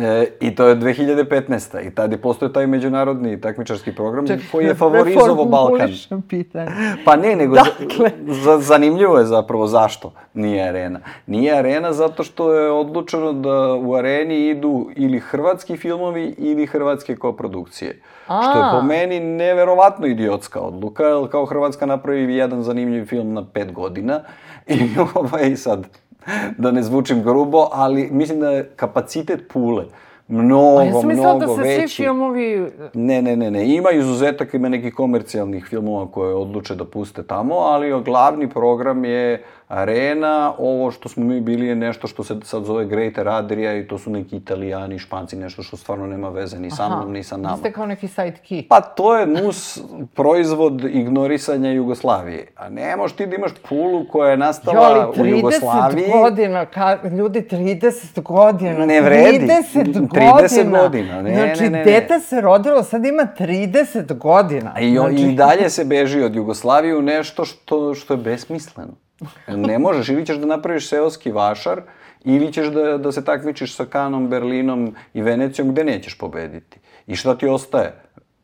E, 0.00 0.26
I 0.40 0.54
to 0.54 0.68
je 0.68 0.76
2015. 0.76 1.86
I 1.86 1.94
tad 1.94 2.12
je 2.12 2.18
postoje 2.18 2.52
taj 2.52 2.66
međunarodni 2.66 3.40
takmičarski 3.40 3.94
program 3.94 4.26
koji 4.52 4.66
je 4.66 4.74
favorizovao 4.74 5.44
Balkan. 5.44 5.88
Pitanje. 6.28 6.70
Pa 7.04 7.16
ne, 7.16 7.36
nego 7.36 7.54
Dakle. 7.54 8.10
za, 8.26 8.34
za, 8.34 8.58
zanimljivo 8.58 9.18
je 9.18 9.24
zapravo 9.24 9.66
zašto 9.66 10.12
nije 10.34 10.68
arena. 10.68 11.00
Nije 11.26 11.58
arena 11.58 11.92
zato 11.92 12.22
što 12.22 12.54
je 12.54 12.70
odlučeno 12.70 13.32
da 13.32 13.74
u 13.74 13.94
areni 13.94 14.48
idu 14.48 14.90
ili 14.96 15.18
hrvatski 15.20 15.76
filmovi 15.76 16.34
ili 16.38 16.66
hrvatske 16.66 17.16
koprodukcije. 17.16 18.00
Što 18.24 18.58
je 18.58 18.70
po 18.72 18.82
meni 18.82 19.20
neverovatno 19.20 20.06
idiotska 20.06 20.60
odluka, 20.60 21.04
jer 21.04 21.30
kao 21.30 21.46
Hrvatska 21.46 21.86
napravi 21.86 22.34
jedan 22.34 22.62
zanimljiv 22.62 23.04
film 23.04 23.32
na 23.32 23.44
pet 23.44 23.72
godina 23.72 24.20
i 24.66 24.88
ovaj 25.14 25.56
sad, 25.56 25.86
da 26.58 26.70
ne 26.70 26.82
zvučim 26.82 27.22
grubo, 27.22 27.68
ali 27.72 28.08
mislim 28.12 28.40
da 28.40 28.50
je 28.50 28.70
kapacitet 28.76 29.48
Pule 29.52 29.84
mnogo, 30.28 30.78
A 30.78 30.84
ja 30.84 30.92
sam 30.92 31.10
mnogo 31.10 31.38
da 31.38 31.46
se 31.46 31.62
veći. 31.62 31.88
svi 31.88 32.04
filmovi... 32.04 32.66
Ne, 32.94 33.22
ne, 33.22 33.36
ne, 33.36 33.50
ne. 33.50 33.74
Ima 33.74 33.90
izuzetak, 33.90 34.54
ima 34.54 34.68
nekih 34.68 34.94
komercijalnih 34.94 35.66
filmova 35.70 36.06
koje 36.10 36.34
odluče 36.34 36.74
da 36.74 36.84
puste 36.84 37.22
tamo, 37.22 37.54
ali 37.54 38.02
glavni 38.04 38.50
program 38.50 39.04
je 39.04 39.44
Arena. 39.68 40.52
Ovo 40.58 40.90
što 40.90 41.08
smo 41.08 41.24
mi 41.24 41.40
bili 41.40 41.66
je 41.66 41.74
nešto 41.74 42.06
što 42.06 42.24
se 42.24 42.34
sad 42.42 42.64
zove 42.64 42.84
Greater 42.84 43.28
Adria 43.28 43.78
i 43.78 43.88
to 43.88 43.98
su 43.98 44.10
neki 44.10 44.36
italijani, 44.36 44.98
španci, 44.98 45.36
nešto 45.36 45.62
što 45.62 45.76
stvarno 45.76 46.06
nema 46.06 46.28
veze 46.28 46.58
ni 46.58 46.70
sa 46.70 46.88
mnom, 46.88 47.12
ni 47.12 47.22
sa 47.22 47.36
nama. 47.36 47.56
Ste 47.56 47.72
kao 47.72 47.86
neki 47.86 48.08
sidekick. 48.08 48.68
Pa 48.68 48.80
to 48.80 49.16
je 49.16 49.26
nus 49.26 49.78
proizvod 50.14 50.84
ignorisanja 50.84 51.70
Jugoslavije. 51.70 52.46
A 52.56 52.68
ne 52.68 52.96
možeš 52.96 53.16
ti 53.16 53.26
da 53.26 53.34
imaš 53.36 53.52
pulu 53.68 54.06
koja 54.12 54.30
je 54.30 54.36
nastala 54.36 54.88
Joli, 54.88 55.10
u 55.10 55.12
30 55.12 55.36
Jugoslaviji. 55.36 56.10
godina, 56.22 56.66
ka, 56.66 56.98
ljudi, 57.16 57.40
30 57.50 58.22
godina. 58.22 58.86
Ne 58.86 59.00
vredi. 59.00 59.46
30 59.46 60.08
30 60.08 60.70
godina. 60.70 60.82
godina, 60.82 61.22
ne, 61.22 61.34
znači, 61.34 61.62
ne, 61.62 61.70
ne, 61.70 61.78
ne. 61.78 61.84
dete 61.84 62.20
se 62.20 62.40
rodilo, 62.40 62.82
sad 62.82 63.04
ima 63.04 63.28
30 63.38 64.18
godina. 64.18 64.80
I, 64.80 64.96
znači, 64.96 65.22
I 65.22 65.34
dalje 65.34 65.70
se 65.70 65.84
beži 65.84 66.22
od 66.22 66.34
Jugoslavije 66.34 66.96
u 66.96 67.02
nešto 67.02 67.44
što, 67.44 67.94
što 67.94 68.14
je 68.14 68.18
besmisleno. 68.18 69.05
Ne 69.46 69.78
možeš, 69.78 70.08
ili 70.08 70.26
ćeš 70.26 70.36
da 70.36 70.46
napraviš 70.46 70.88
seoski 70.88 71.32
vašar, 71.32 71.82
ili 72.24 72.52
ćeš 72.52 72.66
da, 72.66 72.98
da 72.98 73.12
se 73.12 73.24
takmičiš 73.24 73.76
sa 73.76 73.84
Kanom, 73.84 74.28
Berlinom 74.28 74.94
i 75.14 75.22
Venecijom 75.22 75.70
gde 75.70 75.84
nećeš 75.84 76.18
pobediti. 76.18 76.80
I 77.06 77.16
šta 77.16 77.34
ti 77.38 77.48
ostaje? 77.48 77.92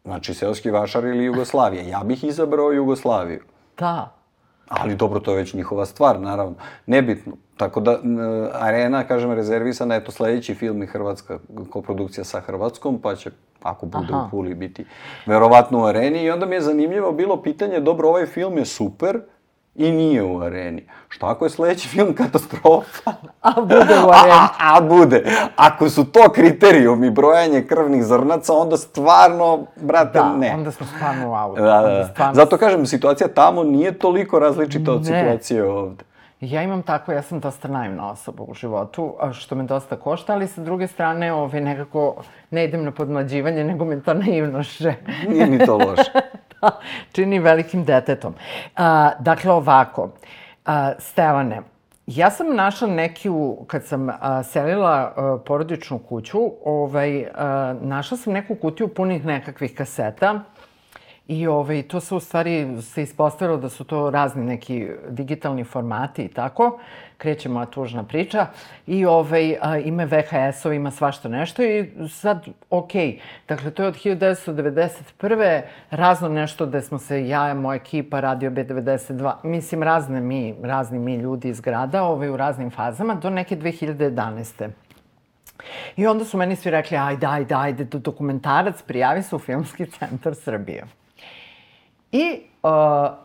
Znači, 0.04 0.34
seoski 0.34 0.70
vašar 0.70 1.04
ili 1.04 1.24
Jugoslavija. 1.24 1.82
Ja 1.82 2.00
bih 2.04 2.24
izabrao 2.24 2.72
Jugoslaviju. 2.72 3.40
Da. 3.78 4.16
Ali 4.68 4.94
dobro, 4.94 5.20
to 5.20 5.30
je 5.30 5.36
već 5.36 5.54
njihova 5.54 5.86
stvar, 5.86 6.20
naravno. 6.20 6.54
Nebitno. 6.86 7.32
Tako 7.56 7.80
da, 7.80 7.98
Arena, 8.52 9.04
kažem, 9.04 9.32
rezervisana, 9.32 9.94
eto, 9.94 10.12
sledeći 10.12 10.54
film 10.54 10.82
je 10.82 10.86
Hrvatska 10.86 11.38
koprodukcija 11.70 12.24
sa 12.24 12.40
Hrvatskom, 12.40 12.98
pa 12.98 13.14
će, 13.16 13.30
ako 13.62 13.86
bude 13.86 14.12
Aha. 14.12 14.24
u 14.26 14.30
Puli, 14.30 14.54
biti 14.54 14.84
verovatno 15.26 15.82
u 15.82 15.84
Areni. 15.84 16.22
I 16.22 16.30
onda 16.30 16.46
mi 16.46 16.54
je 16.54 16.60
zanimljivo 16.60 17.12
bilo 17.12 17.42
pitanje, 17.42 17.80
dobro, 17.80 18.08
ovaj 18.08 18.26
film 18.26 18.58
je 18.58 18.64
super 18.64 19.20
i 19.74 19.90
nije 19.90 20.22
u 20.24 20.40
Areni. 20.40 20.84
Šta 21.08 21.26
ako 21.28 21.44
je 21.44 21.50
sledeći 21.50 21.88
film 21.88 22.14
katastrofa? 22.14 23.10
A 23.42 23.52
bude 23.58 23.76
u 23.98 24.08
A, 24.08 24.14
areni. 24.14 24.32
a, 24.32 24.76
a 24.76 24.80
bude. 24.80 25.24
Ako 25.56 25.88
su 25.88 26.04
to 26.04 26.20
kriterijumi 26.28 27.10
brojanje 27.10 27.62
krvnih 27.62 28.04
zrnaca, 28.04 28.52
onda 28.54 28.76
stvarno, 28.76 29.66
brate, 29.76 30.18
Da, 30.18 30.28
ne. 30.30 30.54
onda 30.54 30.70
smo 30.70 30.86
stvarno 30.86 31.30
u 31.30 31.34
autu. 31.34 31.60
Da, 31.62 31.80
da, 31.80 31.88
da. 31.88 32.04
stvarno- 32.06 32.34
Zato 32.34 32.58
kažem, 32.58 32.86
situacija 32.86 33.28
tamo 33.28 33.62
nije 33.64 33.92
toliko 33.92 34.38
različita 34.38 34.92
od 34.92 35.00
Ne. 35.00 35.04
situacije 35.06 35.64
ovde. 35.64 36.04
Ja 36.40 36.62
imam 36.62 36.82
tako, 36.82 37.12
ja 37.12 37.22
sam 37.22 37.40
dosta 37.40 37.68
naivna 37.68 38.10
osoba 38.10 38.42
u 38.42 38.54
životu, 38.54 39.14
a 39.20 39.32
što 39.32 39.54
me 39.54 39.64
dosta 39.64 39.96
košta, 39.96 40.32
ali 40.32 40.48
sa 40.48 40.60
druge 40.60 40.86
strane 40.86 41.32
ovaj, 41.32 41.60
nekako 41.60 42.14
ne 42.52 42.64
idem 42.64 42.84
na 42.84 42.90
podmlađivanje, 42.90 43.64
nego 43.64 43.84
me 43.84 44.02
ta 44.02 44.14
naivnost 44.14 44.82
že 44.82 44.94
Nije 45.28 45.46
ni 45.46 45.58
to 45.58 45.76
loše. 45.76 46.12
da, 46.60 46.80
čini 47.12 47.38
velikim 47.38 47.84
detetom. 47.84 48.34
A, 48.76 49.10
dakle, 49.20 49.52
ovako, 49.52 50.10
a, 50.64 50.92
Stevane, 50.98 51.62
ja 52.06 52.30
sam 52.30 52.56
našla 52.56 52.88
neki, 52.88 53.30
u, 53.30 53.64
kad 53.66 53.84
sam 53.84 54.08
a, 54.20 54.42
selila 54.42 55.12
a, 55.16 55.38
porodičnu 55.46 55.98
kuću, 55.98 56.40
ovaj, 56.64 57.26
a, 57.34 57.74
našla 57.80 58.16
sam 58.16 58.32
neku 58.32 58.54
kutiju 58.54 58.88
punih 58.88 59.24
nekakvih 59.24 59.74
kaseta 59.74 60.40
I 61.28 61.46
ovaj, 61.46 61.82
to 61.82 62.00
se 62.00 62.14
u 62.14 62.20
stvari 62.20 62.82
se 62.82 63.02
ispostavilo 63.02 63.56
da 63.58 63.68
su 63.68 63.84
to 63.84 64.10
razni 64.10 64.44
neki 64.44 64.88
digitalni 65.08 65.64
formati 65.64 66.22
i 66.22 66.28
tako. 66.28 66.78
Kreće 67.22 67.48
moja 67.48 67.66
tužna 67.66 68.02
priča. 68.04 68.46
I 68.86 69.04
ovaj, 69.06 69.56
a, 69.60 69.78
ima 69.78 70.04
VHS-ova, 70.04 70.74
ima 70.74 70.90
svašta 70.90 71.28
nešto 71.28 71.62
i 71.62 71.90
sad, 72.08 72.46
okej. 72.70 73.20
Dakle, 73.48 73.70
to 73.70 73.82
je 73.82 73.88
od 73.88 73.94
1991. 73.94 75.62
razno 75.90 76.28
nešto 76.28 76.66
gde 76.66 76.80
smo 76.80 76.98
se, 76.98 77.28
ja, 77.28 77.54
moja 77.54 77.76
ekipa, 77.76 78.20
Radio 78.20 78.50
B92, 78.50 79.34
mislim, 79.42 79.82
razne 79.82 80.20
mi, 80.20 80.54
razni 80.62 80.98
mi 80.98 81.16
ljudi 81.16 81.48
iz 81.48 81.60
grada, 81.60 82.02
ovaj, 82.02 82.28
u 82.28 82.36
raznim 82.36 82.70
fazama, 82.70 83.14
do 83.14 83.30
neke 83.30 83.56
2011. 83.56 84.68
I 85.96 86.06
onda 86.06 86.24
su 86.24 86.38
meni 86.38 86.56
svi 86.56 86.70
rekli, 86.70 86.96
ajde, 86.96 87.26
ajde, 87.26 87.54
ajde, 87.54 87.84
dokumentarac, 87.84 88.82
prijavi 88.82 89.22
se 89.22 89.36
u 89.36 89.38
Filmski 89.38 89.86
centar 89.86 90.34
Srbije. 90.34 90.84
I 92.12 92.40
uh, 92.62 92.70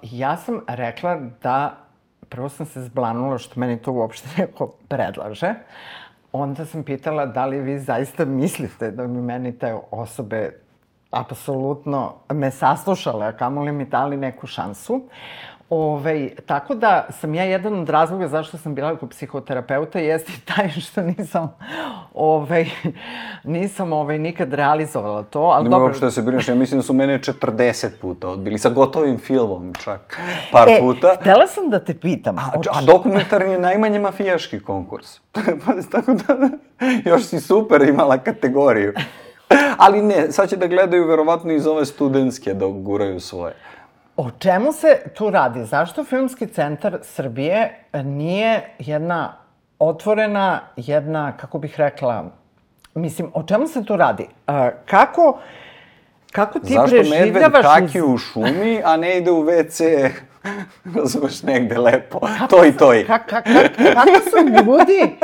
ja 0.01 0.37
sam 0.37 0.61
rekla 0.67 1.19
da, 1.43 1.86
prvo 2.29 2.49
sam 2.49 2.65
se 2.65 2.81
zblanula 2.81 3.37
što 3.37 3.59
meni 3.59 3.77
to 3.77 3.91
uopšte 3.91 4.29
neko 4.37 4.67
predlaže, 4.87 5.53
onda 6.31 6.65
sam 6.65 6.83
pitala 6.83 7.25
da 7.25 7.45
li 7.45 7.59
vi 7.59 7.79
zaista 7.79 8.25
mislite 8.25 8.91
da 8.91 9.07
mi 9.07 9.21
meni 9.21 9.59
te 9.59 9.75
osobe 9.91 10.59
apsolutno 11.11 12.13
me 12.33 12.51
saslušale, 12.51 13.25
a 13.25 13.37
kamoli 13.37 13.71
mi 13.71 13.85
dali 13.85 14.17
neku 14.17 14.47
šansu. 14.47 15.01
Ove, 15.69 16.29
tako 16.45 16.75
da 16.75 17.07
sam 17.09 17.35
ja 17.35 17.43
jedan 17.43 17.79
od 17.79 17.89
razloga 17.89 18.27
zašto 18.27 18.57
sam 18.57 18.75
bila 18.75 18.95
kod 18.95 19.09
psihoterapeuta 19.09 19.99
jeste 19.99 20.31
taj 20.55 20.69
što 20.69 21.01
nisam 21.01 21.55
ove, 22.13 22.65
nisam 23.43 23.93
ove, 23.93 24.19
nikad 24.19 24.53
realizovala 24.53 25.23
to. 25.23 25.41
Ali 25.41 25.63
Nema 25.63 25.75
dobro... 25.75 25.87
uopšte 25.87 26.05
da 26.05 26.11
se 26.11 26.21
brineš, 26.21 26.47
ja 26.47 26.55
mislim 26.55 26.79
da 26.79 26.83
su 26.83 26.93
mene 26.93 27.19
40 27.19 27.87
puta 28.01 28.29
odbili, 28.29 28.57
sa 28.57 28.69
gotovim 28.69 29.17
filmom 29.17 29.73
čak, 29.83 30.19
par 30.51 30.69
e, 30.69 30.79
puta. 30.79 31.15
htela 31.21 31.47
sam 31.47 31.69
da 31.69 31.79
te 31.79 31.93
pitam. 31.93 32.37
A, 32.37 32.51
a 32.71 32.81
dokumentarni 32.81 33.51
je 33.51 33.59
najmanje 33.59 33.99
mafijaški 33.99 34.59
konkurs. 34.59 35.19
tako 35.91 36.13
da, 36.13 36.49
još 37.05 37.23
si 37.23 37.39
super 37.39 37.81
imala 37.81 38.17
kategoriju. 38.17 38.93
Ali 39.77 40.01
ne, 40.01 40.31
sad 40.31 40.49
će 40.49 40.57
da 40.57 40.67
gledaju 40.67 41.07
verovatno 41.07 41.53
iz 41.53 41.67
ove 41.67 41.85
studentske 41.85 42.53
da 42.53 42.65
guraju 42.67 43.19
svoje. 43.19 43.53
O 44.17 44.31
čemu 44.39 44.73
se 44.73 45.01
tu 45.15 45.29
radi? 45.29 45.65
Zašto 45.65 46.03
Filmski 46.03 46.47
centar 46.47 46.97
Srbije 47.01 47.83
nije 47.93 48.75
jedna 48.79 49.33
otvorena, 49.79 50.59
jedna, 50.75 51.37
kako 51.37 51.59
bih 51.59 51.75
rekla, 51.77 52.25
mislim, 52.95 53.31
o 53.33 53.43
čemu 53.43 53.67
se 53.67 53.85
tu 53.85 53.97
radi? 53.97 54.27
Kako, 54.85 55.39
kako 56.31 56.59
ti 56.59 56.73
Zašto 56.73 56.89
preživljavaš... 56.89 57.63
Zašto 57.63 57.79
medved 57.79 57.87
kaki 57.87 58.01
u 58.01 58.17
šumi, 58.17 58.81
a 58.85 58.97
ne 58.97 59.17
ide 59.17 59.31
u 59.31 59.43
WC, 59.43 60.09
razumeš, 60.95 61.43
negde 61.43 61.77
lepo, 61.77 62.19
kako, 62.19 62.55
to 62.55 62.65
i 62.65 62.71
to 62.71 62.93
i. 62.93 63.05
Kako 63.05 64.19
su 64.29 64.37
ljudi 64.47 65.15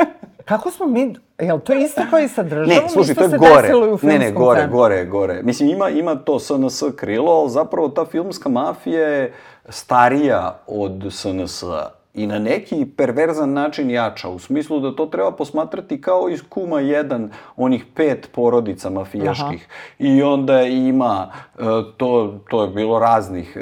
Kako 0.44 0.70
smo 0.70 0.86
mi, 0.86 1.14
jel 1.38 1.60
to 1.60 1.72
isto 1.72 2.02
kao 2.10 2.18
i 2.18 2.28
sa 2.28 2.42
državom? 2.42 2.68
Ne, 2.68 2.88
slušaj, 2.88 3.14
to 3.14 3.22
je 3.22 3.38
gore. 3.38 3.72
Ne, 4.02 4.18
ne, 4.18 4.32
gore, 4.32 4.60
centru? 4.60 4.76
gore, 4.76 5.04
gore. 5.04 5.42
Mislim, 5.42 5.68
ima, 5.68 5.88
ima 5.88 6.14
to 6.14 6.38
SNS 6.38 6.82
krilo, 6.96 7.32
ali 7.32 7.50
zapravo 7.50 7.88
ta 7.88 8.04
filmska 8.04 8.48
mafija 8.48 9.08
je 9.08 9.32
starija 9.68 10.58
od 10.66 11.06
SNS-a 11.10 12.03
i 12.14 12.26
na 12.26 12.38
neki 12.38 12.86
perverzan 12.96 13.52
način 13.52 13.90
jača, 13.90 14.28
u 14.28 14.38
smislu 14.38 14.80
da 14.80 14.96
to 14.96 15.06
treba 15.06 15.32
posmatrati 15.32 16.00
kao 16.00 16.28
iz 16.28 16.42
Kuma 16.48 16.76
1, 16.76 17.28
onih 17.56 17.84
pet 17.94 18.28
porodica 18.32 18.90
mafijaških. 18.90 19.68
Aha. 19.68 19.74
I 19.98 20.22
onda 20.22 20.62
ima, 20.62 21.30
e, 21.58 21.62
to, 21.96 22.40
to 22.50 22.62
je 22.62 22.68
bilo 22.68 22.98
raznih 22.98 23.56
e, 23.56 23.60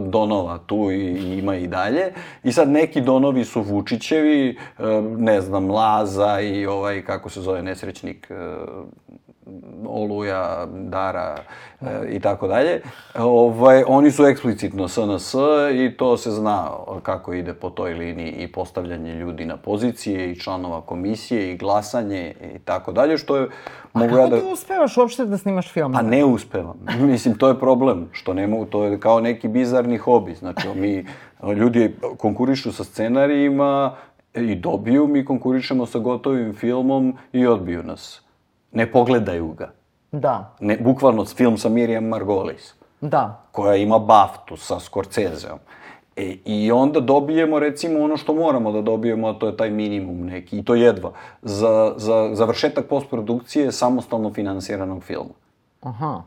donova 0.00 0.58
tu 0.58 0.90
i 0.90 1.38
ima 1.38 1.56
i 1.56 1.66
dalje. 1.66 2.12
I 2.44 2.52
sad 2.52 2.68
neki 2.68 3.00
donovi 3.00 3.44
su 3.44 3.62
Vučićevi, 3.62 4.48
e, 4.48 4.82
ne 5.18 5.40
znam, 5.40 5.70
Laza 5.70 6.40
i 6.40 6.66
ovaj, 6.66 7.02
kako 7.02 7.28
se 7.28 7.40
zove, 7.40 7.62
nesrećnik, 7.62 8.30
Oluja, 9.86 10.66
Dara 10.66 11.36
e, 11.80 11.86
i 12.08 12.20
tako 12.20 12.48
dalje, 12.48 12.80
ovaj, 13.14 13.84
oni 13.86 14.10
su 14.10 14.24
eksplicitno 14.24 14.88
SNS 14.88 15.34
i 15.74 15.96
to 15.96 16.16
se 16.16 16.30
zna 16.30 16.70
kako 17.02 17.32
ide 17.32 17.54
po 17.54 17.70
toj 17.70 17.94
liniji 17.94 18.30
i 18.30 18.52
postavljanje 18.52 19.14
ljudi 19.14 19.44
na 19.44 19.56
pozicije 19.56 20.32
i 20.32 20.40
članova 20.40 20.80
komisije 20.80 21.52
i 21.52 21.56
glasanje 21.56 22.34
i 22.54 22.58
tako 22.58 22.92
dalje, 22.92 23.18
što 23.18 23.36
je... 23.36 23.48
A 23.92 23.98
mogu 23.98 24.10
kako 24.10 24.20
ja 24.20 24.26
da... 24.26 24.40
ti 24.40 24.52
uspevaš 24.52 24.96
uopšte 24.96 25.26
da 25.26 25.38
snimaš 25.38 25.72
film? 25.72 25.92
Pa 25.92 26.02
ne 26.02 26.24
uspevam. 26.24 26.76
Mislim, 27.00 27.34
to 27.34 27.48
je 27.48 27.60
problem, 27.60 28.08
što 28.12 28.34
ne 28.34 28.46
mogu, 28.46 28.64
to 28.64 28.84
je 28.84 29.00
kao 29.00 29.20
neki 29.20 29.48
bizarni 29.48 29.96
hobi. 29.96 30.34
Znači, 30.34 30.68
mi, 30.74 31.06
ljudi 31.56 31.96
konkurišu 32.16 32.72
sa 32.72 32.84
scenarijima 32.84 33.96
i 34.34 34.54
dobiju, 34.54 35.06
mi 35.06 35.24
konkurišemo 35.24 35.86
sa 35.86 35.98
gotovim 35.98 36.54
filmom 36.54 37.16
i 37.32 37.46
odbiju 37.46 37.82
nas 37.82 38.27
ne 38.72 38.92
pogledaju 38.92 39.52
ga. 39.52 39.72
Da. 40.12 40.54
Ne, 40.60 40.76
bukvalno 40.76 41.24
film 41.24 41.58
sa 41.58 41.68
Miriam 41.68 42.04
Margolis. 42.04 42.74
Da. 43.00 43.42
Koja 43.52 43.76
ima 43.76 43.98
baftu 43.98 44.56
sa 44.56 44.80
Scorseseom. 44.80 45.58
E, 46.16 46.36
I 46.44 46.72
onda 46.72 47.00
dobijemo, 47.00 47.58
recimo, 47.58 48.00
ono 48.00 48.16
što 48.16 48.34
moramo 48.34 48.72
da 48.72 48.80
dobijemo, 48.80 49.28
a 49.28 49.38
to 49.38 49.46
je 49.46 49.56
taj 49.56 49.70
minimum 49.70 50.26
neki, 50.26 50.58
i 50.58 50.64
to 50.64 50.74
jedva, 50.74 51.12
za, 51.42 51.94
za 51.96 52.30
završetak 52.32 52.86
postprodukcije 52.88 53.72
samostalno 53.72 54.32
finansiranog 54.32 55.02
filma. 55.02 55.34
Aha. 55.80 56.22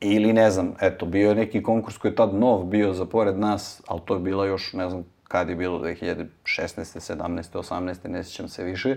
Ili, 0.00 0.32
ne 0.32 0.50
znam, 0.50 0.74
eto, 0.80 1.06
bio 1.06 1.28
je 1.28 1.34
neki 1.34 1.62
konkurs 1.62 1.98
koji 1.98 2.12
je 2.12 2.16
tad 2.16 2.34
nov 2.34 2.64
bio 2.64 2.92
za 2.92 3.04
pored 3.04 3.38
nas, 3.38 3.82
ali 3.86 4.00
to 4.04 4.14
je 4.14 4.20
bila 4.20 4.46
još, 4.46 4.72
ne 4.72 4.90
znam, 4.90 5.04
kad 5.28 5.48
je 5.48 5.54
bilo, 5.54 5.78
2016. 5.78 6.26
17. 6.46 7.58
18. 7.58 8.08
ne 8.08 8.24
sjećam 8.24 8.48
se 8.48 8.64
više, 8.64 8.96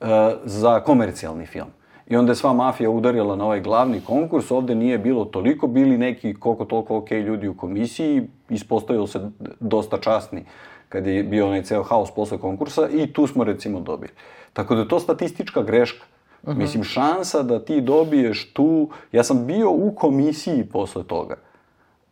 uh, 0.00 0.06
za 0.44 0.80
komercijalni 0.80 1.46
film. 1.46 1.68
I 2.10 2.16
onda 2.16 2.32
je 2.32 2.36
sva 2.36 2.52
mafija 2.52 2.90
udarila 2.90 3.36
na 3.36 3.44
ovaj 3.44 3.60
glavni 3.60 4.00
konkurs, 4.00 4.50
ovde 4.50 4.74
nije 4.74 4.98
bilo 4.98 5.24
toliko, 5.24 5.66
bili 5.66 5.98
neki 5.98 6.34
koliko 6.34 6.64
toliko 6.64 6.96
ok 6.96 7.10
ljudi 7.10 7.48
u 7.48 7.56
komisiji, 7.56 8.22
ispostavilo 8.48 9.06
se 9.06 9.30
dosta 9.60 9.98
časni 9.98 10.44
kad 10.88 11.06
je 11.06 11.22
bio 11.22 11.46
onaj 11.46 11.62
ceo 11.62 11.82
haos 11.82 12.10
posle 12.10 12.38
konkursa 12.38 12.88
i 12.88 13.12
tu 13.12 13.26
smo 13.26 13.44
recimo 13.44 13.80
dobili. 13.80 14.12
Tako 14.52 14.74
da 14.74 14.80
je 14.80 14.88
to 14.88 15.00
statistička 15.00 15.62
greška. 15.62 16.04
Uh 16.42 16.48
mhm. 16.48 16.58
-huh. 16.58 16.62
Mislim, 16.62 16.84
šansa 16.84 17.42
da 17.42 17.64
ti 17.64 17.80
dobiješ 17.80 18.52
tu... 18.52 18.88
Ja 19.12 19.24
sam 19.24 19.46
bio 19.46 19.70
u 19.70 19.94
komisiji 19.94 20.64
posle 20.64 21.04
toga. 21.04 21.36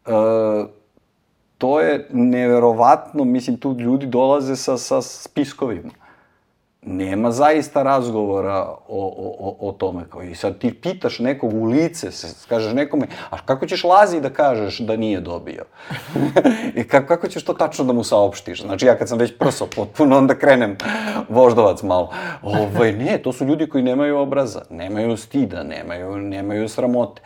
E, 0.07 0.11
to 1.59 1.80
je 1.80 2.09
neverovatno, 2.12 3.24
mislim, 3.24 3.57
tu 3.57 3.76
ljudi 3.78 4.07
dolaze 4.07 4.57
sa, 4.57 4.78
sa 4.78 5.03
spiskovima 5.03 5.90
nema 6.82 7.30
zaista 7.30 7.82
razgovora 7.82 8.64
o, 8.88 9.36
o, 9.38 9.68
o 9.68 9.72
tome. 9.72 10.04
Kao 10.10 10.22
I 10.22 10.34
sad 10.34 10.58
ti 10.58 10.74
pitaš 10.74 11.18
nekog 11.18 11.54
u 11.54 11.64
lice, 11.64 12.10
se, 12.10 12.48
kažeš 12.48 12.72
nekome, 12.72 13.06
a 13.30 13.38
kako 13.44 13.66
ćeš 13.66 13.84
Lazi 13.84 14.20
da 14.20 14.30
kažeš 14.30 14.78
da 14.78 14.96
nije 14.96 15.20
dobio? 15.20 15.64
I 16.80 16.84
kako, 16.84 17.06
kako 17.06 17.28
ćeš 17.28 17.44
to 17.44 17.52
tačno 17.54 17.84
da 17.84 17.92
mu 17.92 18.04
saopštiš? 18.04 18.62
Znači 18.62 18.86
ja 18.86 18.98
kad 18.98 19.08
sam 19.08 19.18
već 19.18 19.38
prso 19.38 19.66
potpuno, 19.76 20.18
onda 20.18 20.34
krenem 20.34 20.76
voždovac 21.28 21.82
malo. 21.82 22.10
Ovaj, 22.42 22.92
ne, 22.92 23.18
to 23.18 23.32
su 23.32 23.44
ljudi 23.44 23.68
koji 23.68 23.84
nemaju 23.84 24.18
obraza, 24.18 24.62
nemaju 24.70 25.16
stida, 25.16 25.62
nemaju, 25.62 26.16
nemaju 26.16 26.68
sramote. 26.68 27.22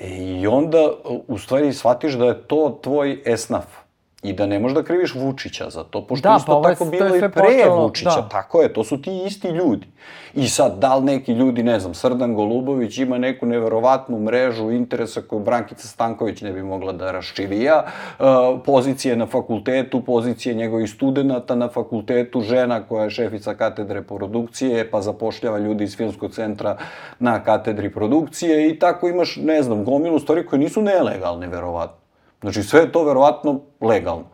I 0.00 0.46
onda, 0.46 0.90
u 1.28 1.38
stvari, 1.38 1.72
shvatiš 1.72 2.12
da 2.12 2.24
je 2.24 2.42
to 2.42 2.78
tvoj 2.82 3.22
esnaf 3.24 3.85
I 4.22 4.32
da 4.32 4.46
ne 4.46 4.58
možeš 4.58 4.74
da 4.74 4.82
kriviš 4.82 5.14
Vučića 5.14 5.70
za 5.70 5.84
to, 5.84 6.06
pošto 6.06 6.28
da, 6.28 6.36
isto 6.36 6.62
pa 6.62 6.68
tako 6.68 6.84
bilo 6.84 7.16
i 7.16 7.20
pre 7.20 7.28
počelo, 7.28 7.82
Vučića, 7.82 8.20
da. 8.20 8.28
tako 8.28 8.62
je, 8.62 8.72
to 8.72 8.84
su 8.84 9.02
ti 9.02 9.22
isti 9.26 9.48
ljudi. 9.48 9.86
I 10.34 10.48
sad, 10.48 10.78
da 10.78 10.94
li 10.94 11.04
neki 11.04 11.32
ljudi, 11.32 11.62
ne 11.62 11.80
znam, 11.80 11.94
Srdan 11.94 12.34
Golubović 12.34 12.98
ima 12.98 13.18
neku 13.18 13.46
neverovatnu 13.46 14.20
mrežu 14.20 14.70
interesa 14.70 15.22
koju 15.22 15.40
Brankica 15.40 15.88
Stanković 15.88 16.40
ne 16.40 16.52
bi 16.52 16.62
mogla 16.62 16.92
da 16.92 17.12
raščivija, 17.12 17.84
uh, 18.18 18.26
pozicije 18.64 19.16
na 19.16 19.26
fakultetu, 19.26 20.00
pozicije 20.04 20.54
njegovih 20.54 20.90
studenta 20.90 21.54
na 21.54 21.68
fakultetu, 21.68 22.40
žena 22.40 22.82
koja 22.82 23.04
je 23.04 23.10
šefica 23.10 23.54
katedre 23.54 24.02
produkcije, 24.02 24.90
pa 24.90 25.00
zapošljava 25.00 25.58
ljudi 25.58 25.84
iz 25.84 25.96
filmskog 25.96 26.32
centra 26.32 26.76
na 27.18 27.44
katedri 27.44 27.92
produkcije 27.92 28.70
i 28.70 28.78
tako 28.78 29.08
imaš, 29.08 29.36
ne 29.36 29.62
znam, 29.62 29.84
gomilu 29.84 30.18
stvari 30.18 30.46
koje 30.46 30.60
nisu 30.60 30.82
nelegalne, 30.82 31.46
verovatno. 31.46 32.05
Znači, 32.46 32.62
sve 32.62 32.80
je 32.80 32.92
to 32.92 33.04
verovatno 33.04 33.60
legalno. 33.80 34.24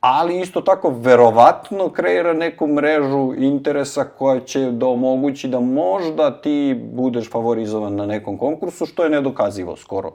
Ali 0.00 0.40
isto 0.40 0.60
tako, 0.60 0.90
verovatno 0.90 1.88
kreira 1.88 2.32
neku 2.32 2.66
mrežu 2.66 3.34
interesa 3.36 4.04
koja 4.04 4.40
će 4.40 4.60
da 4.70 4.86
omogući 4.86 5.48
da 5.48 5.60
možda 5.60 6.40
ti 6.40 6.80
budeš 6.92 7.30
favorizovan 7.30 7.94
na 7.94 8.06
nekom 8.06 8.38
konkursu, 8.38 8.86
što 8.86 9.04
je 9.04 9.10
nedokazivo 9.10 9.76
skoro 9.76 10.12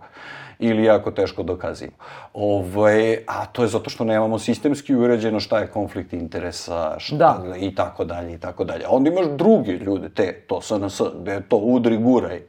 ili 0.60 0.84
jako 0.84 1.12
teško 1.12 1.44
dokazivo. 1.44 1.92
Ovaj, 2.34 3.18
a 3.28 3.46
to 3.46 3.62
je 3.62 3.68
zato 3.68 3.90
što 3.90 4.04
nemamo 4.04 4.40
sistemski 4.40 4.96
uređeno 4.96 5.40
šta 5.40 5.60
je 5.60 5.68
konflikt 5.68 6.14
interesa 6.14 6.96
šta, 7.00 7.16
da. 7.18 7.56
i 7.58 7.76
tako 7.76 8.06
dalje 8.06 8.34
i 8.34 8.38
tako 8.38 8.64
dalje. 8.64 8.86
Onda 8.90 9.10
imaš 9.10 9.26
druge 9.26 9.72
ljude, 9.72 10.10
te, 10.10 10.44
to 10.48 10.62
SNS, 10.62 11.02
gde 11.22 11.32
je 11.32 11.50
to 11.50 11.58
udri, 11.58 11.98
guraj, 11.98 12.42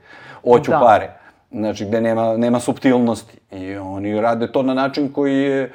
oću 0.42 0.70
da. 0.70 0.78
pare 0.78 1.25
znači 1.56 1.84
gde 1.84 2.00
nema, 2.00 2.36
nema 2.36 2.60
subtilnosti. 2.60 3.38
I 3.50 3.76
oni 3.76 4.20
rade 4.20 4.52
to 4.52 4.62
na 4.62 4.74
način 4.74 5.12
koji 5.12 5.36
je 5.36 5.72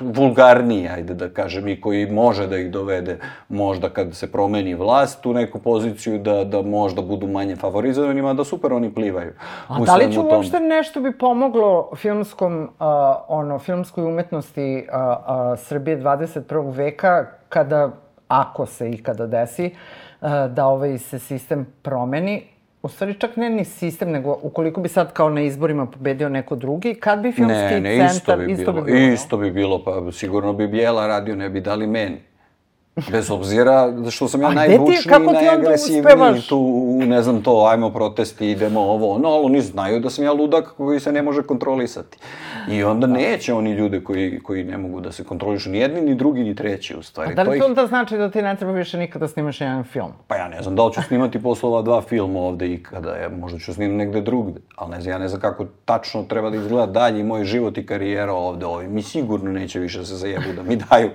vulgarniji, 0.00 0.88
ajde 0.88 1.14
da 1.14 1.28
kažem, 1.28 1.68
i 1.68 1.80
koji 1.80 2.10
može 2.10 2.46
da 2.46 2.56
ih 2.56 2.70
dovede 2.70 3.18
možda 3.48 3.88
kad 3.88 4.14
se 4.14 4.32
promeni 4.32 4.74
vlast 4.74 5.26
u 5.26 5.32
neku 5.32 5.58
poziciju 5.58 6.18
da, 6.18 6.44
da 6.44 6.62
možda 6.62 7.02
budu 7.02 7.26
manje 7.26 7.56
favorizovanima, 7.56 8.34
da 8.34 8.44
super 8.44 8.72
oni 8.72 8.94
plivaju. 8.94 9.32
A 9.68 9.80
da 9.80 9.96
li 9.96 10.12
će 10.12 10.20
uopšte 10.20 10.60
nešto 10.60 11.00
bi 11.00 11.18
pomoglo 11.18 11.90
filmskom, 11.96 12.62
uh, 12.62 12.86
ono, 13.28 13.58
filmskoj 13.58 14.04
umetnosti 14.04 14.86
uh, 14.88 14.94
uh, 14.94 15.58
Srbije 15.58 16.00
21. 16.00 16.74
veka 16.76 17.26
kada, 17.48 17.90
ako 18.28 18.66
se 18.66 18.90
ikada 18.90 19.26
desi, 19.26 19.70
uh, 20.20 20.28
da 20.50 20.66
ovaj 20.66 20.98
se 20.98 21.18
sistem 21.18 21.66
promeni, 21.82 22.51
U 22.82 22.88
stvari 22.88 23.14
čak 23.14 23.36
ne 23.36 23.50
ni 23.50 23.64
sistem, 23.64 24.10
nego 24.10 24.38
ukoliko 24.42 24.80
bi 24.80 24.88
sad 24.88 25.12
kao 25.12 25.30
na 25.30 25.40
izborima 25.40 25.86
pobedio 25.86 26.28
neko 26.28 26.56
drugi, 26.56 26.94
kad 26.94 27.20
bi 27.20 27.32
filmski 27.32 27.74
ne, 27.74 27.80
ne, 27.80 28.08
centar... 28.08 28.16
Isto 28.16 28.36
bi, 28.36 28.52
isto 28.52 28.72
bi 28.72 28.82
bilo. 28.82 29.12
Isto 29.12 29.36
bi 29.36 29.50
bilo, 29.50 29.84
pa 29.84 30.12
sigurno 30.12 30.52
bi 30.52 30.68
Bijela 30.68 31.06
radio, 31.06 31.36
ne 31.36 31.50
bi 31.50 31.60
dali 31.60 31.86
meni. 31.86 32.16
Bez 33.10 33.30
obzira 33.30 33.92
što 34.10 34.28
sam 34.28 34.42
ja 34.42 34.48
A 34.48 34.54
najbučniji 34.54 34.98
kako 35.08 35.24
i 35.24 35.26
ti 35.26 35.32
najagresivniji 35.32 36.42
tu, 36.48 36.82
ne 37.06 37.22
znam 37.22 37.42
to, 37.42 37.66
ajmo 37.70 37.90
protesti, 37.90 38.50
idemo 38.50 38.80
ovo, 38.80 39.14
ono, 39.14 39.28
ali 39.28 39.44
oni 39.44 39.60
znaju 39.60 40.00
da 40.00 40.10
sam 40.10 40.24
ja 40.24 40.32
ludak 40.32 40.74
koji 40.76 41.00
se 41.00 41.12
ne 41.12 41.22
može 41.22 41.42
kontrolisati. 41.42 42.18
I 42.70 42.84
onda 42.84 43.06
neće 43.06 43.54
oni 43.54 43.72
ljude 43.72 44.04
koji, 44.04 44.40
koji 44.40 44.64
ne 44.64 44.78
mogu 44.78 45.00
da 45.00 45.12
se 45.12 45.24
kontrolišu, 45.24 45.70
ni 45.70 45.78
jedni, 45.78 46.00
ni 46.00 46.14
drugi, 46.14 46.44
ni 46.44 46.54
treći, 46.54 46.96
u 46.96 47.02
stvari. 47.02 47.32
A 47.32 47.34
da 47.34 47.42
li 47.42 47.56
ih- 47.56 47.62
to 47.62 47.66
onda 47.68 47.86
znači 47.86 48.16
da 48.16 48.30
ti 48.30 48.42
ne 48.42 48.56
treba 48.56 48.72
više 48.72 48.98
nikada 48.98 49.28
snimaš 49.28 49.60
jedan 49.60 49.84
film? 49.84 50.12
Pa 50.26 50.36
ja 50.36 50.48
ne 50.48 50.62
znam 50.62 50.76
da 50.76 50.86
li 50.86 50.92
ću 50.92 51.02
snimati 51.02 51.42
posle 51.42 51.68
ova 51.68 51.82
dva 51.82 52.02
filma 52.02 52.40
ovde 52.40 52.66
ikada, 52.72 53.16
ja, 53.16 53.28
možda 53.28 53.58
ću 53.58 53.74
snimati 53.74 53.96
negde 53.96 54.20
drugde, 54.20 54.60
ali 54.76 54.90
ne 54.90 55.00
znam, 55.00 55.12
ja 55.12 55.18
ne 55.18 55.28
znam 55.28 55.40
kako 55.40 55.66
tačno 55.84 56.22
treba 56.22 56.50
da 56.50 56.56
izgleda 56.56 56.86
dalje 56.86 57.24
moj 57.24 57.44
život 57.44 57.78
i 57.78 57.86
karijera 57.86 58.32
ovde, 58.32 58.66
ovi 58.66 58.88
mi 58.88 59.02
sigurno 59.02 59.52
neće 59.52 59.78
više 59.78 59.98
da 59.98 60.04
se 60.04 60.16
zajebu 60.16 60.52
da 60.56 60.62
mi 60.62 60.76
daju 60.76 61.10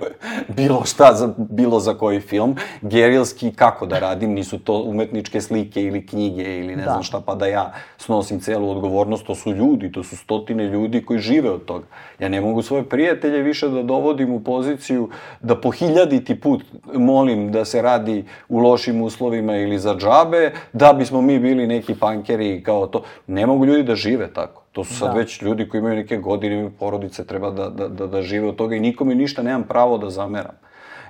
bilo 0.48 0.84
šta 0.86 1.14
za, 1.14 1.34
bilo 1.38 1.67
za 1.80 1.94
koji 1.94 2.20
film, 2.20 2.56
gerilski 2.82 3.52
kako 3.52 3.86
da 3.86 4.00
radim, 4.00 4.34
nisu 4.34 4.60
to 4.60 4.82
umetničke 4.82 5.42
slike 5.42 5.82
ili 5.84 6.06
knjige 6.06 6.60
ili 6.60 6.76
ne 6.76 6.84
Da. 6.84 6.92
znam 6.92 7.04
šta, 7.04 7.22
pa 7.26 7.36
da 7.36 7.46
ja 7.46 7.74
snosim 7.98 8.40
celu 8.40 8.72
odgovornost, 8.72 9.26
to 9.26 9.36
su 9.36 9.52
ljudi, 9.54 9.92
to 9.92 10.04
su 10.04 10.18
stotine 10.18 10.64
ljudi 10.64 11.06
koji 11.06 11.20
žive 11.20 11.50
od 11.52 11.66
toga. 11.66 11.86
Ja 12.20 12.30
ne 12.30 12.42
mogu 12.42 12.62
svoje 12.62 12.84
prijatelje 12.84 13.42
više 13.42 13.70
da 13.70 13.84
dovodim 13.84 14.34
u 14.34 14.40
poziciju 14.40 15.10
da 15.42 15.56
po 15.62 15.72
hiljaditi 15.72 16.40
put 16.40 16.64
molim 16.94 17.52
da 17.52 17.66
se 17.66 17.82
radi 17.82 18.26
u 18.50 18.58
lošim 18.60 19.02
uslovima 19.02 19.56
ili 19.58 19.80
za 19.80 19.96
džabe, 19.96 20.52
da 20.74 20.94
bismo 20.94 21.22
mi 21.22 21.40
bili 21.40 21.68
neki 21.68 21.96
pankeri 21.96 22.64
kao 22.64 22.88
to. 22.88 23.04
Ne 23.28 23.46
mogu 23.46 23.66
ljudi 23.66 23.84
da 23.84 23.96
žive 23.96 24.34
tako. 24.34 24.64
To 24.72 24.84
su 24.84 24.94
sad 24.94 25.08
Da. 25.14 25.18
već 25.20 25.42
ljudi 25.42 25.70
koji 25.70 25.80
imaju 25.80 25.96
neke 25.96 26.18
godine, 26.18 26.56
imaju 26.56 26.72
porodice, 26.80 27.26
treba 27.26 27.52
da, 27.52 27.70
da, 27.70 27.88
da, 27.88 28.08
da 28.08 28.22
žive 28.22 28.48
od 28.50 28.56
toga 28.56 28.76
i 28.76 28.80
nikome 28.80 29.16
ništa 29.16 29.42
nemam 29.44 29.64
pravo 29.64 29.98
da 29.98 30.10
zameram. 30.10 30.56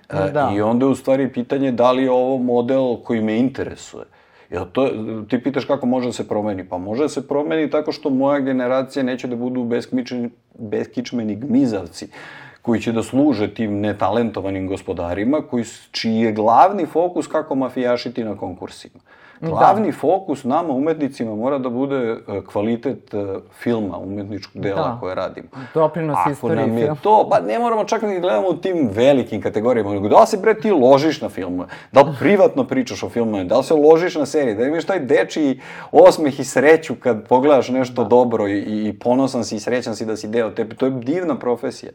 E, 0.10 0.32
Da. 0.32 0.51
I 0.55 0.62
onda 0.62 0.86
je 0.86 0.89
u 0.89 0.95
stvari 0.95 1.34
pitanje 1.34 1.72
da 1.72 1.91
li 1.91 2.03
je 2.03 2.12
ovo 2.12 2.38
model 2.38 2.95
koji 3.03 3.22
me 3.22 3.38
interesuje. 3.38 4.05
Jel 4.49 4.66
to, 4.72 4.89
ti 5.30 5.43
pitaš 5.43 5.66
kako 5.66 5.86
može 5.86 6.08
da 6.08 6.14
se 6.14 6.28
promeni? 6.28 6.70
Pa 6.70 6.78
može 6.78 7.03
da 7.03 7.10
se 7.10 7.28
promeni 7.28 7.70
tako 7.70 7.91
što 7.91 8.10
moja 8.10 8.39
generacija 8.39 9.03
neće 9.03 9.28
da 9.28 9.36
budu 9.36 9.64
beskičmeni, 9.64 10.30
beskičmeni 10.60 11.36
gmizavci 11.36 12.08
koji 12.62 12.82
će 12.82 12.91
da 12.91 13.03
služe 13.03 13.53
tim 13.53 13.80
netalentovanim 13.80 14.68
gospodarima, 14.68 15.41
koji, 15.49 15.64
čiji 15.91 16.16
je 16.16 16.32
glavni 16.32 16.86
fokus 16.86 17.28
kako 17.28 17.55
mafijašiti 17.55 18.24
na 18.24 18.38
konkursima. 18.38 18.99
Glavni 19.41 19.91
fokus 19.91 20.43
nama, 20.43 20.73
umetnicima, 20.73 21.35
mora 21.35 21.57
da 21.57 21.69
bude 21.69 21.95
e, 21.95 22.41
kvalitet 22.51 23.13
e, 23.13 23.17
filma, 23.59 23.97
umetničkog 23.97 24.61
dela 24.61 24.81
Da. 24.81 24.97
koje 24.99 25.15
radimo. 25.15 25.47
Doprinos 25.73 26.17
Ako 26.19 26.29
istoriji 26.31 26.67
nam 26.67 26.77
je 26.77 26.91
to, 27.03 27.27
pa 27.31 27.39
ne 27.39 27.59
moramo 27.59 27.83
čak 27.83 28.01
ni 28.01 28.13
da 28.13 28.19
gledamo 28.19 28.47
u 28.47 28.53
tim 28.57 28.89
velikim 28.93 29.41
kategorijama, 29.41 29.93
nego 29.93 30.07
da 30.07 30.25
se 30.25 30.38
bre 30.38 30.53
ti 30.53 30.71
ložiš 30.71 31.21
na 31.21 31.29
filmove, 31.29 31.69
da 31.91 32.01
li 32.01 32.15
privatno 32.19 32.63
pričaš 32.63 33.03
o 33.03 33.09
filmovima, 33.09 33.43
da 33.43 33.57
li 33.57 33.63
se 33.63 33.73
ložiš 33.73 34.15
na 34.15 34.25
seriji, 34.25 34.55
da 34.55 34.63
imaš 34.63 34.85
taj 34.85 34.99
dečiji 34.99 35.59
osmeh 35.91 36.39
i 36.39 36.43
sreću 36.43 36.95
kad 36.95 37.27
pogledaš 37.27 37.69
nešto 37.69 38.03
dobro 38.03 38.47
i, 38.47 38.59
i, 38.59 38.88
i 38.88 38.99
ponosan 38.99 39.43
si 39.43 39.55
i 39.55 39.59
srećan 39.59 39.95
si 39.95 40.05
da 40.05 40.17
si 40.17 40.27
deo 40.27 40.49
tebi, 40.49 40.75
to 40.75 40.85
je 40.85 40.91
divna 40.91 41.39
profesija. 41.39 41.91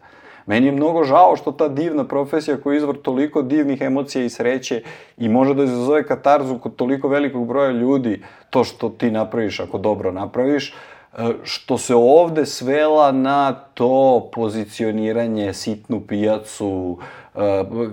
Meni 0.47 0.66
je 0.66 0.72
mnogo 0.72 1.05
žao 1.05 1.36
što 1.36 1.53
ta 1.53 1.68
divna 1.68 2.05
profesija 2.05 2.57
koja 2.57 2.74
je 2.74 2.76
izvor 2.76 2.97
toliko 3.03 3.43
divnih 3.43 3.80
emocija 3.80 4.24
i 4.24 4.30
sreće 4.30 4.82
i 5.18 5.28
može 5.28 5.55
da 5.55 5.64
izazove 5.64 6.07
katarzu 6.07 6.59
kod 6.59 6.76
toliko 6.76 7.09
velikog 7.09 7.47
broja 7.47 7.70
ljudi, 7.70 8.22
to 8.51 8.64
što 8.64 8.88
ti 8.88 9.11
napraviš 9.11 9.61
ako 9.61 9.78
dobro 9.78 10.12
napraviš, 10.12 10.74
e, 11.18 11.32
što 11.43 11.78
se 11.78 11.95
ovde 11.95 12.47
svela 12.47 13.12
na 13.12 13.53
to 13.74 14.30
pozicioniranje, 14.34 15.53
sitnu 15.53 16.01
pijacu, 16.01 16.99
e, 17.34 17.38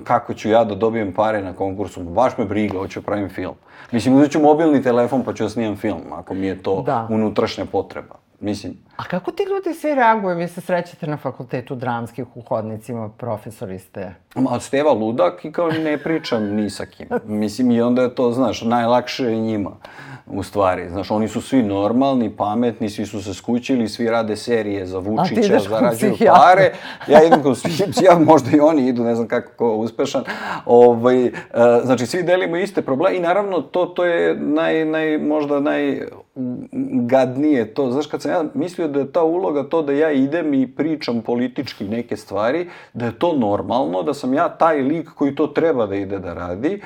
kako 0.04 0.34
ću 0.34 0.50
ja 0.50 0.64
da 0.64 0.76
dobijem 0.76 1.14
pare 1.14 1.42
na 1.42 1.54
konkursu, 1.54 2.04
baš 2.04 2.38
me 2.38 2.46
briga, 2.46 2.78
hoću 2.78 3.00
da 3.00 3.06
pravim 3.06 3.30
film. 3.30 3.56
Mislim, 3.92 4.16
uzet 4.16 4.32
ću 4.32 4.40
mobilni 4.40 4.84
telefon 4.84 5.24
pa 5.24 5.34
ću 5.34 5.44
da 5.44 5.50
snimam 5.50 5.76
film, 5.76 6.02
ako 6.12 6.34
mi 6.34 6.48
je 6.48 6.64
to 6.64 6.82
Da. 6.86 7.08
unutrašnja 7.10 7.66
potreba. 7.66 8.29
Mislim, 8.42 8.78
A 9.00 9.04
kako 9.04 9.32
ti 9.32 9.44
ljudi 9.44 9.80
svi 9.80 9.96
reaguju? 9.96 10.38
Vi 10.38 10.48
se 10.48 10.62
srećete 10.62 11.08
na 11.08 11.18
fakultetu 11.18 11.76
dramskih 11.76 12.26
u 12.38 12.42
hodnicima, 12.42 13.10
profesori 13.10 13.80
ste. 13.80 14.16
Ma, 14.36 14.60
Steva 14.60 14.94
ludak 14.94 15.46
i 15.46 15.52
kao 15.52 15.72
ne 15.72 15.98
pričam 15.98 16.44
ni 16.44 16.70
sa 16.70 16.86
kim. 16.86 17.08
Mislim, 17.26 17.72
i 17.72 17.82
onda 17.82 18.02
je 18.02 18.16
to, 18.16 18.32
znaš, 18.32 18.62
najlakše 18.62 19.26
je 19.26 19.40
njima, 19.40 19.72
u 20.28 20.44
stvari. 20.44 20.90
Znaš, 20.90 21.12
oni 21.12 21.28
su 21.28 21.42
svi 21.42 21.64
normalni, 21.64 22.30
pametni, 22.30 22.90
svi 22.90 23.06
su 23.06 23.24
se 23.24 23.34
skućili, 23.34 23.88
svi 23.88 24.10
rade 24.10 24.36
serije 24.36 24.86
za 24.86 25.00
Vučića, 25.00 25.60
zarađuju 25.60 26.16
pare. 26.28 26.72
Ja 27.08 27.24
idem 27.24 27.44
kod 27.44 27.56
psihijatra, 27.56 28.20
možda 28.32 28.58
i 28.58 28.60
oni 28.60 28.88
idu, 28.88 29.04
ne 29.04 29.16
znam 29.16 29.28
kako 29.28 29.52
ko 29.58 29.76
uspešan. 29.76 30.24
Ovaj, 30.66 31.26
e, 31.26 31.32
znači, 31.84 32.06
svi 32.06 32.24
delimo 32.24 32.58
iste 32.58 32.82
probleme 32.82 33.18
i 33.18 33.22
naravno 33.22 33.62
to, 33.62 33.86
to 33.86 34.06
je 34.06 34.36
naj, 34.36 34.86
naj, 34.86 35.18
možda 35.18 35.60
najgadnije 36.72 37.74
to. 37.74 37.92
Znaš, 37.92 38.08
kad 38.08 38.22
sam 38.22 38.32
ja 38.32 38.44
mislio 38.54 38.88
da 38.88 39.00
je 39.00 39.12
ta 39.12 39.24
uloga 39.24 39.64
to 39.64 39.82
da 39.82 39.94
ja 39.94 40.12
idem 40.12 40.54
i 40.54 40.68
pričam 40.68 41.22
politički 41.22 41.84
neke 41.84 42.18
stvari, 42.18 42.70
da 42.94 43.06
je 43.06 43.20
to 43.20 43.36
normalno, 43.36 44.04
da 44.04 44.14
sam 44.14 44.34
ja 44.34 44.50
taj 44.50 44.82
lik 44.82 45.10
koji 45.10 45.36
to 45.36 45.48
treba 45.48 45.86
da 45.86 45.96
ide 45.96 46.20
da 46.20 46.34
radi, 46.34 46.82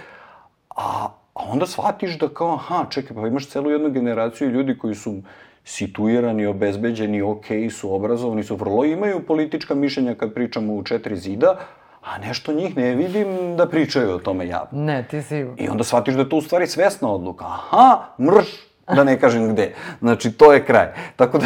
a, 0.76 1.08
a 1.34 1.44
onda 1.52 1.66
shvatiš 1.66 2.20
da 2.20 2.30
kao, 2.30 2.54
aha, 2.54 2.86
čekaj, 2.90 3.16
pa 3.16 3.28
imaš 3.28 3.48
celu 3.48 3.72
jednu 3.72 3.90
generaciju 3.90 4.50
ljudi 4.50 4.78
koji 4.78 4.96
su 4.96 5.16
situirani, 5.64 6.46
obezbeđeni, 6.46 7.22
ok, 7.22 7.46
su 7.72 7.94
obrazovani, 7.96 8.44
su 8.44 8.56
vrlo 8.56 8.86
imaju 8.86 9.26
politička 9.26 9.76
mišljenja 9.76 10.16
kad 10.16 10.34
pričamo 10.34 10.74
u 10.74 10.84
četiri 10.84 11.18
zida, 11.18 11.56
a 12.04 12.18
nešto 12.18 12.54
njih 12.54 12.78
ne 12.78 12.96
vidim 12.96 13.58
da 13.58 13.68
pričaju 13.68 14.16
o 14.16 14.18
tome 14.18 14.48
javno. 14.48 14.68
Ne, 14.72 15.08
ti 15.10 15.22
si... 15.22 15.46
I 15.58 15.70
onda 15.70 15.84
shvatiš 15.84 16.14
da 16.14 16.22
je 16.22 16.30
to 16.30 16.36
u 16.36 16.42
stvari 16.42 16.68
svesna 16.68 17.10
odluka. 17.12 17.46
Aha, 17.46 18.00
mrš, 18.20 18.73
da 18.88 19.04
ne 19.04 19.20
kažem 19.20 19.54
gde. 19.54 19.74
Znači, 20.00 20.32
to 20.32 20.54
je 20.54 20.66
kraj. 20.66 20.88
Tako 21.16 21.38
da, 21.38 21.46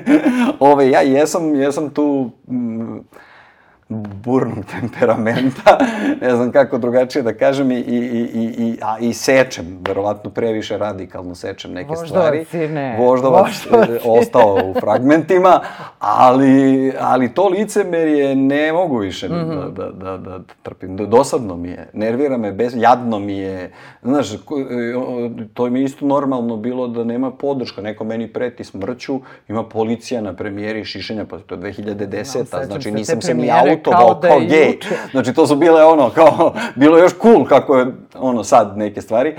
ove, 0.70 0.90
ja 0.90 1.00
jesam, 1.00 1.54
jesam 1.54 1.90
tu 1.90 2.30
mm, 2.46 2.98
burnog 3.88 4.64
temperamenta, 4.72 5.78
ne 6.20 6.36
znam 6.36 6.52
kako 6.52 6.78
drugačije 6.78 7.22
da 7.22 7.34
kažem, 7.34 7.70
i, 7.70 7.74
i, 7.74 7.96
i, 8.34 8.44
i, 8.58 8.78
a, 8.82 8.98
i 8.98 9.12
sečem, 9.14 9.78
verovatno 9.80 10.30
previše 10.30 10.78
radikalno 10.78 11.34
sečem 11.34 11.72
neke 11.72 11.88
Voždovac 11.88 12.08
stvari. 12.08 12.38
Voždovac 12.98 12.98
voždovac 12.98 13.50
e, 13.50 13.98
sine. 13.98 14.12
ostao 14.12 14.58
u 14.64 14.74
fragmentima, 14.74 15.60
ali, 15.98 16.54
ali 17.00 17.28
to 17.28 17.48
licemerje 17.48 18.36
ne 18.36 18.72
mogu 18.72 18.98
više 18.98 19.28
Mhm. 19.28 19.50
da, 19.50 19.84
da, 19.84 19.90
da, 19.90 20.18
da 20.18 20.40
trpim. 20.62 20.96
Do- 20.96 21.06
Dosadno 21.06 21.56
mi 21.56 21.68
je, 21.68 21.88
nervira 21.94 22.36
me, 22.36 22.52
bez, 22.52 22.72
jadno 22.76 23.18
mi 23.18 23.34
je. 23.34 23.70
Znaš, 24.02 24.32
e, 24.32 24.36
to 25.54 25.66
mi 25.66 25.80
je 25.80 25.84
isto 25.84 26.06
normalno 26.06 26.56
bilo 26.56 26.88
da 26.88 27.04
nema 27.04 27.30
podrška. 27.30 27.82
Neko 27.82 28.04
meni 28.04 28.28
preti 28.28 28.64
smrću, 28.64 29.18
ima 29.48 29.64
policija 29.64 30.20
na 30.20 30.32
premijeri 30.32 30.84
šišenja, 30.84 31.24
pa 31.24 31.38
to 31.38 31.54
je 31.54 31.60
2010. 31.60 32.24
sećam 32.24 32.64
znači 32.64 32.90
nisam 32.90 33.22
se 33.22 33.34
ni 33.34 33.50
autovao 33.74 34.20
kao 34.20 34.20
kao, 34.20 34.40
da 34.40 34.46
gej. 34.46 34.66
juče. 34.66 34.96
Znači 35.10 35.34
to 35.34 35.46
su 35.46 35.56
bile 35.56 35.84
ono, 35.84 36.10
kao, 36.10 36.54
bilo 36.80 36.98
još 36.98 37.12
cool 37.22 37.44
kako 37.44 37.78
je 37.78 37.86
ono 38.14 38.44
sad 38.44 38.78
neke 38.78 39.02
stvari. 39.02 39.36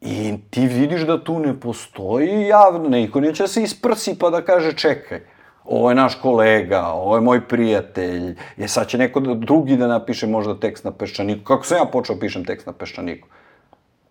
I 0.00 0.34
ti 0.50 0.66
vidiš 0.66 1.00
da 1.00 1.24
tu 1.24 1.38
ne 1.38 1.60
postoji 1.60 2.46
javno, 2.46 2.88
neko 2.88 3.20
neće 3.20 3.42
da 3.42 3.48
se 3.48 3.62
isprsi 3.62 4.18
pa 4.18 4.30
da 4.30 4.42
kaže 4.42 4.72
čekaj, 4.72 5.20
ovo 5.64 5.88
je 5.88 5.94
naš 5.94 6.14
kolega, 6.14 6.86
ovo 6.86 7.14
je 7.14 7.20
moj 7.20 7.48
prijatelj, 7.48 8.36
je 8.56 8.68
sad 8.68 8.88
će 8.88 8.98
neko 8.98 9.20
da, 9.20 9.34
drugi 9.34 9.76
da 9.76 9.86
napiše 9.86 10.26
možda 10.26 10.54
tekst 10.54 10.84
na 10.84 10.90
peščaniku. 10.90 11.44
Kako 11.44 11.66
sam 11.66 11.78
ja 11.78 11.84
počeo 11.84 12.18
pišem 12.18 12.44
tekst 12.44 12.66
na 12.66 12.72
peščaniku? 12.72 13.28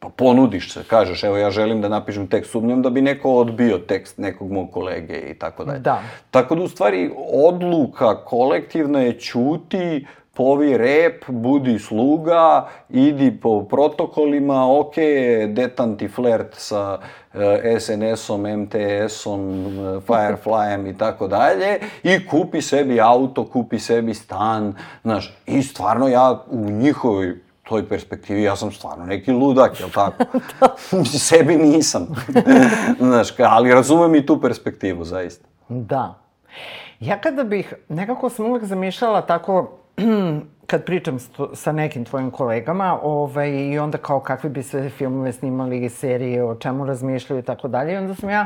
Pa 0.02 0.10
ponudiš 0.10 0.72
se, 0.74 0.84
kažeš, 0.88 1.24
evo 1.24 1.38
ja 1.38 1.52
želim 1.52 1.82
da 1.82 1.89
napišem 1.89 2.28
tekst, 2.28 2.52
sumnjam 2.52 2.82
da 2.82 2.89
bi 2.89 3.02
neko 3.02 3.34
odbio 3.36 3.78
tekst 3.78 4.18
nekog 4.18 4.52
mog 4.52 4.72
kolege 4.72 5.18
i 5.18 5.34
tako 5.39 5.66
dalje. 5.66 5.80
Da. 5.80 6.02
Tako 6.32 6.56
da 6.56 6.64
u 6.64 6.68
stvari 6.68 7.12
odluka 7.34 8.26
kolektivna 8.26 8.99
je 8.99 9.20
ćuti, 9.20 10.06
povi 10.34 10.78
rep, 10.78 11.24
budi 11.28 11.80
sluga, 11.80 12.68
idi 12.89 13.39
po 13.41 13.64
protokolima, 13.64 14.80
ok, 14.80 14.95
detanti 15.47 16.08
flert 16.08 16.56
sa 16.56 16.99
e, 17.34 17.80
SNS-om, 17.80 18.41
MTS-om, 18.41 19.41
e, 19.66 19.99
Fireflyem 20.08 20.89
i 20.89 20.97
tako 20.97 21.28
dalje 21.28 21.80
i 22.04 22.28
kupi 22.28 22.62
sebi 22.62 23.02
auto, 23.02 23.45
kupi 23.45 23.80
sebi 23.80 24.14
stan, 24.14 24.74
znaš, 25.04 25.34
i 25.45 25.64
stvarno 25.64 26.08
ja 26.08 26.43
u 26.49 26.70
njihovoj 26.70 27.36
toj 27.72 27.88
perspektivi 27.88 28.43
ja 28.43 28.55
sam 28.55 28.72
stvarno 28.72 29.05
neki 29.05 29.32
ludak, 29.32 29.80
jel 29.80 29.89
tako? 29.89 30.24
Sebi 31.30 31.55
nisam. 31.55 32.07
Znaš, 32.99 33.28
ali 33.39 33.74
razumem 33.74 34.15
i 34.15 34.26
tu 34.26 34.41
perspektivu, 34.41 35.03
zaista. 35.03 35.47
Da. 35.69 36.19
Ja 36.99 37.22
kada 37.22 37.43
bih, 37.43 37.74
nekako 37.89 38.30
sam 38.30 38.45
uvek 38.45 38.63
zamišljala 38.63 39.22
tako, 39.22 39.72
kad 40.69 40.84
pričam 40.86 41.17
sa 41.53 41.72
nekim 41.72 42.05
tvojim 42.05 42.32
kolegama, 42.32 42.99
ovaj, 43.03 43.49
i 43.49 43.80
onda 43.80 43.97
kao 43.97 44.19
kakvi 44.19 44.49
bi 44.49 44.63
sve 44.63 44.89
filmove 44.89 45.32
snimali, 45.34 45.89
serije, 45.89 46.43
o 46.43 46.55
čemu 46.55 46.86
razmišljaju 46.86 47.39
i 47.39 47.45
tako 47.45 47.67
dalje, 47.67 47.93
i 47.93 47.97
onda 47.97 48.15
sam 48.15 48.30
ja 48.30 48.45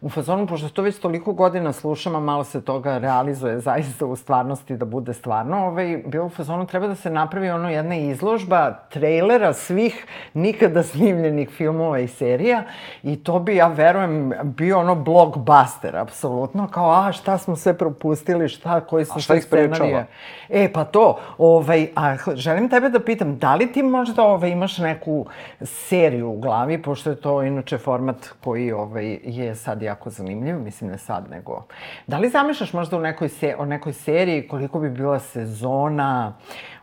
u 0.00 0.08
fazonu, 0.08 0.46
pošto 0.46 0.68
to 0.68 0.82
već 0.82 0.98
toliko 0.98 1.32
godina 1.32 1.72
slušam, 1.72 2.16
a 2.16 2.20
malo 2.20 2.44
se 2.44 2.64
toga 2.64 2.98
realizuje 2.98 3.60
zaista 3.60 4.06
u 4.06 4.16
stvarnosti 4.16 4.76
da 4.76 4.84
bude 4.84 5.14
stvarno, 5.14 5.66
ovaj, 5.66 6.02
bio 6.06 6.26
u 6.26 6.28
fazonu 6.28 6.66
treba 6.66 6.86
da 6.86 6.94
se 6.94 7.10
napravi 7.10 7.50
ono 7.50 7.70
jedna 7.70 7.96
izložba 7.96 8.74
trejlera 8.90 9.52
svih 9.52 10.06
nikada 10.34 10.82
snimljenih 10.82 11.50
filmova 11.50 11.98
i 11.98 12.08
serija 12.08 12.62
i 13.02 13.16
to 13.16 13.38
bi, 13.38 13.56
ja 13.56 13.68
verujem, 13.68 14.32
bio 14.44 14.78
ono 14.78 14.94
blockbuster, 14.94 15.96
apsolutno, 15.96 16.68
kao, 16.68 16.90
a 16.90 17.12
šta 17.12 17.38
smo 17.38 17.56
sve 17.56 17.78
propustili, 17.78 18.48
šta, 18.48 18.80
koji 18.80 19.04
su 19.04 19.20
sve 19.20 19.40
scenarije. 19.40 20.06
E, 20.48 20.72
pa 20.72 20.84
to, 20.84 21.18
ovaj, 21.38 21.88
a 21.96 22.16
želim 22.34 22.68
tebe 22.68 22.88
da 22.88 23.00
pitam, 23.00 23.38
da 23.38 23.54
li 23.54 23.72
ti 23.72 23.82
možda 23.82 24.22
ovaj, 24.22 24.50
imaš 24.50 24.78
neku 24.78 25.26
seriju 25.64 26.30
u 26.30 26.40
glavi, 26.40 26.82
pošto 26.82 27.10
je 27.10 27.16
to 27.16 27.42
inače 27.42 27.78
format 27.78 28.28
koji 28.44 28.72
ovaj, 28.72 29.18
je 29.24 29.54
sad 29.54 29.89
jako 29.90 30.10
zanimljiv, 30.10 30.58
mislim 30.58 30.90
ne 30.90 30.98
sad, 30.98 31.30
nego... 31.30 31.64
Da 32.06 32.18
li 32.18 32.28
zamišljaš 32.28 32.72
možda 32.72 32.96
u 32.96 33.00
nekoj, 33.00 33.28
se, 33.28 33.54
o 33.58 33.64
nekoj 33.64 33.92
seriji 33.92 34.48
koliko 34.48 34.80
bi 34.80 34.90
bila 34.90 35.18
sezona, 35.18 36.36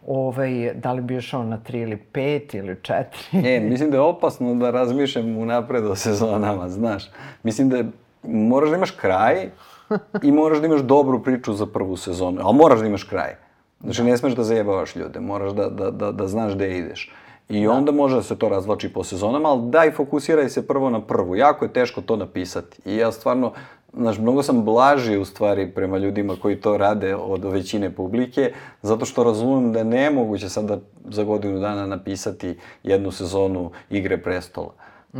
ovaj, 0.07 0.73
da 0.75 0.91
li 0.93 1.01
bi 1.01 1.17
išao 1.17 1.43
na 1.43 1.57
tri 1.57 1.81
ili 1.81 1.97
pet 1.97 2.53
ili 2.53 2.77
četiri? 2.81 3.55
E, 3.55 3.59
mislim 3.59 3.91
da 3.91 3.97
je 3.97 4.01
opasno 4.01 4.55
da 4.55 4.71
razmišljam 4.71 5.37
unapred 5.37 5.85
o 5.85 5.95
sezonama, 5.95 6.69
znaš. 6.69 7.09
Mislim 7.43 7.69
da 7.69 7.77
je, 7.77 7.85
moraš 8.23 8.69
da 8.69 8.75
imaš 8.75 8.91
kraj 8.91 9.49
i 10.23 10.31
moraš 10.31 10.59
da 10.59 10.67
imaš 10.67 10.81
dobru 10.81 11.23
priču 11.23 11.53
za 11.53 11.65
prvu 11.65 11.97
sezonu, 11.97 12.41
ali 12.43 12.55
moraš 12.55 12.79
da 12.79 12.87
imaš 12.87 13.03
kraj. 13.03 13.35
Znači, 13.81 14.03
ne 14.03 14.17
smeš 14.17 14.35
da 14.35 14.43
zajebavaš 14.43 14.95
ljude, 14.95 15.19
moraš 15.19 15.51
da, 15.51 15.69
da, 15.69 15.91
da, 15.91 16.11
da 16.11 16.27
znaš 16.27 16.55
gde 16.55 16.77
ideš. 16.77 17.11
I 17.49 17.63
da. 17.63 17.71
onda 17.71 17.91
može 17.91 18.15
da 18.15 18.23
se 18.23 18.35
to 18.35 18.49
razvlači 18.49 18.93
po 18.93 19.03
sezonama, 19.03 19.49
ali 19.49 19.69
daj 19.69 19.91
fokusiraj 19.91 20.49
se 20.49 20.67
prvo 20.67 20.89
na 20.89 21.01
prvu. 21.01 21.35
Jako 21.35 21.65
je 21.65 21.73
teško 21.73 22.01
to 22.01 22.15
napisati. 22.15 22.77
I 22.85 22.95
ja 22.95 23.11
stvarno, 23.11 23.53
znaš, 23.93 24.17
mnogo 24.17 24.43
sam 24.43 24.65
blaži 24.65 25.17
u 25.17 25.25
stvari 25.25 25.71
prema 25.75 25.97
ljudima 25.97 26.35
koji 26.41 26.61
to 26.61 26.77
rade 26.77 27.15
od 27.15 27.43
većine 27.43 27.95
publike, 27.95 28.53
zato 28.81 29.05
što 29.05 29.23
razumem 29.23 29.73
da 29.73 29.79
je 29.79 29.85
nemoguće 29.85 30.49
sada 30.49 30.79
za 31.09 31.23
godinu 31.23 31.59
dana 31.59 31.85
napisati 31.87 32.57
jednu 32.83 33.11
sezonu 33.11 33.71
Igre 33.89 34.17
prestola. 34.17 34.73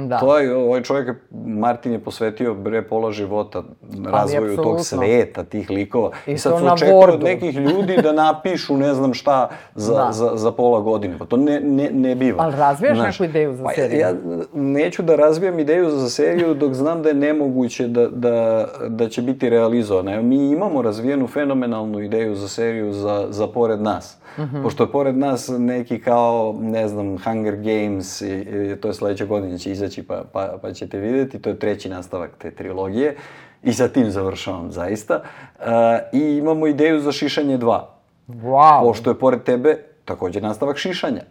Da. 0.05 0.19
To 0.19 0.37
je, 0.37 0.55
ovaj 0.55 0.83
čovjek, 0.83 1.17
Martin 1.45 1.91
je 1.91 1.99
posvetio 1.99 2.53
bre 2.53 2.81
pola 2.81 3.11
života 3.11 3.63
razvoju 4.05 4.55
tog 4.55 4.81
sveta, 4.81 5.43
tih 5.43 5.69
likova. 5.69 6.11
I, 6.27 6.31
I 6.31 6.37
sad 6.37 6.59
se 6.59 6.65
očekuje 6.65 7.13
od 7.13 7.23
nekih 7.23 7.55
ljudi 7.55 7.97
da 8.03 8.11
napišu 8.11 8.77
ne 8.77 8.93
znam 8.93 9.13
šta 9.13 9.49
za, 9.75 9.93
da. 9.93 10.11
za, 10.11 10.31
za 10.35 10.51
pola 10.51 10.79
godine. 10.79 11.17
Pa 11.19 11.25
to 11.25 11.37
ne, 11.37 11.59
ne, 11.59 11.89
ne 11.91 12.15
biva. 12.15 12.43
Ali 12.43 12.55
razvijaš 12.55 12.97
Znaš, 12.97 13.19
neku 13.19 13.29
ideju 13.29 13.55
za 13.55 13.63
pa, 13.63 13.71
seriju? 13.75 13.99
Ja, 13.99 14.07
ja 14.07 14.15
neću 14.53 15.03
da 15.03 15.15
razvijam 15.15 15.59
ideju 15.59 15.89
za 15.89 16.09
seriju 16.09 16.53
dok 16.53 16.73
znam 16.73 17.01
da 17.03 17.09
je 17.09 17.15
nemoguće 17.15 17.87
da, 17.87 18.07
da, 18.07 18.67
da 18.87 19.09
će 19.09 19.21
biti 19.21 19.49
realizovana. 19.49 20.21
Mi 20.21 20.51
imamo 20.51 20.81
razvijenu 20.81 21.27
fenomenalnu 21.27 22.01
ideju 22.01 22.35
za 22.35 22.47
seriju 22.47 22.93
za, 22.93 23.27
za 23.29 23.47
pored 23.47 23.81
nas. 23.81 24.16
Mm 24.37 24.41
-hmm. 24.41 24.63
Pošto 24.63 24.83
je 24.83 24.91
pored 24.91 25.17
nas 25.17 25.49
neki 25.57 26.01
kao, 26.01 26.55
ne 26.59 26.87
znam, 26.87 27.17
Hunger 27.17 27.55
Games, 27.55 28.21
i, 28.21 28.25
i 28.27 28.75
to 28.81 28.87
je 28.87 28.93
sledeće 28.93 29.25
godine 29.25 29.57
će 29.57 29.71
izaći 29.71 30.03
pa, 30.03 30.23
pa, 30.33 30.57
pa 30.61 30.71
ćete 30.73 30.99
videti, 30.99 31.39
to 31.39 31.49
je 31.49 31.59
treći 31.59 31.89
nastavak 31.89 32.31
te 32.37 32.51
trilogije 32.51 33.15
i 33.63 33.73
sa 33.73 33.87
tim 33.87 34.11
završavam 34.11 34.71
zaista. 34.71 35.21
Uh, 35.59 35.65
I 36.13 36.37
imamo 36.37 36.67
ideju 36.67 36.99
za 36.99 37.11
Šišanje 37.11 37.57
2. 37.57 37.81
Wow. 38.27 38.81
Pošto 38.81 39.09
je 39.09 39.19
pored 39.19 39.43
tebe 39.43 39.77
takođe 40.05 40.41
nastavak 40.41 40.77
Šišanja. 40.77 41.21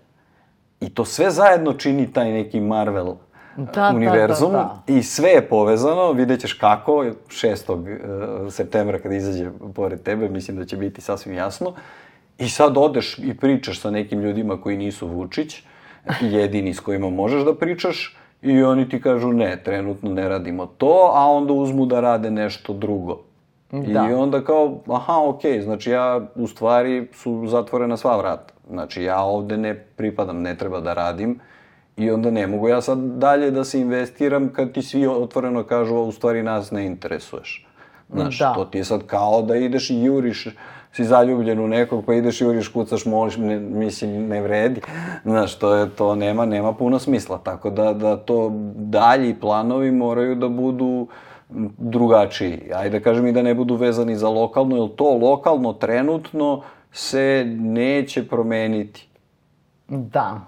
I 0.80 0.94
to 0.94 1.04
sve 1.04 1.30
zajedno 1.30 1.72
čini 1.72 2.12
taj 2.12 2.32
neki 2.32 2.60
Marvel 2.60 3.14
da, 3.56 3.92
univerzum 3.94 4.52
da, 4.52 4.58
da, 4.58 4.82
da. 4.86 4.92
i 4.92 5.02
sve 5.02 5.30
je 5.30 5.48
povezano, 5.48 6.12
vidjet 6.12 6.40
ćeš 6.40 6.52
kako, 6.52 6.92
6. 6.92 7.72
Uh, 7.72 8.52
septembra 8.52 8.98
kada 8.98 9.14
izađe 9.14 9.50
pored 9.74 10.02
tebe, 10.02 10.28
mislim 10.28 10.56
da 10.56 10.64
će 10.64 10.76
biti 10.76 11.00
sasvim 11.00 11.34
jasno. 11.34 11.74
I 12.38 12.48
sad 12.48 12.78
odeš 12.78 13.18
i 13.18 13.36
pričaš 13.36 13.80
sa 13.80 13.90
nekim 13.90 14.20
ljudima 14.20 14.60
koji 14.60 14.76
nisu 14.76 15.08
Vučić, 15.08 15.62
jedini 16.20 16.74
s 16.74 16.80
kojima 16.80 17.10
možeš 17.10 17.44
da 17.44 17.54
pričaš, 17.54 18.16
i 18.42 18.62
oni 18.62 18.88
ti 18.88 19.00
kažu 19.00 19.32
ne, 19.32 19.62
trenutno 19.64 20.10
ne 20.10 20.28
radimo 20.28 20.66
to, 20.66 21.10
a 21.14 21.30
onda 21.30 21.52
uzmu 21.52 21.86
da 21.86 22.00
rade 22.00 22.30
nešto 22.30 22.72
drugo. 22.72 23.20
Da. 23.70 24.08
I 24.10 24.14
onda 24.14 24.44
kao, 24.44 24.80
aha, 24.88 25.22
okej, 25.24 25.52
okay, 25.52 25.64
znači 25.64 25.90
ja, 25.90 26.20
u 26.34 26.46
stvari, 26.46 27.08
su 27.12 27.46
zatvorena 27.46 27.96
sva 27.96 28.16
vrata. 28.16 28.54
Znači 28.70 29.02
ja 29.02 29.22
ovde 29.22 29.56
ne 29.56 29.74
pripadam, 29.74 30.42
ne 30.42 30.58
treba 30.58 30.80
da 30.80 30.94
radim 30.94 31.40
i 31.96 32.10
onda 32.10 32.30
ne 32.30 32.46
mogu 32.46 32.68
ja 32.68 32.80
sad 32.80 32.98
dalje 32.98 33.50
da 33.50 33.64
se 33.64 33.80
investiram 33.80 34.48
kad 34.48 34.72
ti 34.72 34.82
svi 34.82 35.06
otvoreno 35.06 35.64
kažu, 35.64 35.96
a 35.96 36.02
u 36.02 36.12
stvari 36.12 36.42
nas 36.42 36.70
ne 36.70 36.86
interesuješ. 36.86 37.66
Znaš, 38.10 38.38
da. 38.38 38.54
to 38.54 38.64
ti 38.64 38.78
je 38.78 38.84
sad 38.84 39.06
kao 39.06 39.42
da 39.42 39.56
ideš 39.56 39.90
i 39.90 40.02
juriš 40.02 40.48
si 40.96 41.04
zaljubljen 41.04 41.60
u 41.60 41.68
nekog, 41.68 42.04
pa 42.04 42.14
ideš 42.14 42.40
i 42.40 42.46
uriš, 42.46 42.68
kucaš, 42.68 43.04
moliš, 43.04 43.36
ne, 43.36 43.58
mislim, 43.60 44.28
ne 44.28 44.40
vredi. 44.42 44.80
Znaš, 45.24 45.58
to, 45.58 45.74
je, 45.74 45.90
to 45.90 46.14
nema, 46.14 46.46
nema 46.46 46.72
puno 46.72 46.98
smisla. 46.98 47.38
Tako 47.38 47.70
da, 47.70 47.92
da 47.92 48.16
to 48.16 48.52
dalji 48.74 49.34
planovi 49.40 49.90
moraju 49.90 50.34
da 50.34 50.48
budu 50.48 51.06
drugačiji. 51.78 52.70
Ajde 52.74 53.00
kažem 53.00 53.26
i 53.26 53.32
da 53.32 53.42
ne 53.42 53.54
budu 53.54 53.74
vezani 53.74 54.16
za 54.16 54.28
lokalno, 54.28 54.76
jer 54.76 54.96
to 54.96 55.18
lokalno 55.18 55.72
trenutno 55.72 56.62
se 56.92 57.44
neće 57.58 58.28
promeniti. 58.28 59.08
Da. 59.88 60.40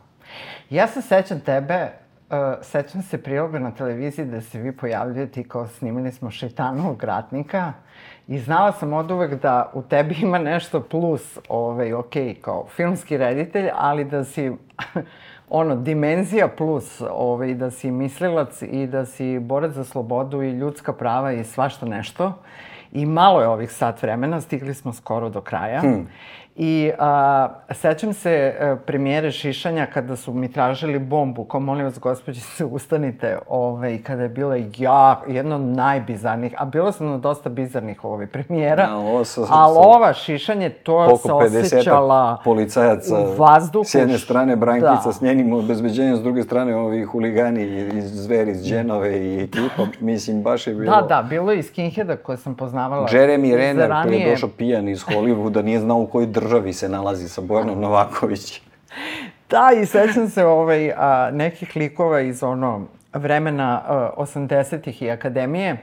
Ja 0.71 0.87
se 0.87 1.03
sećam 1.03 1.41
tebe, 1.41 1.89
uh, 2.31 2.37
sećam 2.63 3.03
se 3.03 3.23
priloga 3.23 3.59
na 3.59 3.71
televiziji 3.71 4.27
da 4.27 4.41
se 4.41 4.59
vi 4.59 4.77
pojavljujete 4.77 5.41
i 5.41 5.45
kao 5.45 5.67
snimili 5.67 6.13
smo 6.13 6.31
Šeitanovog 6.31 7.05
ratnika 7.05 7.73
I 8.29 8.39
znala 8.39 8.73
sam 8.73 8.93
od 8.93 9.11
uvek 9.11 9.43
da 9.43 9.71
u 9.75 9.83
tebi 9.83 10.17
ima 10.23 10.39
nešto 10.39 10.81
plus, 10.81 11.39
ovaj, 11.49 11.93
ok, 11.93 12.13
kao 12.41 12.67
filmski 12.77 13.17
reditelj, 13.17 13.69
ali 13.75 14.05
da 14.05 14.25
si, 14.25 14.53
ono, 15.49 15.77
dimenzija 15.77 16.49
plus, 16.49 17.03
ovaj, 17.11 17.55
da 17.55 17.71
si 17.71 17.91
mislilac 17.91 18.63
i 18.63 18.87
da 18.87 19.07
si 19.07 19.39
borac 19.39 19.73
za 19.73 19.85
slobodu 19.85 20.43
i 20.43 20.51
ljudska 20.51 20.93
prava 20.93 21.33
i 21.33 21.45
svašta 21.45 21.87
nešto. 21.87 22.33
I 22.93 23.07
malo 23.07 23.41
je 23.41 23.49
ovih 23.49 23.73
sat 23.73 24.03
vremena, 24.03 24.41
stigli 24.41 24.75
smo 24.75 24.93
skoro 24.93 25.29
do 25.29 25.41
kraja. 25.41 25.81
Hmm. 25.81 26.09
I 26.61 26.91
a, 26.99 27.49
sećam 27.71 28.13
se 28.13 28.55
a, 28.61 28.65
e, 28.65 28.77
premijere 28.87 29.31
Šišanja 29.31 29.87
kada 29.87 30.17
su 30.17 30.33
mi 30.33 30.53
tražili 30.53 30.99
bombu, 30.99 31.45
kao 31.45 31.61
molim 31.61 31.85
vas 31.85 31.99
gospođi 31.99 32.41
se 32.41 32.65
ustanite, 32.77 33.39
ovaj, 33.49 33.99
kada 34.03 34.23
je 34.23 34.29
bila 34.29 34.57
ja, 34.79 35.23
jedna 35.29 35.55
od 35.55 35.61
najbizarnijih, 35.61 36.55
a 36.59 36.65
bilo 36.65 36.93
sam 36.93 37.07
na 37.07 37.19
dosta 37.19 37.49
bizarnih 37.49 38.05
ovaj, 38.05 38.27
premijera, 38.27 38.83
ja, 38.83 38.97
ovo 38.97 39.25
sa, 39.25 39.41
ali 39.51 39.77
ova 39.79 40.13
Šišanje, 40.13 40.71
to 40.71 41.17
se 41.17 41.33
osjećala 41.33 42.41
policajaca 42.45 43.19
u 43.19 43.43
vazduhu. 43.43 43.85
S 43.85 43.95
jedne 43.95 44.19
strane 44.19 44.57
Brankica 44.57 45.03
da. 45.05 45.13
s 45.13 45.21
njenim 45.21 45.53
obezbeđenjem, 45.53 46.17
s 46.17 46.23
druge 46.23 46.43
strane 46.43 46.77
ovi 46.77 47.05
huligani 47.05 47.63
iz 47.99 48.23
Zveri, 48.23 48.51
iz 48.51 48.65
Dženove 48.65 49.19
i 49.19 49.43
ekipa, 49.43 49.87
mislim, 50.01 50.43
baš 50.43 50.67
je 50.67 50.75
bilo... 50.75 50.97
Da, 50.97 51.07
da, 51.07 51.23
bilo 51.23 51.53
je 51.53 51.59
i 51.59 51.63
skinheada 51.63 52.17
koje 52.17 52.39
sam 52.39 52.55
poznavala. 52.55 53.09
Jeremy 53.09 53.57
Renner, 53.57 53.93
koji 54.03 54.21
je 54.21 54.31
došao 54.31 54.49
pijan 54.49 54.89
iz 54.89 55.05
Hollywooda, 55.05 55.63
nije 55.63 55.81
znao 55.81 55.99
u 55.99 56.07
kojoj 56.07 56.27
državi 56.49 56.73
se 56.73 56.89
nalazi 56.89 57.29
sa 57.29 57.41
Bojanom 57.41 57.81
Novaković. 57.81 58.61
Da, 59.51 59.71
i 59.83 59.87
sećam 59.87 60.29
se 60.29 60.45
ovaj, 60.45 60.93
a, 60.97 61.31
nekih 61.33 61.77
likova 61.77 62.21
iz 62.21 62.43
ono 62.43 62.87
vremena 63.13 63.83
uh, 64.17 64.27
80-ih 64.27 65.03
i 65.03 65.11
akademije 65.11 65.77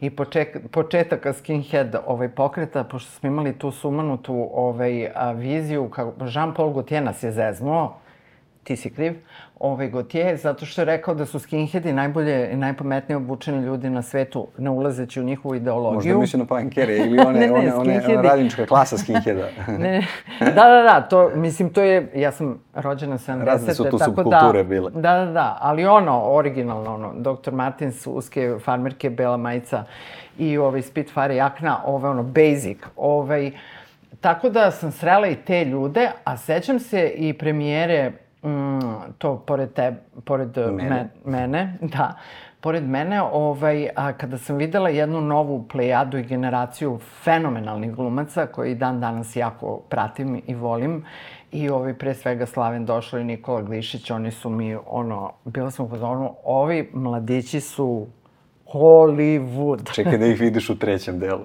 i 0.00 0.10
poček, 0.10 0.58
početaka 0.70 1.32
skinhead 1.32 1.96
ovaj, 2.06 2.28
pokreta, 2.28 2.84
pošto 2.84 3.10
smo 3.10 3.26
imali 3.26 3.58
tu 3.58 3.70
sumanutu 3.70 4.48
ovaj, 4.54 5.08
a, 5.14 5.32
viziju, 5.32 5.88
kao 5.88 6.12
Jean-Paul 6.18 6.72
Gaultier 6.72 7.02
nas 7.02 7.22
je 7.22 7.32
zeznuo, 7.32 7.96
ti 8.64 8.76
si 8.76 8.90
kriv, 8.90 9.14
ovaj 9.62 9.88
Gautier, 9.88 10.36
zato 10.36 10.66
što 10.66 10.80
je 10.80 10.84
rekao 10.84 11.14
da 11.14 11.26
su 11.26 11.38
skinheadi 11.38 11.92
najbolje 11.92 12.50
i 12.52 12.56
najpametnije 12.56 13.16
obučeni 13.16 13.64
ljudi 13.64 13.90
na 13.90 14.02
svetu, 14.02 14.46
ne 14.58 14.70
ulazeći 14.70 15.20
u 15.20 15.24
njihovu 15.24 15.54
ideologiju. 15.54 16.14
Možda 16.14 16.20
misli 16.20 16.38
na 16.38 16.44
punkere 16.44 16.96
ili 16.96 17.18
one, 17.26 17.40
Ne, 17.40 17.46
ne, 17.46 17.52
one, 17.52 17.74
one, 17.74 18.02
one 18.06 18.22
radnička 18.22 18.66
klasa 18.66 18.98
skinheada. 18.98 19.48
ne, 19.68 19.76
ne, 19.78 20.06
da, 20.40 20.68
da, 20.68 20.82
da, 20.82 21.06
to, 21.10 21.30
mislim, 21.34 21.70
to 21.70 21.82
je, 21.82 22.10
ja 22.14 22.32
sam 22.32 22.60
rođena 22.74 23.18
70. 23.18 23.44
Razne 23.44 23.74
su 23.74 23.84
tu 23.84 23.98
tako 23.98 24.04
subkulture 24.04 24.62
da, 24.62 24.68
bile. 24.68 24.90
Da, 24.90 25.24
da, 25.24 25.32
da, 25.32 25.58
ali 25.60 25.86
ono, 25.86 26.34
originalno, 26.34 26.94
ono, 26.94 27.12
Dr. 27.14 27.52
Martins, 27.52 28.06
uske 28.06 28.54
farmerke, 28.64 29.10
bela 29.10 29.36
majica 29.36 29.84
i 30.38 30.58
ovaj 30.58 30.82
Spitfire 30.82 31.36
jakna, 31.36 31.80
ovaj, 31.86 32.10
ono, 32.10 32.22
basic, 32.22 32.78
ovaj, 32.96 33.50
tako 34.20 34.50
da 34.50 34.70
sam 34.70 34.92
srela 34.92 35.28
i 35.28 35.36
te 35.36 35.64
ljude, 35.64 36.10
a 36.24 36.36
sećam 36.36 36.78
se 36.78 37.12
i 37.16 37.32
premijere, 37.32 38.12
mm, 38.44 39.12
to 39.18 39.36
pored 39.46 39.72
te, 39.72 39.96
pored 40.24 40.56
Mene. 40.56 40.72
mene, 40.72 41.08
mene 41.24 41.78
da, 41.96 42.14
pored 42.60 42.88
mene, 42.88 43.22
ovaj, 43.22 43.88
a, 43.96 44.12
kada 44.12 44.38
sam 44.38 44.56
videla 44.56 44.88
jednu 44.88 45.20
novu 45.20 45.68
plejadu 45.68 46.18
i 46.18 46.22
generaciju 46.22 46.98
fenomenalnih 47.24 47.94
glumaca, 47.94 48.46
koji 48.46 48.74
dan 48.74 49.00
danas 49.00 49.36
jako 49.36 49.76
pratim 49.88 50.42
i 50.46 50.54
volim, 50.54 51.04
i 51.52 51.68
ovaj, 51.70 51.94
pre 51.94 52.14
svega 52.14 52.46
Slaven 52.46 52.86
Došlo 52.86 53.18
i 53.18 53.24
Nikola 53.24 53.62
Glišić, 53.62 54.10
oni 54.10 54.30
su 54.30 54.50
mi, 54.50 54.76
ono, 54.86 55.32
bila 55.44 55.70
sam 55.70 55.86
u 55.86 55.88
fazonu, 55.88 56.34
ovi 56.44 56.90
mladići 56.92 57.60
su 57.60 58.06
Hollywood. 58.72 59.92
Čekaj 59.94 60.18
da 60.18 60.26
ih 60.26 60.40
vidiš 60.40 60.70
u 60.70 60.78
trećem 60.78 61.18
delu. 61.18 61.44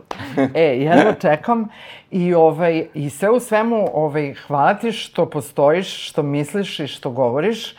E, 0.54 0.64
jedno 0.88 1.14
čekam 1.22 1.68
i, 2.12 2.34
ovaj, 2.34 2.88
i 2.94 3.10
sve 3.10 3.30
u 3.30 3.40
svemu 3.40 3.86
ovaj, 3.94 4.34
hvala 4.34 4.74
ti 4.74 4.92
što 4.92 5.30
postojiš, 5.30 6.10
što 6.10 6.24
misliš 6.24 6.80
i 6.80 6.88
što 6.88 7.12
govoriš. 7.12 7.76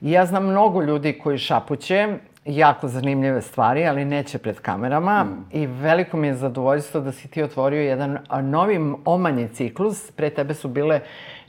I 0.00 0.10
ja 0.10 0.26
znam 0.26 0.46
mnogo 0.46 0.82
ljudi 0.82 1.18
koji 1.22 1.38
šapuće 1.38 2.08
jako 2.44 2.88
zanimljive 2.88 3.42
stvari, 3.42 3.86
ali 3.86 4.04
neće 4.04 4.38
pred 4.38 4.60
kamerama. 4.60 5.24
Mm. 5.24 5.44
I 5.52 5.66
veliko 5.66 6.16
mi 6.16 6.26
je 6.26 6.34
zadovoljstvo 6.34 7.00
da 7.00 7.12
si 7.12 7.28
ti 7.28 7.42
otvorio 7.42 7.80
jedan 7.80 8.18
novi 8.42 8.94
omanji 9.04 9.48
ciklus. 9.48 10.10
Pre 10.10 10.30
tebe 10.30 10.54
su 10.54 10.68
bile 10.68 11.00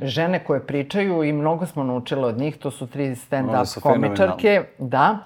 žene 0.02 0.44
koje 0.44 0.60
pričaju 0.60 1.24
i 1.24 1.34
mnogo 1.34 1.66
smo 1.66 1.84
naučile 1.84 2.28
od 2.28 2.38
njih. 2.38 2.58
To 2.58 2.72
su 2.72 2.88
tri 2.88 3.16
stand-up 3.16 3.82
komičarke. 3.82 4.64
Da. 4.78 5.18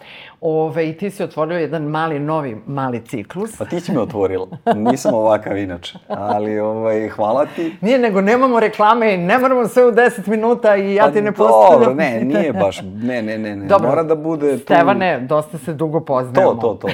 Ove, 0.42 0.90
I 0.90 0.98
ti 0.98 1.10
si 1.10 1.24
otvorio 1.24 1.58
jedan 1.58 1.84
mali, 1.84 2.20
novi, 2.20 2.62
mali 2.66 3.06
ciklus. 3.06 3.58
Pa 3.58 3.66
ti 3.66 3.80
si 3.80 3.92
me 3.92 4.00
otvorila. 4.00 4.48
Nisam 4.76 5.14
ovakav 5.14 5.58
inače. 5.58 5.98
Ali 6.08 6.60
ovaj, 6.60 7.10
hvala 7.10 7.46
ti. 7.56 7.76
Nije, 7.82 8.00
nego 8.00 8.22
nemamo 8.22 8.60
reklame 8.60 9.14
i 9.14 9.18
ne 9.18 9.38
moramo 9.38 9.68
sve 9.68 9.86
u 9.86 9.92
10 9.92 10.28
minuta 10.28 10.76
i 10.76 10.96
ja 10.96 11.04
Pa 11.06 11.12
ti 11.12 11.22
ne 11.22 11.32
Dobro, 11.32 11.54
postavljam. 11.54 11.98
ne, 11.98 12.22
nije 12.22 12.54
baš, 12.54 12.82
ne, 12.82 13.22
ne, 13.22 13.38
ne, 13.38 13.56
ne. 13.56 13.68
Dobro. 13.68 13.90
Mora 13.90 14.04
da 14.04 14.16
bude 14.16 14.58
tu... 14.58 14.64
Stevane, 14.64 15.20
dosta 15.20 15.58
se 15.58 15.74
dugo 15.74 16.00
poznajemo. 16.00 16.54
To, 16.54 16.74
to, 16.74 16.76
to. 16.76 16.88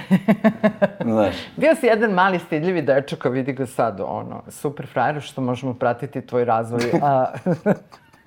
Znaš, 1.14 1.36
Bio 1.56 1.76
si 1.76 1.86
jedan 1.86 2.12
mali 2.12 2.40
stidljivi 2.40 2.82
dečak, 2.82 3.26
a 3.26 3.30
vidi 3.30 3.54
ga 3.54 3.66
sad, 3.66 4.02
ono, 4.08 4.42
super 4.48 4.88
frajer, 4.88 5.22
što 5.22 5.42
možemo 5.42 5.74
pratiti 5.74 6.22
tvoj 6.22 6.46
razvoj. 6.46 6.92
A, 7.02 7.26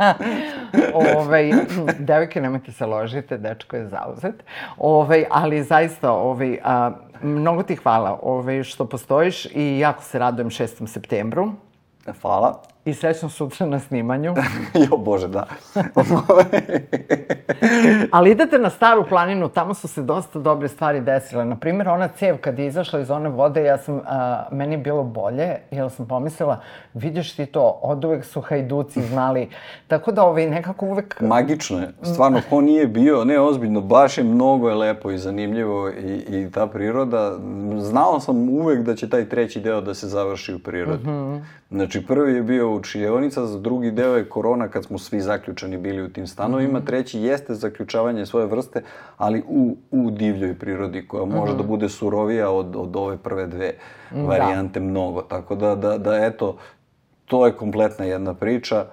ovaj, 1.17 1.51
devojke, 1.99 2.41
nemojte 2.41 2.73
se 2.73 2.87
ložite, 2.87 3.39
dečko 3.39 3.77
je 3.77 3.89
zauzet. 3.89 4.45
Ovaj, 4.79 5.25
ali 5.31 5.63
zaista, 5.63 6.13
ovaj, 6.13 6.59
a, 6.65 6.91
mnogo 7.23 7.63
ti 7.63 7.77
hvala 7.77 8.19
ovaj, 8.23 8.63
što 8.65 8.89
postojiš 8.89 9.47
i 9.47 9.79
jako 9.79 10.03
se 10.03 10.19
radujem 10.19 10.51
6. 10.51 10.87
septembru. 10.87 11.53
hvala. 12.23 12.70
I 12.85 12.95
srećno 12.95 13.29
sutra 13.29 13.67
na 13.67 13.79
snimanju. 13.81 14.35
jo, 14.91 14.97
bože, 14.97 15.29
da. 15.29 15.47
Ali 18.13 18.31
idete 18.31 18.59
na 18.59 18.71
Staru 18.71 19.05
planinu, 19.09 19.49
tamo 19.49 19.75
su 19.75 19.89
se 19.89 20.03
dosta 20.03 20.39
dobre 20.39 20.69
stvari 20.69 21.01
desile. 21.01 21.45
Naprimjer, 21.45 21.89
ona 21.89 22.09
cev 22.09 22.37
kad 22.37 22.59
je 22.59 22.67
izašla 22.67 23.01
iz 23.01 23.11
one 23.11 23.29
vode, 23.29 23.65
ja 23.65 23.79
sam, 23.79 24.01
a, 24.07 24.45
meni 24.53 24.75
je 24.75 24.79
bilo 24.79 25.03
bolje, 25.03 25.57
jer 25.71 25.91
sam 25.91 26.09
pomislila, 26.09 26.61
vidiš 26.95 27.37
ti 27.37 27.47
to, 27.47 27.81
od 27.83 28.05
uvek 28.05 28.25
su 28.25 28.41
hajduci 28.41 29.03
znali. 29.03 29.49
Tako 29.89 30.13
da 30.13 30.23
ovaj, 30.23 30.51
nekako 30.51 30.87
uvek... 30.87 31.21
Magično 31.21 31.79
je. 31.79 31.93
Stvarno, 32.03 32.41
ko 32.51 32.61
nije 32.61 32.87
bio, 32.87 33.25
ne 33.25 33.41
ozbiljno, 33.41 33.81
baš 33.81 34.19
je 34.19 34.25
mnogo 34.25 34.69
je 34.69 34.75
lepo 34.75 35.11
i 35.11 35.19
zanimljivo 35.19 35.91
i, 35.91 36.25
i 36.29 36.51
ta 36.51 36.67
priroda. 36.67 37.39
Znao 37.79 38.21
sam 38.21 38.49
uvek 38.49 38.83
da 38.83 38.95
će 38.95 39.11
taj 39.11 39.29
treći 39.29 39.61
deo 39.61 39.81
da 39.81 39.95
se 39.95 40.09
završi 40.09 40.55
u 40.55 40.59
prirodi. 40.59 41.05
Znači, 41.71 42.07
prvi 42.07 42.35
je 42.35 42.43
bio 42.43 42.70
učionica, 42.75 43.47
za 43.47 43.59
drugi 43.59 43.91
deo 43.91 44.17
je 44.17 44.29
korona 44.29 44.69
kad 44.69 44.85
smo 44.85 44.99
svi 44.99 45.21
zaključani 45.21 45.79
bili 45.79 46.03
u 46.03 46.13
tim 46.13 46.27
stanovima, 46.27 46.81
treći 46.81 47.21
jeste 47.21 47.55
zaključavanje 47.55 48.27
svoje 48.27 48.47
vrste, 48.47 48.83
ali 49.17 49.43
u, 49.49 49.77
u 49.91 50.11
divljoj 50.11 50.59
prirodi 50.59 51.09
koja 51.09 51.25
može 51.25 51.57
da 51.57 51.63
bude 51.63 51.89
surovija 51.89 52.51
od, 52.51 52.77
od 52.77 52.97
ove 52.97 53.17
prve 53.17 53.47
dve 53.47 53.73
varijante 54.11 54.81
mnogo. 54.81 55.23
Tako 55.23 55.55
da, 55.55 55.75
da, 55.75 55.99
da 55.99 56.17
eto, 56.17 56.57
to 57.25 57.47
je 57.47 57.57
kompletna 57.57 58.05
jedna 58.05 58.35
priča. 58.35 58.87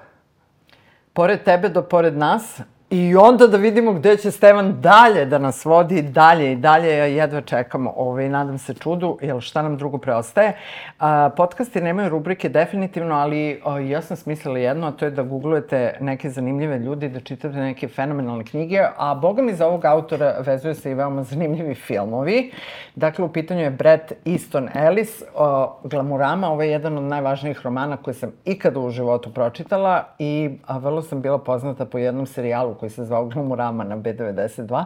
Pored 1.14 1.44
tebe 1.44 1.70
do 1.70 1.82
pored 1.82 2.18
nas, 2.18 2.62
I 2.90 3.16
onda 3.16 3.48
da 3.48 3.58
vidimo 3.58 3.94
gde 3.94 4.18
će 4.18 4.32
Stevan 4.32 4.82
dalje 4.82 5.26
da 5.26 5.38
nas 5.38 5.66
vodi, 5.66 6.02
dalje 6.02 6.52
i 6.52 6.56
dalje, 6.56 6.98
ja 6.98 7.06
jedva 7.06 7.42
čekam, 7.42 7.88
ovaj, 7.88 8.30
nadam 8.30 8.58
se 8.58 8.74
čudu, 8.74 9.18
jer 9.22 9.42
šta 9.42 9.62
nam 9.62 9.78
drugo 9.78 9.98
preostaje. 9.98 10.54
A, 11.00 11.30
podcasti 11.38 11.82
nemaju 11.82 12.10
rubrike 12.10 12.50
definitivno, 12.50 13.16
ali 13.16 13.62
o, 13.66 13.78
ja 13.78 14.02
sam 14.02 14.18
smislila 14.18 14.60
jedno, 14.60 14.88
a 14.88 14.92
to 14.92 15.06
je 15.06 15.12
da 15.12 15.24
googlujete 15.24 15.98
neke 16.00 16.30
zanimljive 16.30 16.80
ljudi, 16.80 17.10
da 17.10 17.20
čitate 17.20 17.58
neke 17.58 17.88
fenomenalne 17.88 18.44
knjige, 18.44 18.82
a 18.98 19.16
boga 19.16 19.42
mi 19.42 19.54
za 19.54 19.68
ovog 19.68 19.86
autora 19.86 20.36
vezuje 20.40 20.74
se 20.74 20.92
i 20.92 20.94
veoma 20.94 21.24
zanimljivi 21.24 21.76
filmovi. 21.76 22.52
Dakle, 22.96 23.26
u 23.26 23.30
pitanju 23.30 23.62
je 23.62 23.70
Bret 23.70 24.14
Easton 24.26 24.70
Ellis, 24.76 25.24
o, 25.36 25.76
Glamurama, 25.84 26.52
ovo 26.52 26.62
je 26.62 26.72
jedan 26.72 26.98
od 26.98 27.04
najvažnijih 27.04 27.62
romana 27.64 27.98
koje 27.98 28.14
sam 28.14 28.32
ikada 28.46 28.80
u 28.80 28.90
životu 28.90 29.34
pročitala 29.34 30.04
i 30.20 30.50
a, 30.66 30.78
vrlo 30.78 31.02
sam 31.02 31.22
bila 31.22 31.38
poznata 31.38 31.86
po 31.86 31.98
jednom 31.98 32.26
serijalu 32.26 32.77
koji 32.80 32.90
se 32.90 33.06
zvao 33.06 33.26
Glamurama 33.26 33.84
na 33.84 33.98
B92 33.98 34.84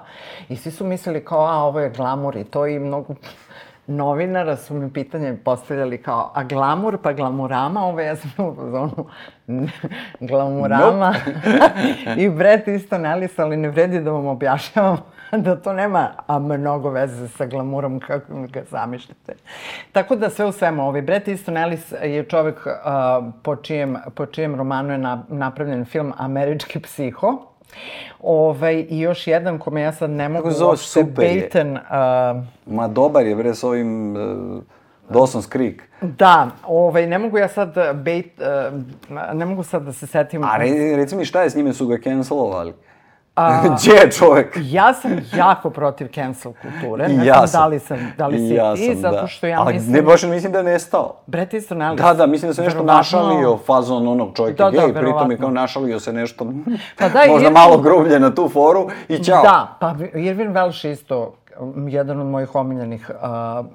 i 0.49 0.55
svi 0.55 0.71
su 0.71 0.85
mislili 0.85 1.25
kao, 1.25 1.45
a 1.45 1.63
ovo 1.63 1.79
je 1.79 1.89
glamur 1.89 2.35
i 2.35 2.43
to 2.43 2.67
i 2.67 2.79
mnogo 2.79 3.13
novinara 3.87 4.57
su 4.57 4.73
mi 4.73 4.93
pitanje 4.93 5.37
postavljali 5.43 5.97
kao, 5.97 6.31
a 6.35 6.43
glamur 6.43 6.97
pa 6.97 7.13
glamurama, 7.13 7.85
ovo 7.85 7.99
ja 7.99 8.15
sam 8.15 8.31
u 8.37 8.55
zonu 8.71 9.05
glamurama 10.29 11.15
i 12.23 12.29
Bret 12.29 12.67
isto 12.67 12.95
Ellis, 12.95 13.39
ali 13.39 13.57
ne 13.57 13.69
vredi 13.69 13.99
da 13.99 14.11
vam 14.11 14.27
objašnjavam 14.27 14.97
da 15.37 15.55
to 15.55 15.73
nema 15.73 16.09
a, 16.27 16.39
mnogo 16.39 16.89
veze 16.89 17.27
sa 17.27 17.45
glamurom 17.45 17.99
kako 17.99 18.33
mi 18.33 18.47
ga 18.47 18.61
zamišljate. 18.69 19.33
Tako 19.91 20.15
da 20.15 20.29
sve 20.29 20.45
u 20.45 20.51
svemu, 20.51 20.87
ovaj 20.87 21.01
Bret 21.01 21.27
Easton 21.27 21.57
Ellis 21.57 21.93
je 22.03 22.23
čovek 22.23 22.67
a, 22.67 23.31
po, 23.43 23.55
čijem, 23.55 23.97
po 24.15 24.25
čijem 24.25 24.55
romanu 24.55 24.91
je 24.91 24.97
na, 24.97 25.23
napravljen 25.29 25.85
film 25.85 26.13
Američki 26.17 26.79
psiho. 26.79 27.50
Ovaj, 28.19 28.85
I 28.89 28.99
još 28.99 29.27
jedan 29.27 29.59
kome 29.59 29.81
ja 29.81 29.91
sad 29.93 30.09
ne 30.09 30.29
mogu 30.29 30.51
se 30.51 30.57
zove? 30.57 30.69
uopšte 30.69 30.87
Super 30.87 31.25
je. 31.25 31.33
bejten... 31.33 31.77
a, 31.89 32.41
Ma 32.65 32.87
dobar 32.87 33.25
je 33.25 33.35
bre 33.35 33.55
s 33.55 33.63
ovim 33.63 34.15
uh, 34.15 34.61
Dawson's 35.09 35.51
Creek. 35.51 35.83
Da, 36.01 36.49
ovaj, 36.67 37.07
ne 37.07 37.17
mogu 37.17 37.37
ja 37.37 37.47
sad 37.47 37.75
bejt, 37.93 38.31
uh, 38.39 39.33
ne 39.33 39.45
mogu 39.45 39.63
sad 39.63 39.83
da 39.83 39.93
se 39.93 40.07
setim. 40.07 40.43
A 40.43 40.57
re, 40.57 40.95
reci 40.95 41.15
mi 41.15 41.25
šta 41.25 41.43
je 41.43 41.49
s 41.49 41.55
njime 41.55 41.73
su 41.73 41.87
ga 41.87 41.97
cancelovali? 42.03 42.73
Gdje 43.71 43.93
je 43.93 44.11
čovek? 44.11 44.57
Ja 44.61 44.93
sam 44.93 45.11
jako 45.33 45.69
protiv 45.69 46.07
cancel 46.07 46.51
kulture. 46.53 47.05
I 47.05 47.13
Ne 47.13 47.25
ja 47.25 47.33
znam 47.35 47.47
sam. 47.47 47.61
da 47.61 47.67
li, 47.67 47.79
sam, 47.79 47.97
da 48.17 48.27
li 48.27 48.37
si 48.39 48.53
ja 48.53 48.75
ti, 48.75 48.85
sam, 48.85 48.95
zato 48.97 49.15
da. 49.15 49.27
što 49.27 49.47
ja 49.47 49.59
Ali 49.61 49.73
mislim... 49.73 49.93
ne, 49.93 50.01
baš 50.01 50.23
mislim 50.23 50.51
da 50.51 50.57
je 50.57 50.63
nestao. 50.63 51.15
Bret 51.27 51.53
Easton 51.53 51.81
Ellis. 51.81 52.01
Da, 52.01 52.13
da, 52.13 52.25
mislim 52.25 52.49
da 52.49 52.55
se 52.55 52.61
nešto 52.61 52.77
verovatno- 52.77 52.97
našalio 52.97 53.57
fazon 53.57 54.07
onog 54.07 54.29
čovjeka 54.35 54.63
Da, 54.63 54.71
da, 54.71 54.83
gej, 54.83 54.93
pritom 54.95 55.31
je 55.31 55.37
kao 55.37 55.49
našalio 55.51 55.99
se 55.99 56.13
nešto, 56.13 56.45
Pa 56.99 57.09
da, 57.09 57.19
možda 57.27 57.33
Irvin- 57.39 57.53
malo 57.53 57.77
grublje 57.77 58.19
na 58.19 58.35
tu 58.35 58.49
foru 58.49 58.89
i 59.09 59.19
ćao. 59.19 59.43
Da, 59.43 59.77
pa 59.79 59.95
Irvin 60.15 60.49
Welsh 60.49 60.91
isto 60.91 61.33
jedan 61.87 62.19
od 62.21 62.27
mojih 62.27 62.55
omiljenih 62.55 63.09
uh, 63.09 63.15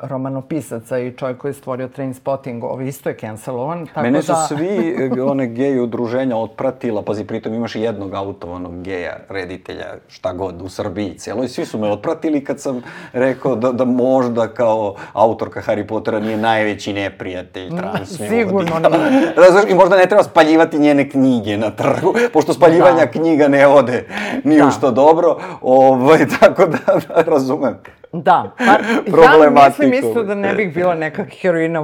romanopisaca 0.02 0.98
i 0.98 1.12
čovjek 1.12 1.38
koji 1.38 1.50
je 1.50 1.54
stvorio 1.54 1.88
Trainspotting, 1.88 2.64
ovaj 2.64 2.86
isto 2.86 3.08
je 3.08 3.16
cancelovan. 3.16 3.86
Tako 3.86 4.00
Mene 4.00 4.22
su 4.22 4.32
da... 4.32 4.46
svi 4.48 4.96
e, 5.16 5.22
one 5.22 5.46
gej 5.46 5.80
udruženja 5.80 6.36
otpratila, 6.36 7.02
pazi, 7.02 7.24
pritom 7.24 7.54
imaš 7.54 7.74
jednog 7.76 8.14
autovanog 8.14 8.82
geja, 8.82 9.16
reditelja, 9.28 9.86
šta 10.08 10.32
god, 10.32 10.62
u 10.62 10.68
Srbiji 10.68 11.18
cijeloj. 11.18 11.44
I 11.46 11.48
svi 11.48 11.64
su 11.66 11.78
me 11.78 11.92
otpratili 11.92 12.44
kad 12.44 12.60
sam 12.60 12.82
rekao 13.12 13.56
da, 13.56 13.72
da 13.72 13.84
možda 13.84 14.48
kao 14.48 14.94
autorka 15.12 15.60
Harry 15.66 15.86
Pottera 15.86 16.20
nije 16.20 16.36
najveći 16.36 16.92
neprijatelj 16.92 17.68
trans 17.76 18.20
ljudi. 18.20 18.28
sigurno 18.28 18.80
Da. 18.80 18.88
nije. 18.88 19.32
Razumeš, 19.46 19.70
I 19.70 19.74
možda 19.74 19.96
ne 19.96 20.06
treba 20.06 20.22
spaljivati 20.22 20.78
njene 20.78 21.10
knjige 21.10 21.56
na 21.58 21.70
trgu, 21.70 22.14
pošto 22.32 22.52
spaljivanja 22.52 23.04
Da. 23.04 23.10
knjiga 23.10 23.48
ne 23.48 23.66
ode 23.66 24.06
ni 24.44 24.60
u 24.60 24.64
Da. 24.64 24.70
što 24.70 24.90
dobro. 24.90 25.36
Ovaj, 25.60 26.18
tako 26.40 26.66
da, 26.66 26.78
da 27.08 27.22
razumem. 27.22 27.75
Da, 28.12 28.52
pa 28.58 28.64
ja 28.64 29.50
mislim 29.68 29.92
isto 29.92 30.22
da 30.22 30.34
ne 30.34 30.54
bih 30.54 30.74
bila 30.74 30.94
neka 30.94 31.24
heroina 31.40 31.82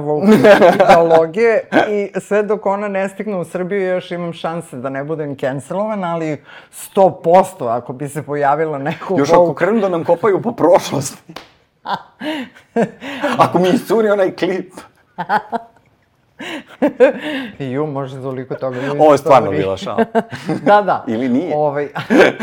ideologije 0.73 1.63
i 1.89 2.19
sve 2.19 2.43
dok 2.43 2.65
ona 2.65 2.87
ne 2.87 3.09
stigne 3.09 3.37
u 3.37 3.45
Srbiju 3.45 3.81
još 3.81 4.11
imam 4.11 4.33
šanse 4.33 4.77
da 4.77 4.89
ne 4.89 5.03
budem 5.03 5.37
cancelovana, 5.37 6.13
ali 6.13 6.43
100% 6.95 7.77
ako 7.77 7.93
bi 7.93 8.09
se 8.09 8.23
pojavila 8.23 8.77
neko 8.77 9.15
Još 9.17 9.29
ako 9.29 9.53
krenu 9.53 9.81
da 9.81 9.89
nam 9.89 10.03
kopaju 10.03 10.41
po 10.41 10.51
prošlosti. 10.51 11.33
ako 13.45 13.59
mi 13.59 13.69
iscuri 13.69 14.09
onaj 14.09 14.35
klip. 14.35 14.73
Ju, 17.73 17.87
može 17.87 18.21
toliko 18.21 18.55
toga. 18.55 18.81
ljudi 18.81 18.99
Ovo 18.99 19.11
je 19.11 19.17
stvarno 19.17 19.51
bila 19.51 19.77
šala. 19.77 20.05
da, 20.65 20.81
da. 20.81 21.03
Ili 21.07 21.29
nije? 21.29 21.55
Ovaj, 21.55 21.87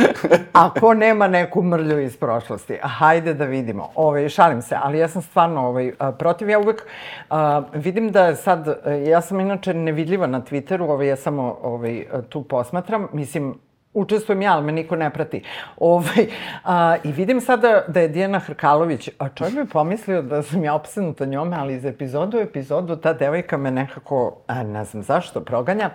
ako 0.52 0.94
nema 0.94 1.28
neku 1.28 1.62
mrlju 1.62 2.00
iz 2.00 2.16
prošlosti, 2.16 2.78
hajde 2.82 3.34
da 3.34 3.44
vidimo. 3.44 3.88
Ovaj, 3.94 4.28
šalim 4.28 4.62
se, 4.62 4.76
ali 4.82 4.98
ja 4.98 5.08
sam 5.08 5.22
stvarno 5.22 5.66
ovaj, 5.68 5.92
protiv. 6.18 6.50
Ja 6.50 6.58
uvek 6.58 6.86
a, 7.30 7.62
vidim 7.72 8.12
da 8.12 8.36
sad, 8.36 8.80
ja 9.06 9.20
sam 9.20 9.40
inače 9.40 9.74
nevidljiva 9.74 10.26
na 10.26 10.40
Twitteru, 10.40 10.90
ovaj, 10.90 11.08
ja 11.08 11.16
samo 11.16 11.58
ovaj, 11.62 12.04
tu 12.28 12.42
posmatram, 12.42 13.08
mislim, 13.12 13.54
učestvujem 13.94 14.42
ja, 14.42 14.52
ali 14.52 14.64
me 14.64 14.72
niko 14.72 14.96
ne 14.96 15.10
prati. 15.10 15.42
Ovaj, 15.76 16.26
a, 16.64 16.96
I 17.04 17.12
vidim 17.12 17.40
sada 17.40 17.84
da 17.88 18.00
je 18.00 18.08
Dijana 18.08 18.38
Hrkalović, 18.38 19.08
a 19.18 19.28
čovjek 19.28 19.54
bi 19.54 19.66
pomislio 19.66 20.22
da 20.22 20.42
sam 20.42 20.64
ja 20.64 20.74
opsenuta 20.74 21.24
njome, 21.24 21.56
ali 21.56 21.74
iz 21.74 21.84
epizodu 21.84 22.38
u 22.38 22.40
epizodu 22.40 22.96
ta 22.96 23.12
devojka 23.12 23.56
me 23.56 23.70
nekako, 23.70 24.36
a, 24.46 24.62
ne 24.62 24.84
znam 24.84 25.02
zašto, 25.02 25.40
proganja. 25.40 25.90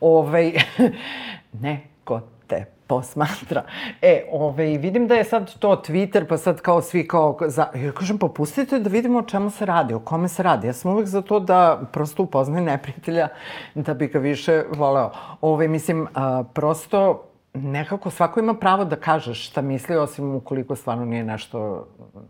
Ovaj, 0.00 0.52
neko 1.62 2.20
te 2.46 2.64
posmatra. 2.86 3.62
E, 4.02 4.24
ove, 4.32 4.78
vidim 4.78 5.06
da 5.06 5.14
je 5.14 5.24
sad 5.24 5.58
to 5.58 5.82
Twitter, 5.86 6.26
pa 6.28 6.36
sad 6.36 6.60
kao 6.60 6.82
svi 6.82 7.08
kao... 7.08 7.38
Za, 7.46 7.66
ja 7.74 7.92
kažem, 7.92 8.18
pa 8.18 8.28
pustite 8.28 8.78
da 8.78 8.90
vidimo 8.90 9.18
o 9.18 9.22
čemu 9.22 9.50
se 9.50 9.66
radi, 9.66 9.94
o 9.94 10.00
kome 10.00 10.28
se 10.28 10.42
radi. 10.42 10.66
Ja 10.66 10.72
sam 10.72 10.92
uvek 10.92 11.06
za 11.06 11.22
to 11.22 11.40
da 11.40 11.80
prosto 11.92 12.22
upoznaj 12.22 12.62
neprijatelja, 12.62 13.28
da 13.74 13.94
bi 13.94 14.06
ga 14.06 14.18
više 14.18 14.62
voleo. 14.76 15.10
Ove, 15.40 15.68
mislim, 15.68 16.08
a, 16.14 16.44
prosto 16.54 17.27
nekako 17.54 18.10
svako 18.10 18.40
ima 18.40 18.54
pravo 18.54 18.84
da 18.84 18.96
kaže 18.96 19.34
šta 19.34 19.62
misli, 19.62 19.96
osim 19.96 20.34
ukoliko 20.34 20.76
stvarno 20.76 21.04
nije 21.04 21.24
nešto, 21.24 21.86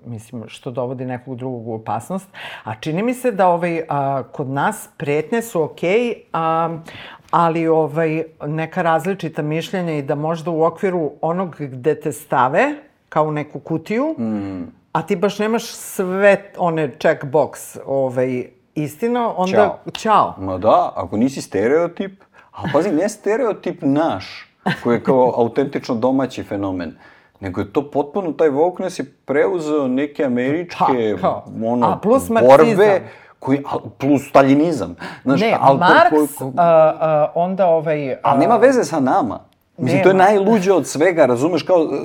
mislim, 0.07 0.45
što 0.47 0.71
dovodi 0.71 1.05
nekog 1.05 1.37
drugog 1.37 1.69
u 1.69 1.75
opasnost. 1.75 2.29
A 2.65 2.75
čini 2.75 3.03
mi 3.03 3.15
se 3.15 3.31
da 3.31 3.49
ovaj, 3.49 3.83
a, 3.89 4.23
kod 4.33 4.49
nas 4.49 4.89
pretnje 4.97 5.43
su 5.43 5.63
okej, 5.63 6.15
a, 6.33 6.79
ali 7.31 7.69
ovaj, 7.69 8.25
neka 8.47 8.83
različita 8.83 9.43
mišljenja 9.43 9.93
i 9.93 10.03
da 10.03 10.15
možda 10.15 10.51
u 10.51 10.65
okviru 10.65 11.13
onog 11.21 11.57
gde 11.59 12.01
te 12.01 12.13
stave, 12.13 12.75
kao 13.09 13.25
u 13.25 13.33
neku 13.33 13.61
kutiju, 13.61 14.15
mm. 14.19 14.63
a 14.93 15.03
ti 15.03 15.17
baš 15.17 15.39
nemaš 15.39 15.65
sve 15.67 16.53
one 16.59 16.93
checkbox 16.99 17.79
ovaj, 17.87 18.47
istina, 18.75 19.35
onda 19.37 19.57
Ćao. 19.57 19.93
ćao. 19.93 20.35
Ma 20.39 20.59
da, 20.59 20.93
ako 20.97 21.17
nisi 21.17 21.43
stereotip, 21.43 22.23
a 22.53 22.63
pazi, 22.73 22.93
ne 22.93 23.09
stereotip 23.09 23.83
naš, 23.83 24.48
koji 24.85 24.97
je 24.97 25.03
kao 25.03 25.35
autentično 25.37 25.95
domaći 25.95 26.43
fenomen, 26.43 26.95
nego 27.41 27.61
je 27.61 27.73
to 27.73 27.91
potpuno, 27.91 28.33
taj 28.33 28.49
wokeness 28.49 29.01
je 29.01 29.13
preuzeo 29.25 29.89
neke 29.89 30.25
američke, 30.25 30.77
Pa, 31.13 31.21
kao. 31.21 31.45
ono, 31.65 31.87
A, 31.87 31.99
plus 31.99 32.29
borbe, 32.29 33.03
koji, 33.39 33.63
a, 33.67 33.77
plus 33.99 34.29
staljinizam. 34.29 34.97
Znaš, 35.23 35.41
Ne, 35.41 35.57
Marks, 35.79 36.11
ko- 36.39 36.45
ko- 36.45 36.53
a, 36.57 36.67
a, 37.01 37.33
onda 37.35 37.67
ovaj... 37.67 38.13
a, 38.13 38.17
Ali 38.23 38.39
nema 38.39 38.57
veze 38.57 38.85
sa 38.85 39.01
nama. 39.01 39.41
Mislim, 39.79 40.03
to 40.03 40.09
je 40.09 40.15
najluđe 40.15 40.73
od 40.73 40.87
svega, 40.87 41.27
razumeš, 41.27 41.63
kao, 41.63 41.77
e, 41.83 41.97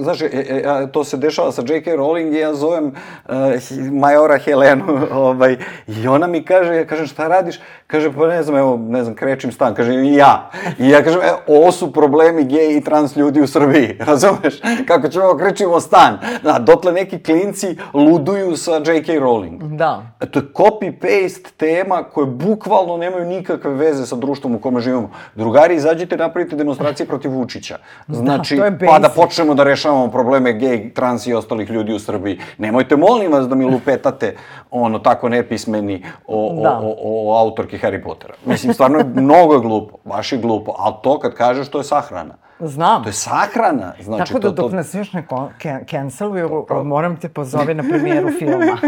e, 0.00 0.02
znaš, 0.02 0.22
e, 0.22 0.62
a, 0.66 0.86
to 0.86 1.04
se 1.04 1.16
dešava 1.16 1.52
sa 1.52 1.62
J.K. 1.68 1.90
Rowling 1.90 2.36
i 2.36 2.38
ja 2.38 2.54
zovem 2.54 2.92
Hi- 3.28 3.90
Majora 3.92 4.38
Helenu, 4.38 4.84
ovaj, 5.12 5.56
i 5.86 6.08
ona 6.08 6.26
mi 6.26 6.44
kaže, 6.44 6.74
ja 6.74 6.86
kažem, 6.86 7.06
šta 7.06 7.28
radiš? 7.28 7.60
Kaže, 7.86 8.12
pa 8.12 8.26
ne 8.26 8.42
znam, 8.42 8.56
evo, 8.56 8.76
ne 8.88 9.02
znam, 9.02 9.14
krećem 9.14 9.52
stan, 9.52 9.74
kaže, 9.74 9.94
i 9.94 10.14
ja. 10.14 10.50
I 10.78 10.88
ja 10.88 11.02
kažem, 11.04 11.20
e, 11.20 11.32
ovo 11.46 11.72
su 11.72 11.92
problemi 11.92 12.44
gej 12.44 12.76
i 12.76 12.84
trans 12.84 13.16
ljudi 13.16 13.40
u 13.40 13.46
Srbiji, 13.46 13.96
razumeš? 14.06 14.60
Kako 14.86 15.08
ćemo 15.08 15.36
krećemo 15.36 15.80
stan? 15.80 16.18
Da, 16.42 16.58
dotle 16.58 16.92
neki 16.92 17.22
klinci 17.22 17.76
luduju 17.94 18.56
sa 18.56 18.72
J.K. 18.72 19.12
Rowling. 19.12 19.76
Da. 19.76 20.02
To 20.30 20.38
je 20.38 20.44
copy-paste 20.54 21.50
tema 21.56 22.02
koje 22.02 22.26
bukvalno 22.26 22.96
nemaju 22.96 23.24
nikakve 23.24 23.70
veze 23.70 24.06
sa 24.06 24.16
društvom 24.16 24.54
u 24.54 24.60
kome 24.60 24.80
živimo. 24.80 25.10
Drugari, 25.34 25.74
izađite 25.74 26.16
napravite 26.16 26.56
demonstracije 26.56 27.06
protiv 27.18 27.32
Vučića. 27.38 27.78
Znači, 28.08 28.56
to 28.56 28.64
je 28.64 28.78
pa 28.78 28.98
da 28.98 29.08
počnemo 29.08 29.54
da 29.54 29.64
rešavamo 29.64 30.10
probleme 30.10 30.52
gej, 30.52 30.94
trans 30.94 31.26
i 31.26 31.34
ostalih 31.34 31.70
ljudi 31.70 31.92
u 31.92 31.98
Srbiji. 31.98 32.38
Nemojte, 32.58 32.96
molim 32.96 33.32
vas, 33.32 33.48
da 33.48 33.54
mi 33.54 33.64
lupetate 33.64 34.36
ono 34.70 34.98
tako 34.98 35.28
nepismeni 35.28 36.04
o, 36.26 36.60
o, 36.60 36.62
Da. 36.62 36.78
o, 36.82 36.94
o 36.98 37.38
autorki 37.38 37.78
Harry 37.78 38.02
Pottera. 38.02 38.34
Mislim, 38.44 38.74
stvarno, 38.74 39.04
mnogo 39.14 39.54
je 39.54 39.60
glupo, 39.60 39.96
baš 40.04 40.32
je 40.32 40.38
glupo, 40.38 40.74
ali 40.78 40.94
to 41.02 41.18
kad 41.18 41.34
kažeš, 41.34 41.68
to 41.68 41.78
je 41.78 41.84
sahrana. 41.84 42.34
Znam. 42.60 43.02
To 43.02 43.08
je 43.08 43.12
sahrana, 43.12 43.92
znači 44.00 44.32
Tako 44.32 44.38
da 44.40 44.48
to, 44.48 44.54
to... 44.54 44.62
dok 44.62 44.72
nas 44.72 44.94
još 44.94 45.12
ne 45.12 45.26
can- 45.28 45.84
canceluju, 45.90 46.66
moram 46.84 47.16
te 47.16 47.28
pozove 47.28 47.74
na 47.74 47.82
premijeru 47.82 48.28
filma. 48.38 48.78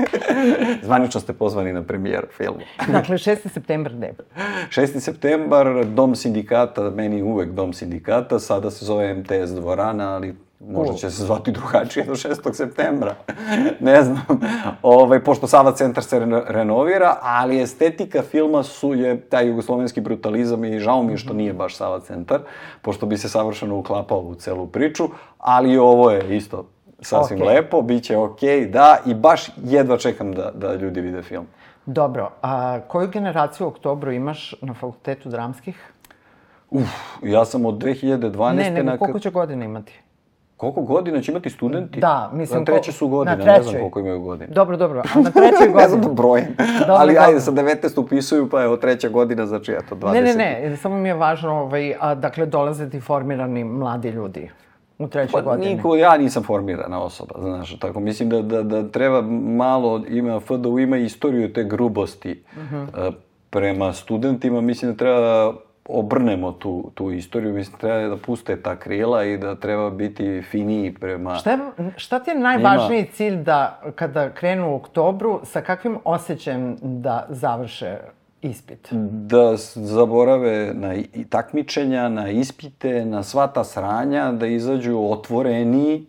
Zvanično 0.84 1.20
ste 1.20 1.32
pozvani 1.32 1.72
na 1.72 1.82
premijeru 1.82 2.26
filmu. 2.36 2.60
dakle, 2.92 3.16
6. 3.16 3.48
septembar 3.48 3.94
ne. 3.94 4.12
6. 4.68 5.00
septembar, 5.00 5.84
Dom 5.84 6.16
sindikata, 6.16 6.90
meni 6.90 7.22
uvek 7.22 7.50
Dom 7.50 7.72
sindikata, 7.72 8.38
sada 8.38 8.70
se 8.70 8.84
zove 8.84 9.14
MTS 9.14 9.50
dvorana, 9.50 10.14
ali 10.14 10.34
možda 10.60 10.94
će 10.94 11.10
se 11.10 11.24
zvati 11.24 11.52
drugačije 11.52 12.04
do 12.04 12.12
6. 12.12 12.54
septembra. 12.54 13.14
ne 13.80 14.02
znam. 14.02 14.22
Ovaj, 14.82 15.24
pošto 15.24 15.46
Sava 15.46 15.72
centar 15.72 16.04
se 16.04 16.20
reno- 16.20 16.44
renovira, 16.48 17.16
ali 17.22 17.62
estetika 17.62 18.22
filma 18.22 18.62
su 18.62 18.94
je 18.94 19.20
taj 19.20 19.48
jugoslovenski 19.48 20.00
brutalizam 20.00 20.64
i 20.64 20.78
žao 20.78 21.02
mi 21.02 21.12
je 21.12 21.16
što 21.16 21.34
nije 21.34 21.52
baš 21.52 21.76
Sava 21.76 22.00
centar, 22.00 22.40
pošto 22.82 23.06
bi 23.06 23.18
se 23.18 23.28
savršeno 23.28 23.78
uklapao 23.78 24.20
u 24.20 24.34
celu 24.34 24.66
priču, 24.66 25.08
ali 25.38 25.78
ovo 25.78 26.10
je 26.10 26.36
isto 26.36 26.66
sasvim 27.00 27.42
Okej. 27.42 27.54
lepo, 27.54 27.82
bit 27.82 28.04
će 28.04 28.16
okej, 28.16 28.66
da, 28.66 28.98
i 29.06 29.14
baš 29.14 29.48
jedva 29.56 29.98
čekam 29.98 30.32
da, 30.32 30.50
da 30.54 30.74
ljudi 30.74 31.00
vide 31.00 31.22
film. 31.22 31.46
Dobro, 31.86 32.30
a 32.42 32.80
koju 32.88 33.08
generaciju 33.08 33.66
u 33.66 33.70
oktobru 33.70 34.12
imaš 34.12 34.54
na 34.62 34.74
fakultetu 34.74 35.28
dramskih? 35.28 35.92
Uf, 36.70 36.88
ja 37.22 37.44
sam 37.44 37.66
od 37.66 37.74
2012. 37.74 38.54
Ne, 38.54 38.70
nego 38.70 38.90
na... 38.90 38.98
koliko 38.98 39.18
će 39.18 39.30
godina 39.30 39.64
imati? 39.64 40.00
Koliko 40.60 40.82
godina 40.82 41.20
će 41.20 41.32
imati 41.32 41.50
studenti? 41.50 42.00
Da, 42.00 42.30
mislim, 42.32 42.58
Na 42.58 42.64
treće 42.64 42.92
su 42.92 43.08
godine, 43.08 43.36
na 43.36 43.44
ne 43.44 43.52
znam 43.52 43.64
trećoj. 43.64 43.80
koliko 43.80 44.00
imaju 44.00 44.20
godine. 44.20 44.46
Dobro, 44.48 44.76
dobro, 44.76 45.02
a 45.06 45.20
na 45.20 45.30
trećoj 45.30 45.68
Ne 45.74 45.88
znam 45.88 46.00
da 46.00 46.06
godini? 46.06 46.14
brojem. 46.14 46.46
Dobro, 46.78 46.94
Ali 46.94 47.14
dobro. 47.14 47.24
ajde, 47.24 47.40
sa 47.40 47.52
19 47.52 48.00
upisuju, 48.00 48.48
pa 48.48 48.62
evo 48.62 48.76
treća 48.76 49.08
godina, 49.08 49.46
znači 49.46 49.72
eto, 49.74 49.94
20. 49.96 50.12
Ne, 50.12 50.22
ne, 50.22 50.34
ne, 50.62 50.76
samo 50.76 50.96
mi 50.96 51.08
je 51.08 51.14
važno, 51.14 51.52
ovaj, 51.52 51.94
a, 52.00 52.14
dakle, 52.14 52.46
dolaze 52.46 52.90
ti 52.90 53.00
formirani 53.00 53.64
mladi 53.64 54.08
ljudi 54.10 54.50
u 54.98 55.08
trećoj 55.08 55.32
Pa 55.34 55.42
godini. 55.42 55.74
niko, 55.74 55.96
ja 55.96 56.18
nisam 56.18 56.42
formirana 56.42 57.00
osoba, 57.00 57.34
znaš, 57.38 57.78
tako 57.78 58.00
mislim 58.00 58.28
da, 58.28 58.42
da, 58.42 58.62
da 58.62 58.88
treba 58.88 59.22
malo, 59.56 60.02
ima, 60.08 60.40
FDU 60.40 60.78
ima 60.78 60.96
istoriju 60.98 61.52
te 61.52 61.64
grubosti 61.64 62.42
Mhm. 62.56 62.76
eh, 62.76 63.10
prema 63.50 63.92
studentima, 63.92 64.60
mislim 64.60 64.90
da 64.90 64.96
treba 64.96 65.52
obrnemo 65.92 66.52
tu, 66.52 66.90
tu 66.94 67.10
istoriju, 67.10 67.54
mislim 67.54 67.78
treba 67.78 68.08
da 68.08 68.16
puste 68.16 68.62
ta 68.62 68.76
krila 68.76 69.24
i 69.24 69.38
da 69.38 69.54
treba 69.54 69.90
biti 69.90 70.42
finiji 70.50 70.94
prema... 70.94 71.34
Šta, 71.34 71.50
je, 71.50 71.58
šta 71.96 72.18
ti 72.18 72.30
je 72.30 72.38
najvažniji 72.38 73.06
cilj 73.12 73.36
da 73.36 73.80
kada 73.94 74.30
krenu 74.30 74.72
u 74.72 74.74
oktobru, 74.74 75.40
sa 75.44 75.60
kakvim 75.60 75.98
osjećajem 76.04 76.76
da 76.82 77.26
završe 77.28 77.98
ispit? 78.42 78.88
da 78.92 79.56
zaborave 79.74 80.74
na 80.74 80.94
takmičenja, 81.28 82.08
na 82.08 82.30
ispite, 82.30 83.04
na 83.04 83.22
sva 83.22 83.46
ta 83.46 83.64
sranja, 83.64 84.32
da 84.32 84.46
izađu 84.46 84.98
otvoreni, 84.98 86.06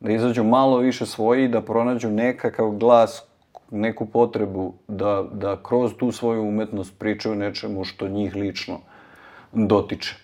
da 0.00 0.12
izađu 0.12 0.44
malo 0.44 0.78
više 0.78 1.06
svoji, 1.06 1.48
da 1.48 1.60
pronađu 1.60 2.10
nekakav 2.10 2.70
glas, 2.70 3.24
neku 3.70 4.06
potrebu 4.06 4.72
da, 4.88 5.24
da 5.32 5.56
kroz 5.62 5.92
tu 5.98 6.12
svoju 6.12 6.42
umetnost 6.42 6.98
pričaju 6.98 7.34
nečemu 7.34 7.84
što 7.84 8.08
njih 8.08 8.34
lično 8.36 8.78
dotiče. 9.52 10.16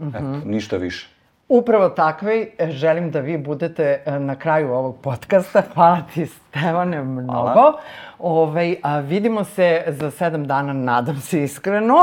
Eto, 0.00 0.40
ništa 0.44 0.76
više. 0.76 1.14
Upravo 1.48 1.88
takve 1.88 2.46
želim 2.68 3.10
da 3.10 3.20
vi 3.20 3.38
budete 3.38 4.02
e, 4.06 4.18
na 4.18 4.36
kraju 4.36 4.72
ovog 4.72 4.96
podcasta. 5.02 5.62
Hvala 5.74 6.02
ti, 6.14 6.26
Stevane, 6.26 7.02
mnogo. 7.02 7.72
Ovaj, 8.18 8.76
a 8.82 8.98
vidimo 8.98 9.44
se 9.44 9.84
za 9.86 10.10
sedam 10.10 10.46
dana, 10.46 10.72
nadam 10.72 11.16
se 11.16 11.42
iskreno. 11.42 11.96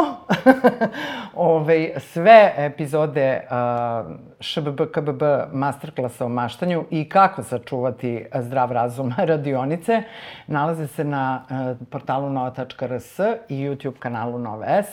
ovaj, 1.36 1.91
sve 1.97 2.53
epizode 2.57 3.41
a, 3.49 4.03
ŠBB, 4.39 4.82
KBB 4.93 5.24
masterklasa 5.53 6.26
o 6.26 6.30
maštanju 6.30 6.86
i 6.89 7.09
kako 7.09 7.43
sačuvati 7.43 8.26
zdrav 8.36 8.72
razum 8.72 9.13
radionice 9.32 10.03
nalaze 10.47 10.88
se 10.88 11.03
na 11.03 11.45
a, 11.49 11.76
portalu 11.89 12.30
nova.rs 12.30 13.19
i 13.49 13.55
YouTube 13.55 13.99
kanalu 13.99 14.39
Nova 14.39 14.65
S. 14.84 14.88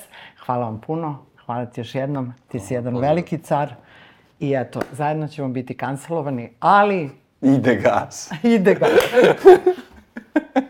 Hvala 0.46 0.64
vam 0.64 0.80
puno. 0.80 1.27
Hvala 1.48 1.66
ti 1.66 1.80
još 1.80 1.94
jednom. 1.94 2.32
Ti 2.48 2.60
si 2.60 2.74
jedan 2.74 2.96
veliki 2.96 3.38
car. 3.38 3.74
I 4.40 4.54
eto, 4.54 4.80
zajedno 4.92 5.28
ćemo 5.28 5.48
biti 5.48 5.76
kancelovani, 5.76 6.50
ali 6.60 7.10
Ide 7.42 7.76
gas. 7.76 8.30
Ide 8.56 8.74
ga. 8.74 8.86